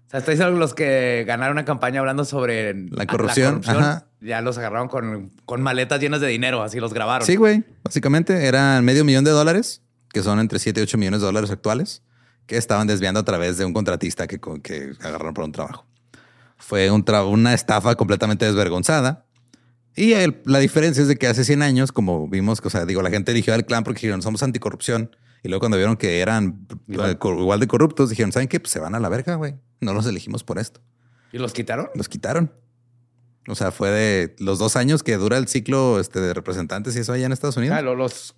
O 0.09 0.11
sea, 0.11 0.21
estáis 0.21 0.39
los 0.41 0.75
que 0.75 1.25
ganaron 1.27 1.53
una 1.57 1.65
campaña 1.67 2.01
hablando 2.01 2.25
sobre 2.25 2.75
La 2.91 3.07
corrupción, 3.07 3.61
ajá. 3.67 4.07
Ya 4.21 4.41
los 4.41 4.57
agarraron 4.59 4.89
con, 4.89 5.31
con 5.45 5.61
maletas 5.63 6.01
llenas 6.01 6.21
de 6.23 6.27
dinero, 6.29 6.63
así 6.63 6.81
los 6.81 6.93
grabaron. 6.95 7.27
Sí, 7.27 7.37
güey. 7.37 7.63
Básicamente 7.85 8.47
eran 8.47 8.85
medio 8.85 9.05
millón 9.05 9.25
de 9.25 9.31
dólares, 9.31 9.83
que 10.13 10.23
son 10.23 10.41
entre 10.41 10.59
7 10.59 10.81
y 10.81 10.83
8 10.83 10.97
millones 10.99 11.21
de 11.21 11.27
dólares 11.27 11.51
actuales, 11.51 12.03
que 12.47 12.57
estaban 12.57 12.87
desviando 12.87 13.21
a 13.21 13.25
través 13.25 13.59
de 13.59 13.67
un 13.67 13.75
contratista 13.75 14.27
que, 14.27 14.41
que 14.63 14.93
agarraron 15.03 15.35
por 15.35 15.45
un 15.45 15.53
trabajo. 15.53 15.87
Fue 16.57 16.91
un 16.91 17.05
tra- 17.05 17.29
una 17.31 17.53
estafa 17.55 17.95
completamente 17.95 18.47
desvergonzada. 18.47 19.27
Y 19.95 20.15
el- 20.15 20.41
la 20.47 20.59
diferencia 20.59 21.03
es 21.03 21.09
de 21.09 21.17
que 21.17 21.27
hace 21.27 21.45
100 21.45 21.61
años, 21.63 21.93
como 21.93 22.27
vimos, 22.29 22.61
que, 22.63 22.69
o 22.69 22.71
sea, 22.71 22.87
digo, 22.87 23.03
la 23.03 23.11
gente 23.11 23.33
eligió 23.33 23.53
al 23.53 23.67
clan 23.67 23.85
porque 23.85 24.01
dijeron, 24.01 24.23
somos 24.23 24.43
anticorrupción. 24.43 25.15
Y 25.43 25.49
luego 25.49 25.61
cuando 25.61 25.77
vieron 25.77 25.97
que 25.97 26.21
eran 26.21 26.67
Igual. 26.89 27.61
de 27.61 27.67
corruptos, 27.69 28.11
dijeron, 28.11 28.33
¿saben 28.33 28.49
qué? 28.49 28.61
Pues 28.61 28.73
se 28.73 28.81
van 28.81 28.95
a 28.95 29.01
la 29.01 29.09
verga, 29.09 29.37
güey. 29.37 29.55
No 29.81 29.95
los 29.95 30.07
elegimos 30.07 30.43
por 30.45 30.59
esto. 30.59 30.81
¿Y 31.33 31.39
los 31.39 31.53
quitaron? 31.53 31.89
Los 31.95 32.09
quitaron. 32.09 32.53
O 33.47 33.55
sea, 33.55 33.71
fue 33.71 33.91
de 33.91 34.37
los 34.39 34.59
dos 34.59 34.77
años 34.77 35.03
que 35.03 35.17
dura 35.17 35.39
el 35.39 35.49
ciclo 35.49 36.01
este, 36.01 36.21
de 36.21 36.35
representantes 36.35 36.97
y 36.97 36.99
eso 37.01 37.13
allá 37.13 37.27
en 37.27 37.33
Estados 37.33 37.57
Unidos. 37.57 37.77
Ah, 37.79 37.83
lo- 37.83 37.95
los... 37.95 38.35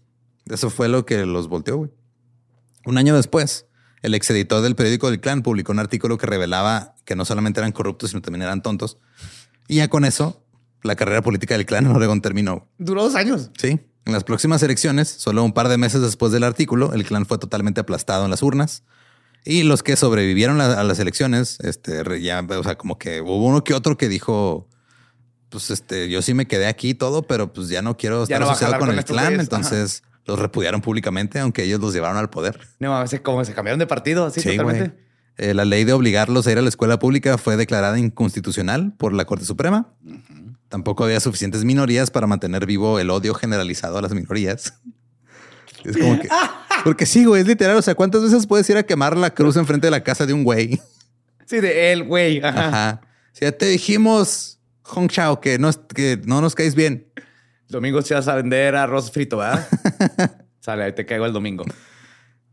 Eso 0.46 0.70
fue 0.70 0.88
lo 0.88 1.04
que 1.06 1.26
los 1.26 1.48
volteó, 1.48 1.76
güey. 1.78 1.90
Un 2.86 2.96
año 2.98 3.14
después, 3.14 3.66
el 4.02 4.14
exeditor 4.14 4.62
del 4.62 4.74
periódico 4.76 5.10
del 5.10 5.20
clan 5.20 5.42
publicó 5.42 5.72
un 5.72 5.78
artículo 5.78 6.16
que 6.18 6.26
revelaba 6.26 6.94
que 7.04 7.14
no 7.16 7.24
solamente 7.24 7.60
eran 7.60 7.72
corruptos, 7.72 8.10
sino 8.10 8.22
también 8.22 8.42
eran 8.42 8.62
tontos. 8.62 8.98
Y 9.68 9.76
ya 9.76 9.88
con 9.88 10.04
eso, 10.04 10.44
la 10.82 10.96
carrera 10.96 11.22
política 11.22 11.56
del 11.56 11.66
clan 11.66 11.86
en 11.86 11.92
Oregón 11.92 12.20
terminó. 12.22 12.68
Duró 12.78 13.02
dos 13.04 13.14
años. 13.14 13.50
Sí. 13.58 13.80
En 14.06 14.12
las 14.12 14.24
próximas 14.24 14.62
elecciones, 14.62 15.08
solo 15.08 15.44
un 15.44 15.52
par 15.52 15.68
de 15.68 15.76
meses 15.76 16.00
después 16.00 16.32
del 16.32 16.44
artículo, 16.44 16.92
el 16.94 17.04
clan 17.04 17.26
fue 17.26 17.38
totalmente 17.38 17.80
aplastado 17.80 18.24
en 18.24 18.30
las 18.30 18.42
urnas. 18.42 18.82
Y 19.44 19.62
los 19.62 19.82
que 19.82 19.96
sobrevivieron 19.96 20.60
a 20.60 20.82
las 20.84 20.98
elecciones, 20.98 21.58
este, 21.60 22.20
ya, 22.20 22.44
o 22.46 22.62
sea, 22.62 22.76
como 22.76 22.98
que 22.98 23.20
hubo 23.20 23.44
uno 23.44 23.64
que 23.64 23.72
otro 23.72 23.96
que 23.96 24.08
dijo, 24.08 24.68
pues, 25.48 25.70
este, 25.70 26.10
yo 26.10 26.22
sí 26.22 26.34
me 26.34 26.46
quedé 26.46 26.66
aquí 26.66 26.90
y 26.90 26.94
todo, 26.94 27.22
pero 27.22 27.52
pues 27.52 27.68
ya 27.68 27.82
no 27.82 27.96
quiero 27.96 28.22
estar 28.22 28.40
no 28.40 28.48
a 28.48 28.52
asociado 28.52 28.78
con, 28.78 28.88
con 28.88 28.98
el 28.98 29.04
clan. 29.04 29.40
Entonces 29.40 30.02
los 30.26 30.38
repudiaron 30.38 30.80
públicamente, 30.80 31.40
aunque 31.40 31.64
ellos 31.64 31.80
los 31.80 31.92
llevaron 31.92 32.16
al 32.16 32.30
poder. 32.30 32.60
No 32.78 32.90
mames, 32.90 33.18
como 33.20 33.44
se 33.44 33.54
cambiaron 33.54 33.78
de 33.78 33.86
partido, 33.86 34.26
así 34.26 34.40
Sí, 34.40 34.56
totalmente. 34.56 34.94
Eh, 35.36 35.54
la 35.54 35.64
ley 35.64 35.84
de 35.84 35.94
obligarlos 35.94 36.46
a 36.46 36.52
ir 36.52 36.58
a 36.58 36.62
la 36.62 36.68
escuela 36.68 36.98
pública 36.98 37.38
fue 37.38 37.56
declarada 37.56 37.98
inconstitucional 37.98 38.92
por 38.98 39.14
la 39.14 39.24
Corte 39.24 39.46
Suprema. 39.46 39.88
Tampoco 40.70 41.04
había 41.04 41.18
suficientes 41.18 41.64
minorías 41.64 42.10
para 42.10 42.28
mantener 42.28 42.64
vivo 42.64 43.00
el 43.00 43.10
odio 43.10 43.34
generalizado 43.34 43.98
a 43.98 44.02
las 44.02 44.14
minorías. 44.14 44.72
Es 45.84 45.96
como 45.96 46.18
que... 46.18 46.28
Porque 46.84 47.04
sí, 47.04 47.24
güey, 47.24 47.42
es 47.42 47.48
literal. 47.48 47.76
O 47.76 47.82
sea, 47.82 47.96
¿cuántas 47.96 48.22
veces 48.22 48.46
puedes 48.46 48.70
ir 48.70 48.76
a 48.76 48.84
quemar 48.84 49.16
la 49.16 49.30
cruz 49.30 49.56
enfrente 49.56 49.88
de 49.88 49.90
la 49.90 50.02
casa 50.02 50.24
de 50.24 50.32
un 50.32 50.44
güey? 50.44 50.80
Sí, 51.44 51.60
de 51.60 51.92
él, 51.92 52.04
güey. 52.04 52.40
Ajá. 52.42 52.68
Ajá. 52.68 53.00
Si 53.32 53.44
ya 53.44 53.52
te 53.52 53.66
dijimos, 53.66 54.60
Hong 54.84 55.08
Chao, 55.08 55.40
que 55.40 55.58
no, 55.58 55.70
que 55.88 56.20
no 56.24 56.40
nos 56.40 56.54
caes 56.54 56.76
bien. 56.76 57.12
Domingo 57.68 58.00
te 58.02 58.14
vas 58.14 58.28
a 58.28 58.36
vender 58.36 58.76
arroz 58.76 59.10
frito, 59.10 59.38
¿verdad? 59.38 59.66
Sale, 60.60 60.84
ahí 60.84 60.92
te 60.92 61.04
caigo 61.04 61.26
el 61.26 61.32
domingo. 61.32 61.64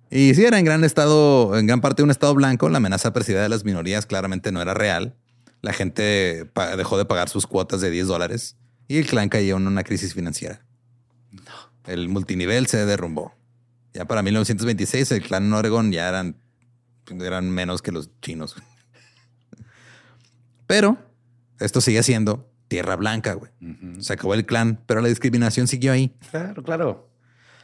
Y 0.09 0.33
sí, 0.33 0.43
era 0.43 0.57
en 0.57 0.65
gran 0.65 0.83
estado, 0.83 1.57
en 1.57 1.67
gran 1.67 1.81
parte 1.81 2.01
un 2.01 2.09
estado 2.11 2.33
blanco. 2.33 2.67
La 2.69 2.77
amenaza 2.77 3.13
percibida 3.13 3.43
de 3.43 3.49
las 3.49 3.63
minorías 3.63 4.07
claramente 4.07 4.51
no 4.51 4.61
era 4.61 4.73
real. 4.73 5.15
La 5.61 5.73
gente 5.73 6.49
dejó 6.77 6.97
de 6.97 7.05
pagar 7.05 7.29
sus 7.29 7.47
cuotas 7.47 7.81
de 7.81 7.89
10 7.89 8.07
dólares 8.07 8.57
y 8.87 8.97
el 8.97 9.05
clan 9.05 9.29
cayó 9.29 9.57
en 9.57 9.67
una 9.67 9.83
crisis 9.83 10.13
financiera. 10.13 10.65
El 11.85 12.09
multinivel 12.09 12.67
se 12.67 12.85
derrumbó. 12.85 13.33
Ya 13.93 14.05
para 14.05 14.21
1926 14.21 15.11
el 15.11 15.23
clan 15.23 15.45
en 15.45 15.53
Oregon 15.53 15.91
ya 15.91 16.07
eran, 16.07 16.37
eran 17.09 17.49
menos 17.49 17.81
que 17.81 17.91
los 17.91 18.11
chinos. 18.21 18.55
Pero 20.67 20.97
esto 21.59 21.81
sigue 21.81 22.03
siendo 22.03 22.51
tierra 22.67 22.95
blanca, 22.95 23.33
güey. 23.33 23.51
Se 23.99 24.13
acabó 24.13 24.33
el 24.33 24.45
clan, 24.45 24.83
pero 24.85 25.01
la 25.01 25.07
discriminación 25.07 25.67
siguió 25.67 25.93
ahí. 25.93 26.15
Claro, 26.31 26.63
claro. 26.63 27.09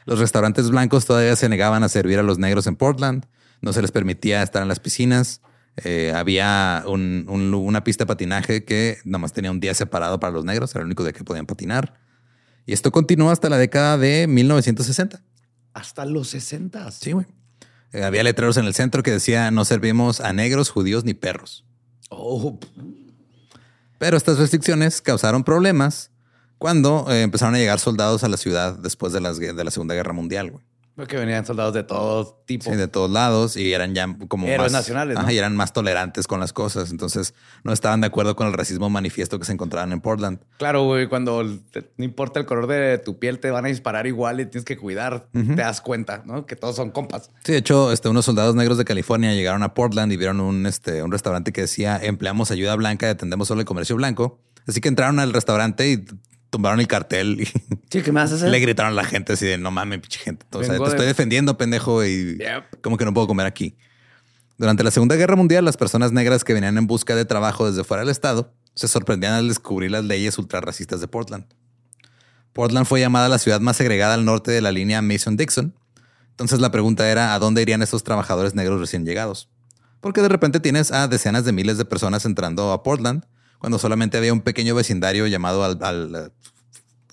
Los 0.06 0.18
restaurantes 0.18 0.70
blancos 0.70 1.06
todavía 1.06 1.36
se 1.36 1.48
negaban 1.48 1.82
a 1.82 1.88
servir 1.88 2.18
a 2.18 2.22
los 2.22 2.38
negros 2.38 2.66
en 2.66 2.76
Portland. 2.76 3.26
No 3.60 3.72
se 3.72 3.82
les 3.82 3.92
permitía 3.92 4.42
estar 4.42 4.62
en 4.62 4.68
las 4.68 4.80
piscinas. 4.80 5.40
Eh, 5.78 6.12
había 6.14 6.84
un- 6.86 7.26
un 7.28 7.50
lu- 7.50 7.58
una 7.60 7.82
pista 7.82 8.04
de 8.04 8.06
patinaje 8.08 8.64
que 8.64 8.98
nada 9.04 9.18
más 9.18 9.32
tenía 9.32 9.50
un 9.50 9.58
día 9.60 9.74
separado 9.74 10.20
para 10.20 10.32
los 10.32 10.44
negros. 10.44 10.72
Era 10.74 10.80
el 10.82 10.86
único 10.86 11.02
día 11.02 11.12
que 11.12 11.24
podían 11.24 11.46
patinar. 11.46 11.98
Y 12.66 12.72
esto 12.72 12.92
continuó 12.92 13.30
hasta 13.30 13.48
la 13.48 13.58
década 13.58 13.98
de 13.98 14.26
1960. 14.28 15.22
Hasta 15.72 16.04
los 16.04 16.28
60. 16.28 16.90
Sí, 16.92 17.12
güey. 17.12 17.26
Eh, 17.92 18.04
había 18.04 18.22
letreros 18.22 18.56
en 18.56 18.64
el 18.66 18.74
centro 18.74 19.02
que 19.02 19.10
decía 19.10 19.50
no 19.50 19.64
servimos 19.64 20.20
a 20.20 20.32
negros, 20.32 20.70
judíos 20.70 21.04
ni 21.04 21.14
perros. 21.14 21.64
Oh, 22.10 22.58
Pero 23.98 24.16
estas 24.16 24.38
restricciones 24.38 25.00
causaron 25.00 25.44
problemas 25.44 26.10
cuando 26.58 27.06
eh, 27.10 27.22
empezaron 27.22 27.54
a 27.54 27.58
llegar 27.58 27.80
soldados 27.80 28.22
a 28.24 28.28
la 28.28 28.36
ciudad 28.36 28.78
después 28.78 29.12
de, 29.12 29.20
las, 29.20 29.38
de 29.38 29.52
la 29.64 29.70
Segunda 29.70 29.94
Guerra 29.94 30.12
Mundial. 30.12 30.50
güey. 30.50 30.64
Porque 30.96 31.16
venían 31.16 31.44
soldados 31.44 31.74
de 31.74 31.82
todo 31.82 32.42
tipo. 32.46 32.70
Sí, 32.70 32.76
de 32.76 32.88
todos 32.88 33.10
lados 33.10 33.56
y 33.56 33.72
eran 33.72 33.94
ya 33.94 34.06
como 34.28 34.46
Héroes 34.46 34.72
más 34.72 34.82
nacionales, 34.82 35.14
¿no? 35.16 35.20
Ajá, 35.22 35.32
y 35.32 35.38
eran 35.38 35.56
más 35.56 35.72
tolerantes 35.72 36.26
con 36.26 36.40
las 36.40 36.52
cosas. 36.52 36.90
Entonces 36.90 37.34
no 37.64 37.72
estaban 37.72 38.00
de 38.00 38.06
acuerdo 38.06 38.36
con 38.36 38.46
el 38.46 38.52
racismo 38.52 38.88
manifiesto 38.90 39.38
que 39.38 39.44
se 39.44 39.52
encontraban 39.52 39.92
en 39.92 40.00
Portland. 40.00 40.38
Claro, 40.58 40.84
güey, 40.84 41.08
cuando 41.08 41.42
te- 41.72 41.90
no 41.96 42.04
importa 42.04 42.38
el 42.40 42.46
color 42.46 42.66
de 42.66 42.98
tu 42.98 43.18
piel, 43.18 43.40
te 43.40 43.50
van 43.50 43.64
a 43.64 43.68
disparar 43.68 44.06
igual 44.06 44.40
y 44.40 44.46
tienes 44.46 44.64
que 44.64 44.76
cuidar. 44.76 45.26
Te 45.32 45.54
das 45.56 45.80
cuenta, 45.80 46.22
¿no? 46.26 46.46
Que 46.46 46.56
todos 46.56 46.76
son 46.76 46.90
compas. 46.90 47.30
Sí, 47.44 47.52
de 47.52 47.58
hecho, 47.58 47.90
este, 47.92 48.08
unos 48.08 48.24
soldados 48.24 48.54
negros 48.54 48.78
de 48.78 48.84
California 48.84 49.32
llegaron 49.34 49.62
a 49.62 49.74
Portland 49.74 50.12
y 50.12 50.16
vieron 50.16 50.40
un, 50.40 50.66
este, 50.66 51.02
un 51.02 51.10
restaurante 51.10 51.52
que 51.52 51.62
decía 51.62 51.98
empleamos 52.02 52.50
ayuda 52.50 52.74
blanca 52.76 53.06
y 53.06 53.10
atendemos 53.10 53.48
solo 53.48 53.60
el 53.60 53.66
comercio 53.66 53.96
blanco. 53.96 54.38
Así 54.66 54.80
que 54.80 54.88
entraron 54.88 55.18
al 55.20 55.32
restaurante 55.34 55.90
y 55.90 56.04
tumbaron 56.54 56.78
el 56.78 56.86
cartel 56.86 57.40
y 57.40 57.44
Sí, 57.90 58.02
¿qué 58.02 58.10
hacer? 58.16 58.48
le 58.48 58.58
gritaron 58.60 58.92
a 58.92 58.94
la 58.94 59.04
gente 59.04 59.32
así 59.32 59.44
de 59.44 59.58
no 59.58 59.70
mames, 59.72 59.98
pinche 60.00 60.20
gente. 60.20 60.46
O 60.52 60.62
sea, 60.62 60.76
te 60.76 60.82
de- 60.82 60.88
estoy 60.88 61.06
defendiendo, 61.06 61.58
pendejo, 61.58 62.04
y 62.04 62.38
Yep. 62.38 62.80
como 62.80 62.96
que 62.96 63.04
no 63.04 63.12
puedo 63.12 63.26
comer 63.26 63.46
aquí. 63.46 63.76
Durante 64.56 64.84
la 64.84 64.92
Segunda 64.92 65.16
Guerra 65.16 65.34
Mundial, 65.34 65.64
las 65.64 65.76
personas 65.76 66.12
negras 66.12 66.44
que 66.44 66.54
venían 66.54 66.78
en 66.78 66.86
busca 66.86 67.16
de 67.16 67.24
trabajo 67.24 67.68
desde 67.68 67.82
fuera 67.82 68.02
del 68.02 68.10
estado 68.10 68.52
se 68.74 68.86
sorprendían 68.86 69.32
al 69.34 69.48
descubrir 69.48 69.90
las 69.90 70.04
leyes 70.04 70.38
ultrarracistas 70.38 71.00
de 71.00 71.08
Portland. 71.08 71.44
Portland 72.52 72.86
fue 72.86 73.00
llamada 73.00 73.28
la 73.28 73.38
ciudad 73.38 73.60
más 73.60 73.76
segregada 73.76 74.14
al 74.14 74.24
norte 74.24 74.50
de 74.52 74.60
la 74.60 74.70
línea 74.70 75.02
Mason-Dixon. 75.02 75.74
Entonces 76.30 76.60
la 76.60 76.70
pregunta 76.70 77.08
era, 77.10 77.34
¿a 77.34 77.38
dónde 77.38 77.62
irían 77.62 77.82
esos 77.82 78.04
trabajadores 78.04 78.54
negros 78.54 78.80
recién 78.80 79.04
llegados? 79.04 79.48
Porque 80.00 80.20
de 80.22 80.28
repente 80.28 80.60
tienes 80.60 80.92
a 80.92 81.08
decenas 81.08 81.44
de 81.44 81.52
miles 81.52 81.78
de 81.78 81.84
personas 81.84 82.24
entrando 82.24 82.72
a 82.72 82.82
Portland 82.82 83.24
cuando 83.58 83.78
solamente 83.78 84.18
había 84.18 84.32
un 84.32 84.40
pequeño 84.42 84.74
vecindario 84.74 85.26
llamado, 85.26 85.64
al, 85.64 85.78
al- 85.82 86.14
eh, 86.14 86.30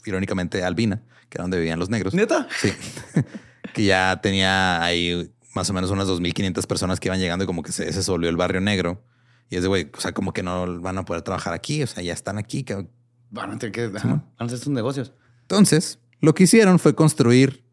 irónicamente, 0.06 0.64
Albina, 0.64 1.02
que 1.30 1.38
era 1.38 1.44
donde 1.44 1.58
vivían 1.58 1.80
los 1.80 1.90
negros. 1.90 2.14
¿Neta? 2.14 2.48
Sí. 2.60 2.72
que 3.74 3.86
ya 3.86 4.20
tenía 4.22 4.84
ahí 4.84 5.32
más 5.56 5.70
o 5.70 5.74
menos 5.74 5.92
unas 5.92 6.08
2.500 6.08 6.66
personas 6.68 7.00
que 7.00 7.08
iban 7.08 7.20
llegando 7.20 7.44
y 7.44 7.48
como 7.48 7.62
que 7.64 7.72
se, 7.72 7.92
se 7.92 8.12
volvió 8.12 8.30
el 8.30 8.38
barrio 8.38 8.62
negro. 8.62 9.04
Y 9.50 9.58
es 9.58 9.62
de, 9.64 9.68
güey, 9.68 9.90
o 9.96 10.00
sea, 10.00 10.14
como 10.14 10.34
que 10.34 10.44
no 10.44 10.80
van 10.82 10.98
a 10.98 11.06
poder 11.06 11.22
trabajar 11.24 11.54
aquí. 11.54 11.84
O 11.84 11.88
sea, 11.88 12.02
ya 12.04 12.14
están 12.14 12.38
aquí. 12.38 12.64
cabrón. 12.64 12.90
Van 13.30 13.52
a 13.52 13.58
tener 13.60 13.72
que 13.74 13.98
ajá, 13.98 14.08
van 14.08 14.24
a 14.40 14.46
hacer 14.46 14.58
sus 14.60 14.70
negocios. 14.70 15.14
Entonces, 15.42 16.00
lo 16.22 16.34
que 16.34 16.44
hicieron 16.44 16.80
fue 16.80 16.96
construir 16.96 17.64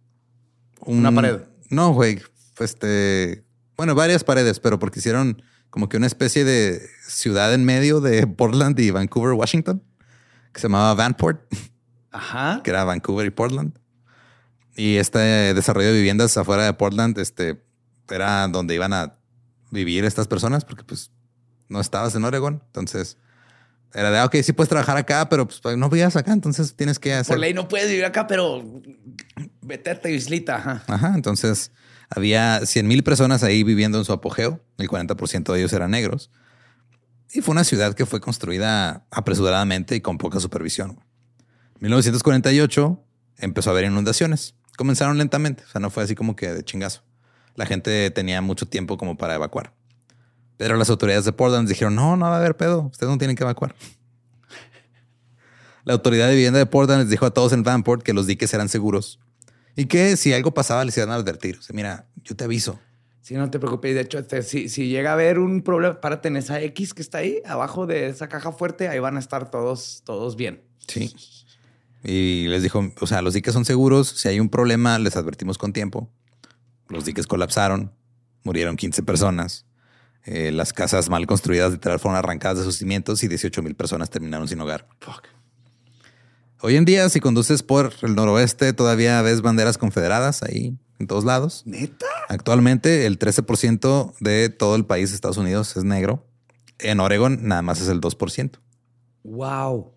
un- 0.80 0.98
Una 0.98 1.12
pared. 1.12 1.40
No, 1.70 1.92
güey. 1.92 2.20
pues, 2.54 2.70
Este, 2.72 3.44
bueno, 3.76 3.94
varias 3.94 4.24
paredes, 4.24 4.58
pero 4.60 4.78
porque 4.78 4.98
hicieron 4.98 5.40
como 5.70 5.88
que 5.88 5.96
una 5.96 6.06
especie 6.06 6.44
de 6.44 6.80
ciudad 7.06 7.52
en 7.54 7.64
medio 7.64 8.00
de 8.00 8.26
Portland 8.36 8.78
y 8.78 8.90
Vancouver, 8.90 9.34
Washington, 9.34 9.82
que 10.52 10.60
se 10.60 10.66
llamaba 10.68 10.94
Vanport, 10.94 11.40
Ajá. 12.10 12.60
que 12.62 12.70
era 12.70 12.84
Vancouver 12.84 13.26
y 13.26 13.30
Portland. 13.30 13.78
Y 14.76 14.96
este 14.96 15.18
desarrollo 15.54 15.88
de 15.88 15.94
viviendas 15.94 16.36
afuera 16.36 16.64
de 16.64 16.72
Portland, 16.72 17.18
este, 17.18 17.60
era 18.08 18.46
donde 18.48 18.74
iban 18.74 18.92
a 18.92 19.18
vivir 19.70 20.04
estas 20.04 20.28
personas, 20.28 20.64
porque 20.64 20.84
pues 20.84 21.10
no 21.68 21.80
estabas 21.80 22.14
en 22.14 22.24
Oregon. 22.24 22.62
Entonces, 22.66 23.18
era 23.92 24.10
de, 24.10 24.18
ah, 24.18 24.26
ok, 24.26 24.36
sí 24.42 24.52
puedes 24.52 24.68
trabajar 24.68 24.96
acá, 24.96 25.28
pero 25.28 25.48
pues 25.48 25.76
no 25.76 25.88
vivas 25.88 26.16
acá, 26.16 26.32
entonces 26.32 26.74
tienes 26.76 26.98
que 26.98 27.14
hacer... 27.14 27.34
Por 27.34 27.40
ley 27.40 27.54
no 27.54 27.68
puedes 27.68 27.88
vivir 27.88 28.04
acá, 28.04 28.26
pero 28.26 28.62
vete 29.62 29.90
a 29.90 30.00
tu 30.00 30.08
islita. 30.08 30.56
Ajá. 30.56 30.82
Ajá, 30.86 31.12
entonces 31.14 31.72
había 32.10 32.64
100 32.64 32.86
mil 32.86 33.02
personas 33.02 33.42
ahí 33.42 33.62
viviendo 33.64 33.98
en 33.98 34.04
su 34.04 34.12
apogeo, 34.12 34.60
el 34.78 34.88
40% 34.88 35.52
de 35.52 35.58
ellos 35.58 35.72
eran 35.72 35.90
negros. 35.90 36.30
Y 37.32 37.42
fue 37.42 37.52
una 37.52 37.64
ciudad 37.64 37.94
que 37.94 38.06
fue 38.06 38.20
construida 38.20 39.06
apresuradamente 39.10 39.94
y 39.94 40.00
con 40.00 40.16
poca 40.16 40.40
supervisión. 40.40 40.98
En 41.74 41.82
1948 41.82 43.04
empezó 43.36 43.70
a 43.70 43.72
haber 43.72 43.84
inundaciones. 43.84 44.54
Comenzaron 44.76 45.18
lentamente, 45.18 45.64
o 45.64 45.68
sea, 45.68 45.80
no 45.80 45.90
fue 45.90 46.04
así 46.04 46.14
como 46.14 46.34
que 46.36 46.52
de 46.52 46.64
chingazo. 46.64 47.02
La 47.54 47.66
gente 47.66 48.10
tenía 48.10 48.40
mucho 48.40 48.66
tiempo 48.66 48.96
como 48.96 49.16
para 49.16 49.34
evacuar. 49.34 49.74
Pero 50.56 50.76
las 50.76 50.88
autoridades 50.88 51.24
de 51.24 51.32
Portland 51.32 51.68
dijeron, 51.68 51.94
no, 51.94 52.16
no 52.16 52.26
va 52.26 52.36
a 52.36 52.38
haber 52.38 52.56
pedo, 52.56 52.82
ustedes 52.90 53.10
no 53.10 53.18
tienen 53.18 53.36
que 53.36 53.42
evacuar. 53.42 53.74
La 55.84 55.92
autoridad 55.92 56.28
de 56.28 56.34
vivienda 56.34 56.58
de 56.58 56.66
Portland 56.66 57.02
les 57.02 57.10
dijo 57.10 57.26
a 57.26 57.30
todos 57.30 57.52
en 57.52 57.62
Vanport 57.62 58.02
que 58.02 58.14
los 58.14 58.26
diques 58.26 58.54
eran 58.54 58.68
seguros 58.68 59.20
y 59.78 59.86
que 59.86 60.16
si 60.16 60.32
algo 60.32 60.52
pasaba 60.52 60.84
les 60.84 60.96
iban 60.96 61.10
a 61.10 61.14
advertir. 61.14 61.58
O 61.58 61.62
sea, 61.62 61.72
mira, 61.72 62.08
yo 62.24 62.34
te 62.34 62.42
aviso. 62.42 62.80
Sí, 63.20 63.34
no 63.34 63.48
te 63.48 63.60
preocupes. 63.60 63.94
De 63.94 64.00
hecho, 64.00 64.18
este, 64.18 64.42
si, 64.42 64.68
si 64.68 64.88
llega 64.88 65.10
a 65.10 65.12
haber 65.12 65.38
un 65.38 65.62
problema, 65.62 66.00
párate 66.00 66.26
en 66.26 66.36
esa 66.36 66.60
X 66.60 66.94
que 66.94 67.00
está 67.00 67.18
ahí, 67.18 67.40
abajo 67.46 67.86
de 67.86 68.08
esa 68.08 68.28
caja 68.28 68.50
fuerte, 68.50 68.88
ahí 68.88 68.98
van 68.98 69.16
a 69.16 69.20
estar 69.20 69.52
todos, 69.52 70.02
todos 70.04 70.34
bien. 70.34 70.64
Sí. 70.88 71.14
Y 72.02 72.48
les 72.48 72.64
dijo, 72.64 72.92
o 73.00 73.06
sea, 73.06 73.22
los 73.22 73.34
diques 73.34 73.54
son 73.54 73.64
seguros. 73.64 74.08
Si 74.08 74.26
hay 74.26 74.40
un 74.40 74.48
problema, 74.48 74.98
les 74.98 75.14
advertimos 75.14 75.58
con 75.58 75.72
tiempo. 75.72 76.10
Los 76.88 77.04
diques 77.04 77.28
colapsaron. 77.28 77.92
Murieron 78.42 78.74
15 78.74 79.04
personas. 79.04 79.64
Eh, 80.24 80.50
las 80.50 80.72
casas 80.72 81.08
mal 81.08 81.24
construidas 81.28 81.70
literal 81.70 82.00
fueron 82.00 82.18
arrancadas 82.18 82.58
de 82.58 82.64
sus 82.64 82.74
cimientos 82.74 83.22
y 83.22 83.28
18 83.28 83.62
mil 83.62 83.76
personas 83.76 84.10
terminaron 84.10 84.48
sin 84.48 84.60
hogar. 84.60 84.88
Hoy 86.60 86.74
en 86.74 86.84
día, 86.84 87.08
si 87.08 87.20
conduces 87.20 87.62
por 87.62 87.92
el 88.02 88.16
noroeste, 88.16 88.72
todavía 88.72 89.22
ves 89.22 89.42
banderas 89.42 89.78
confederadas 89.78 90.42
ahí 90.42 90.76
en 90.98 91.06
todos 91.06 91.24
lados. 91.24 91.62
¿Neta? 91.66 92.06
Actualmente, 92.28 93.06
el 93.06 93.16
13% 93.16 94.14
de 94.18 94.48
todo 94.48 94.74
el 94.74 94.84
país 94.84 95.10
de 95.10 95.14
Estados 95.14 95.36
Unidos 95.36 95.76
es 95.76 95.84
negro. 95.84 96.26
En 96.80 96.98
Oregon, 96.98 97.46
nada 97.46 97.62
más 97.62 97.80
es 97.80 97.88
el 97.88 98.00
2%. 98.00 98.58
Wow. 99.22 99.92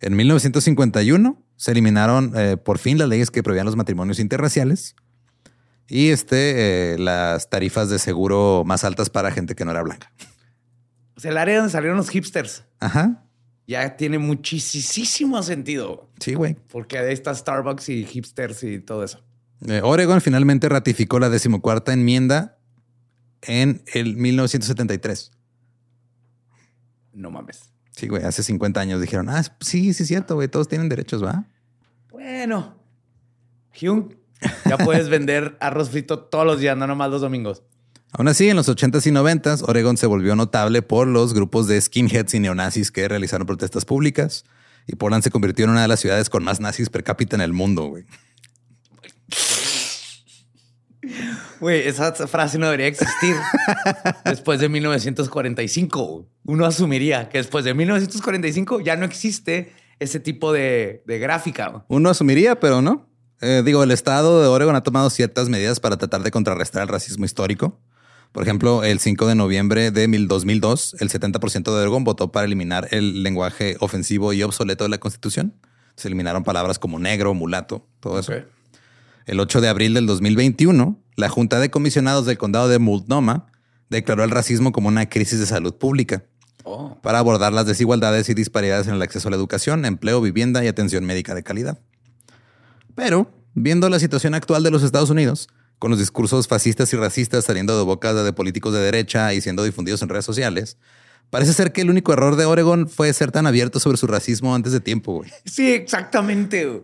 En 0.00 0.16
1951 0.16 1.42
se 1.56 1.70
eliminaron 1.72 2.32
eh, 2.34 2.56
por 2.56 2.78
fin 2.78 2.96
las 2.96 3.08
leyes 3.08 3.30
que 3.30 3.42
prohibían 3.42 3.66
los 3.66 3.76
matrimonios 3.76 4.18
interraciales 4.18 4.96
y 5.86 6.08
este, 6.08 6.94
eh, 6.94 6.98
las 6.98 7.50
tarifas 7.50 7.90
de 7.90 7.98
seguro 7.98 8.62
más 8.64 8.84
altas 8.84 9.10
para 9.10 9.30
gente 9.32 9.54
que 9.54 9.66
no 9.66 9.70
era 9.70 9.82
blanca. 9.82 10.10
O 11.14 11.20
sea, 11.20 11.30
el 11.30 11.36
área 11.36 11.56
donde 11.58 11.72
salieron 11.72 11.98
los 11.98 12.08
hipsters 12.08 12.64
Ajá. 12.80 13.25
Ya 13.66 13.96
tiene 13.96 14.18
muchísimo 14.18 15.42
sentido. 15.42 16.08
Sí, 16.20 16.34
güey. 16.34 16.56
Porque 16.68 16.98
ahí 16.98 17.12
está 17.12 17.34
Starbucks 17.34 17.88
y 17.88 18.04
hipsters 18.04 18.62
y 18.62 18.78
todo 18.78 19.04
eso. 19.04 19.22
Eh, 19.66 19.80
Oregon 19.82 20.20
finalmente 20.20 20.68
ratificó 20.68 21.18
la 21.18 21.30
decimocuarta 21.30 21.92
enmienda 21.92 22.58
en 23.42 23.82
el 23.92 24.16
1973. 24.16 25.32
No 27.12 27.30
mames. 27.30 27.70
Sí, 27.90 28.08
güey, 28.08 28.22
hace 28.24 28.42
50 28.42 28.78
años 28.78 29.00
dijeron, 29.00 29.30
ah, 29.30 29.42
sí, 29.60 29.94
sí 29.94 30.02
es 30.02 30.08
cierto, 30.08 30.34
güey, 30.34 30.48
todos 30.48 30.68
tienen 30.68 30.90
derechos, 30.90 31.24
¿va? 31.24 31.46
Bueno, 32.10 32.76
Hyun, 33.72 34.14
ya 34.66 34.76
puedes 34.76 35.08
vender 35.08 35.56
arroz 35.60 35.88
frito 35.88 36.18
todos 36.18 36.44
los 36.44 36.60
días, 36.60 36.76
no 36.76 36.86
nomás 36.86 37.10
los 37.10 37.22
domingos. 37.22 37.62
Aún 38.18 38.28
así, 38.28 38.48
en 38.48 38.56
los 38.56 38.66
80s 38.66 39.06
y 39.06 39.10
90s, 39.10 39.62
Oregon 39.68 39.98
se 39.98 40.06
volvió 40.06 40.34
notable 40.36 40.80
por 40.80 41.06
los 41.06 41.34
grupos 41.34 41.66
de 41.66 41.78
skinheads 41.78 42.32
y 42.32 42.40
neonazis 42.40 42.90
que 42.90 43.06
realizaron 43.06 43.46
protestas 43.46 43.84
públicas 43.84 44.44
y 44.86 44.96
Portland 44.96 45.22
se 45.22 45.30
convirtió 45.30 45.66
en 45.66 45.72
una 45.72 45.82
de 45.82 45.88
las 45.88 46.00
ciudades 46.00 46.30
con 46.30 46.42
más 46.42 46.58
nazis 46.58 46.88
per 46.88 47.04
cápita 47.04 47.36
en 47.36 47.42
el 47.42 47.52
mundo, 47.52 47.84
güey. 47.88 48.04
Güey, 51.60 51.86
esa 51.86 52.14
frase 52.14 52.56
no 52.56 52.66
debería 52.66 52.86
existir 52.86 53.36
después 54.24 54.60
de 54.60 54.70
1945. 54.70 56.26
Uno 56.44 56.64
asumiría 56.64 57.28
que 57.28 57.36
después 57.36 57.66
de 57.66 57.74
1945 57.74 58.80
ya 58.80 58.96
no 58.96 59.04
existe 59.04 59.74
ese 59.98 60.20
tipo 60.20 60.54
de, 60.54 61.02
de 61.06 61.18
gráfica. 61.18 61.84
Uno 61.88 62.08
asumiría, 62.08 62.58
pero 62.60 62.80
no. 62.80 63.10
Eh, 63.42 63.62
digo, 63.62 63.82
el 63.82 63.90
estado 63.90 64.40
de 64.40 64.48
Oregon 64.48 64.74
ha 64.74 64.82
tomado 64.82 65.10
ciertas 65.10 65.50
medidas 65.50 65.80
para 65.80 65.98
tratar 65.98 66.22
de 66.22 66.30
contrarrestar 66.30 66.82
el 66.82 66.88
racismo 66.88 67.26
histórico. 67.26 67.78
Por 68.36 68.42
ejemplo, 68.42 68.84
el 68.84 69.00
5 69.00 69.28
de 69.28 69.34
noviembre 69.34 69.90
de 69.90 70.06
2002, 70.06 70.96
el 71.00 71.08
70% 71.08 71.64
de 71.64 71.70
Oregon 71.70 72.04
votó 72.04 72.32
para 72.32 72.44
eliminar 72.44 72.86
el 72.90 73.22
lenguaje 73.22 73.78
ofensivo 73.80 74.34
y 74.34 74.42
obsoleto 74.42 74.84
de 74.84 74.90
la 74.90 74.98
Constitución. 74.98 75.54
Se 75.96 76.08
eliminaron 76.08 76.44
palabras 76.44 76.78
como 76.78 76.98
negro, 76.98 77.32
mulato, 77.32 77.86
todo 77.98 78.18
eso. 78.18 78.34
El 79.24 79.40
8 79.40 79.62
de 79.62 79.68
abril 79.70 79.94
del 79.94 80.04
2021, 80.04 81.00
la 81.16 81.30
Junta 81.30 81.58
de 81.60 81.70
Comisionados 81.70 82.26
del 82.26 82.36
Condado 82.36 82.68
de 82.68 82.78
Multnomah 82.78 83.46
declaró 83.88 84.22
el 84.22 84.30
racismo 84.30 84.70
como 84.70 84.88
una 84.88 85.08
crisis 85.08 85.40
de 85.40 85.46
salud 85.46 85.74
pública 85.74 86.22
Oh. 86.68 86.98
para 87.00 87.20
abordar 87.20 87.54
las 87.54 87.64
desigualdades 87.64 88.28
y 88.28 88.34
disparidades 88.34 88.86
en 88.86 88.92
el 88.96 89.00
acceso 89.00 89.28
a 89.28 89.30
la 89.30 89.38
educación, 89.38 89.86
empleo, 89.86 90.20
vivienda 90.20 90.62
y 90.62 90.68
atención 90.68 91.06
médica 91.06 91.34
de 91.34 91.42
calidad. 91.42 91.78
Pero, 92.94 93.32
viendo 93.54 93.88
la 93.88 93.98
situación 93.98 94.34
actual 94.34 94.62
de 94.62 94.72
los 94.72 94.82
Estados 94.82 95.08
Unidos, 95.08 95.48
con 95.78 95.90
los 95.90 96.00
discursos 96.00 96.48
fascistas 96.48 96.92
y 96.92 96.96
racistas 96.96 97.44
saliendo 97.44 97.76
de 97.76 97.84
boca 97.84 98.14
de 98.14 98.32
políticos 98.32 98.72
de 98.72 98.80
derecha 98.80 99.34
y 99.34 99.40
siendo 99.40 99.62
difundidos 99.62 100.02
en 100.02 100.08
redes 100.08 100.24
sociales, 100.24 100.78
parece 101.30 101.52
ser 101.52 101.72
que 101.72 101.82
el 101.82 101.90
único 101.90 102.12
error 102.12 102.36
de 102.36 102.44
Oregon 102.44 102.88
fue 102.88 103.12
ser 103.12 103.32
tan 103.32 103.46
abierto 103.46 103.80
sobre 103.80 103.96
su 103.96 104.06
racismo 104.06 104.54
antes 104.54 104.72
de 104.72 104.80
tiempo, 104.80 105.14
güey. 105.14 105.30
Sí, 105.44 105.72
exactamente. 105.72 106.66
güey. 106.66 106.82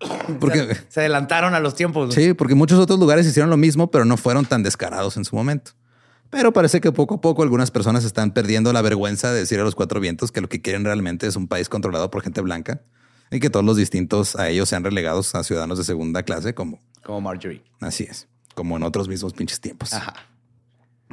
Porque, 0.40 0.76
Se 0.88 1.00
adelantaron 1.00 1.54
a 1.54 1.60
los 1.60 1.74
tiempos. 1.74 2.08
güey. 2.08 2.26
sí, 2.26 2.34
porque 2.34 2.54
muchos 2.54 2.78
otros 2.78 2.98
lugares 2.98 3.26
hicieron 3.26 3.48
lo 3.48 3.56
mismo, 3.56 3.90
pero 3.90 4.04
no 4.04 4.16
fueron 4.16 4.44
tan 4.44 4.62
descarados 4.62 5.16
en 5.16 5.24
su 5.24 5.36
momento. 5.36 5.72
Pero 6.30 6.52
parece 6.52 6.80
que 6.80 6.90
poco 6.90 7.14
a 7.14 7.20
poco 7.20 7.42
algunas 7.42 7.70
personas 7.70 8.04
están 8.04 8.32
perdiendo 8.32 8.72
la 8.72 8.82
vergüenza 8.82 9.32
de 9.32 9.38
decir 9.38 9.60
a 9.60 9.62
los 9.62 9.76
cuatro 9.76 10.00
vientos 10.00 10.32
que 10.32 10.40
lo 10.40 10.48
que 10.48 10.60
quieren 10.60 10.84
realmente 10.84 11.28
es 11.28 11.36
un 11.36 11.46
país 11.46 11.68
controlado 11.68 12.10
por 12.10 12.22
gente 12.22 12.40
blanca 12.40 12.82
y 13.30 13.38
que 13.38 13.50
todos 13.50 13.64
los 13.64 13.76
distintos 13.76 14.34
a 14.34 14.48
ellos 14.48 14.68
sean 14.68 14.82
relegados 14.82 15.34
a 15.36 15.44
ciudadanos 15.44 15.78
de 15.78 15.84
segunda 15.84 16.24
clase, 16.24 16.52
como 16.52 16.80
Como 17.04 17.20
Marjorie. 17.20 17.62
así 17.80 18.04
es, 18.04 18.28
como 18.54 18.76
en 18.76 18.82
otros 18.82 19.08
mismos 19.08 19.32
pinches 19.34 19.60
tiempos. 19.60 19.92
Ajá. 19.92 20.14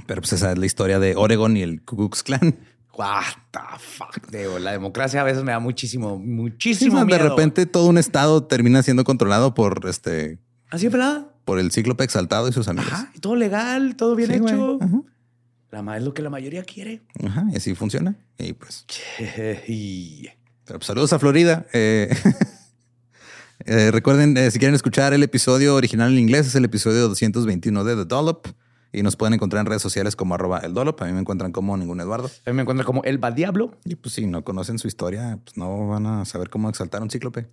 Pero 0.07 0.21
pues 0.21 0.33
esa 0.33 0.51
es 0.51 0.57
la 0.57 0.65
historia 0.65 0.99
de 0.99 1.15
Oregon 1.15 1.55
y 1.57 1.61
el 1.61 1.81
Ku 1.83 1.95
Klux 1.97 2.23
Klan. 2.23 2.57
What 2.97 3.23
the 3.51 3.59
fuck. 3.79 4.29
Digo, 4.31 4.59
la 4.59 4.71
democracia 4.71 5.21
a 5.21 5.23
veces 5.23 5.43
me 5.43 5.51
da 5.51 5.59
muchísimo, 5.59 6.17
Sí, 6.17 6.27
muchísimo 6.27 6.99
de 6.99 7.05
miedo. 7.05 7.29
repente 7.29 7.65
todo 7.65 7.87
un 7.87 7.97
estado 7.97 8.43
termina 8.45 8.83
siendo 8.83 9.03
controlado 9.03 9.53
por 9.53 9.81
este, 9.87 10.39
Así 10.69 10.87
es 10.87 10.91
verdad. 10.91 11.27
por 11.45 11.59
el 11.59 11.71
cíclope 11.71 12.03
exaltado 12.03 12.47
y 12.47 12.53
sus 12.53 12.67
amigos. 12.67 12.91
Ajá. 12.91 13.11
Y 13.15 13.19
todo 13.19 13.35
legal, 13.35 13.95
todo 13.95 14.15
bien 14.15 14.29
Sí, 14.29 14.35
hecho. 14.37 14.77
Ajá. 14.81 15.01
La 15.71 15.97
es 15.97 16.03
lo 16.03 16.13
que 16.13 16.21
la 16.21 16.29
mayoría 16.29 16.63
quiere. 16.63 17.01
Ajá, 17.25 17.45
y 17.51 17.55
así 17.55 17.73
funciona. 17.75 18.15
Y 18.37 18.51
pues 18.53 18.85
Pero, 20.65 20.79
pues, 20.79 20.85
saludos 20.85 21.13
a 21.13 21.19
Florida. 21.19 21.65
Eh, 21.73 22.09
eh, 23.65 23.91
recuerden, 23.91 24.37
eh, 24.37 24.51
si 24.51 24.59
quieren 24.59 24.75
escuchar 24.75 25.13
el 25.13 25.23
episodio 25.23 25.75
original 25.75 26.11
en 26.11 26.19
inglés, 26.19 26.47
es 26.47 26.55
el 26.55 26.65
episodio 26.65 27.07
221 27.07 27.83
de 27.83 27.95
The 27.95 28.05
Dollop. 28.05 28.47
Y 28.93 29.03
nos 29.03 29.15
pueden 29.15 29.33
encontrar 29.33 29.61
en 29.61 29.67
redes 29.67 29.81
sociales 29.81 30.17
como 30.17 30.35
arroba 30.35 30.59
el 30.59 30.73
Dollop. 30.73 31.01
A 31.01 31.05
mí 31.05 31.13
me 31.13 31.21
encuentran 31.21 31.53
como 31.53 31.77
ningún 31.77 32.01
Eduardo. 32.01 32.29
A 32.45 32.49
mí 32.49 32.55
me 32.55 32.63
encuentro 32.63 32.85
como 32.85 33.03
el 33.03 33.23
va 33.23 33.31
diablo. 33.31 33.77
Y 33.85 33.95
pues 33.95 34.15
si 34.15 34.25
no 34.25 34.43
conocen 34.43 34.79
su 34.79 34.87
historia, 34.87 35.39
pues 35.43 35.55
no 35.55 35.87
van 35.87 36.05
a 36.05 36.25
saber 36.25 36.49
cómo 36.49 36.69
exaltar 36.69 37.01
un 37.01 37.09
cíclope. 37.09 37.47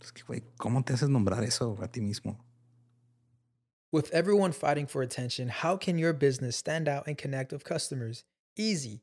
Es 0.00 0.12
que, 0.12 0.22
güey, 0.22 0.42
¿cómo 0.56 0.82
te 0.82 0.94
haces 0.94 1.10
nombrar 1.10 1.44
eso 1.44 1.76
a 1.82 1.88
ti 1.88 2.00
mismo? 2.00 2.42
With 3.92 4.06
everyone 4.12 4.52
fighting 4.52 4.88
for 4.88 5.02
attention, 5.02 5.50
how 5.50 5.78
can 5.78 5.98
your 5.98 6.14
business 6.14 6.56
stand 6.56 6.88
out 6.88 7.06
and 7.06 7.16
connect 7.20 7.52
with 7.52 7.64
customers? 7.64 8.24
Easy. 8.56 9.02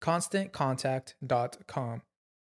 ConstantContact.com. 0.00 2.02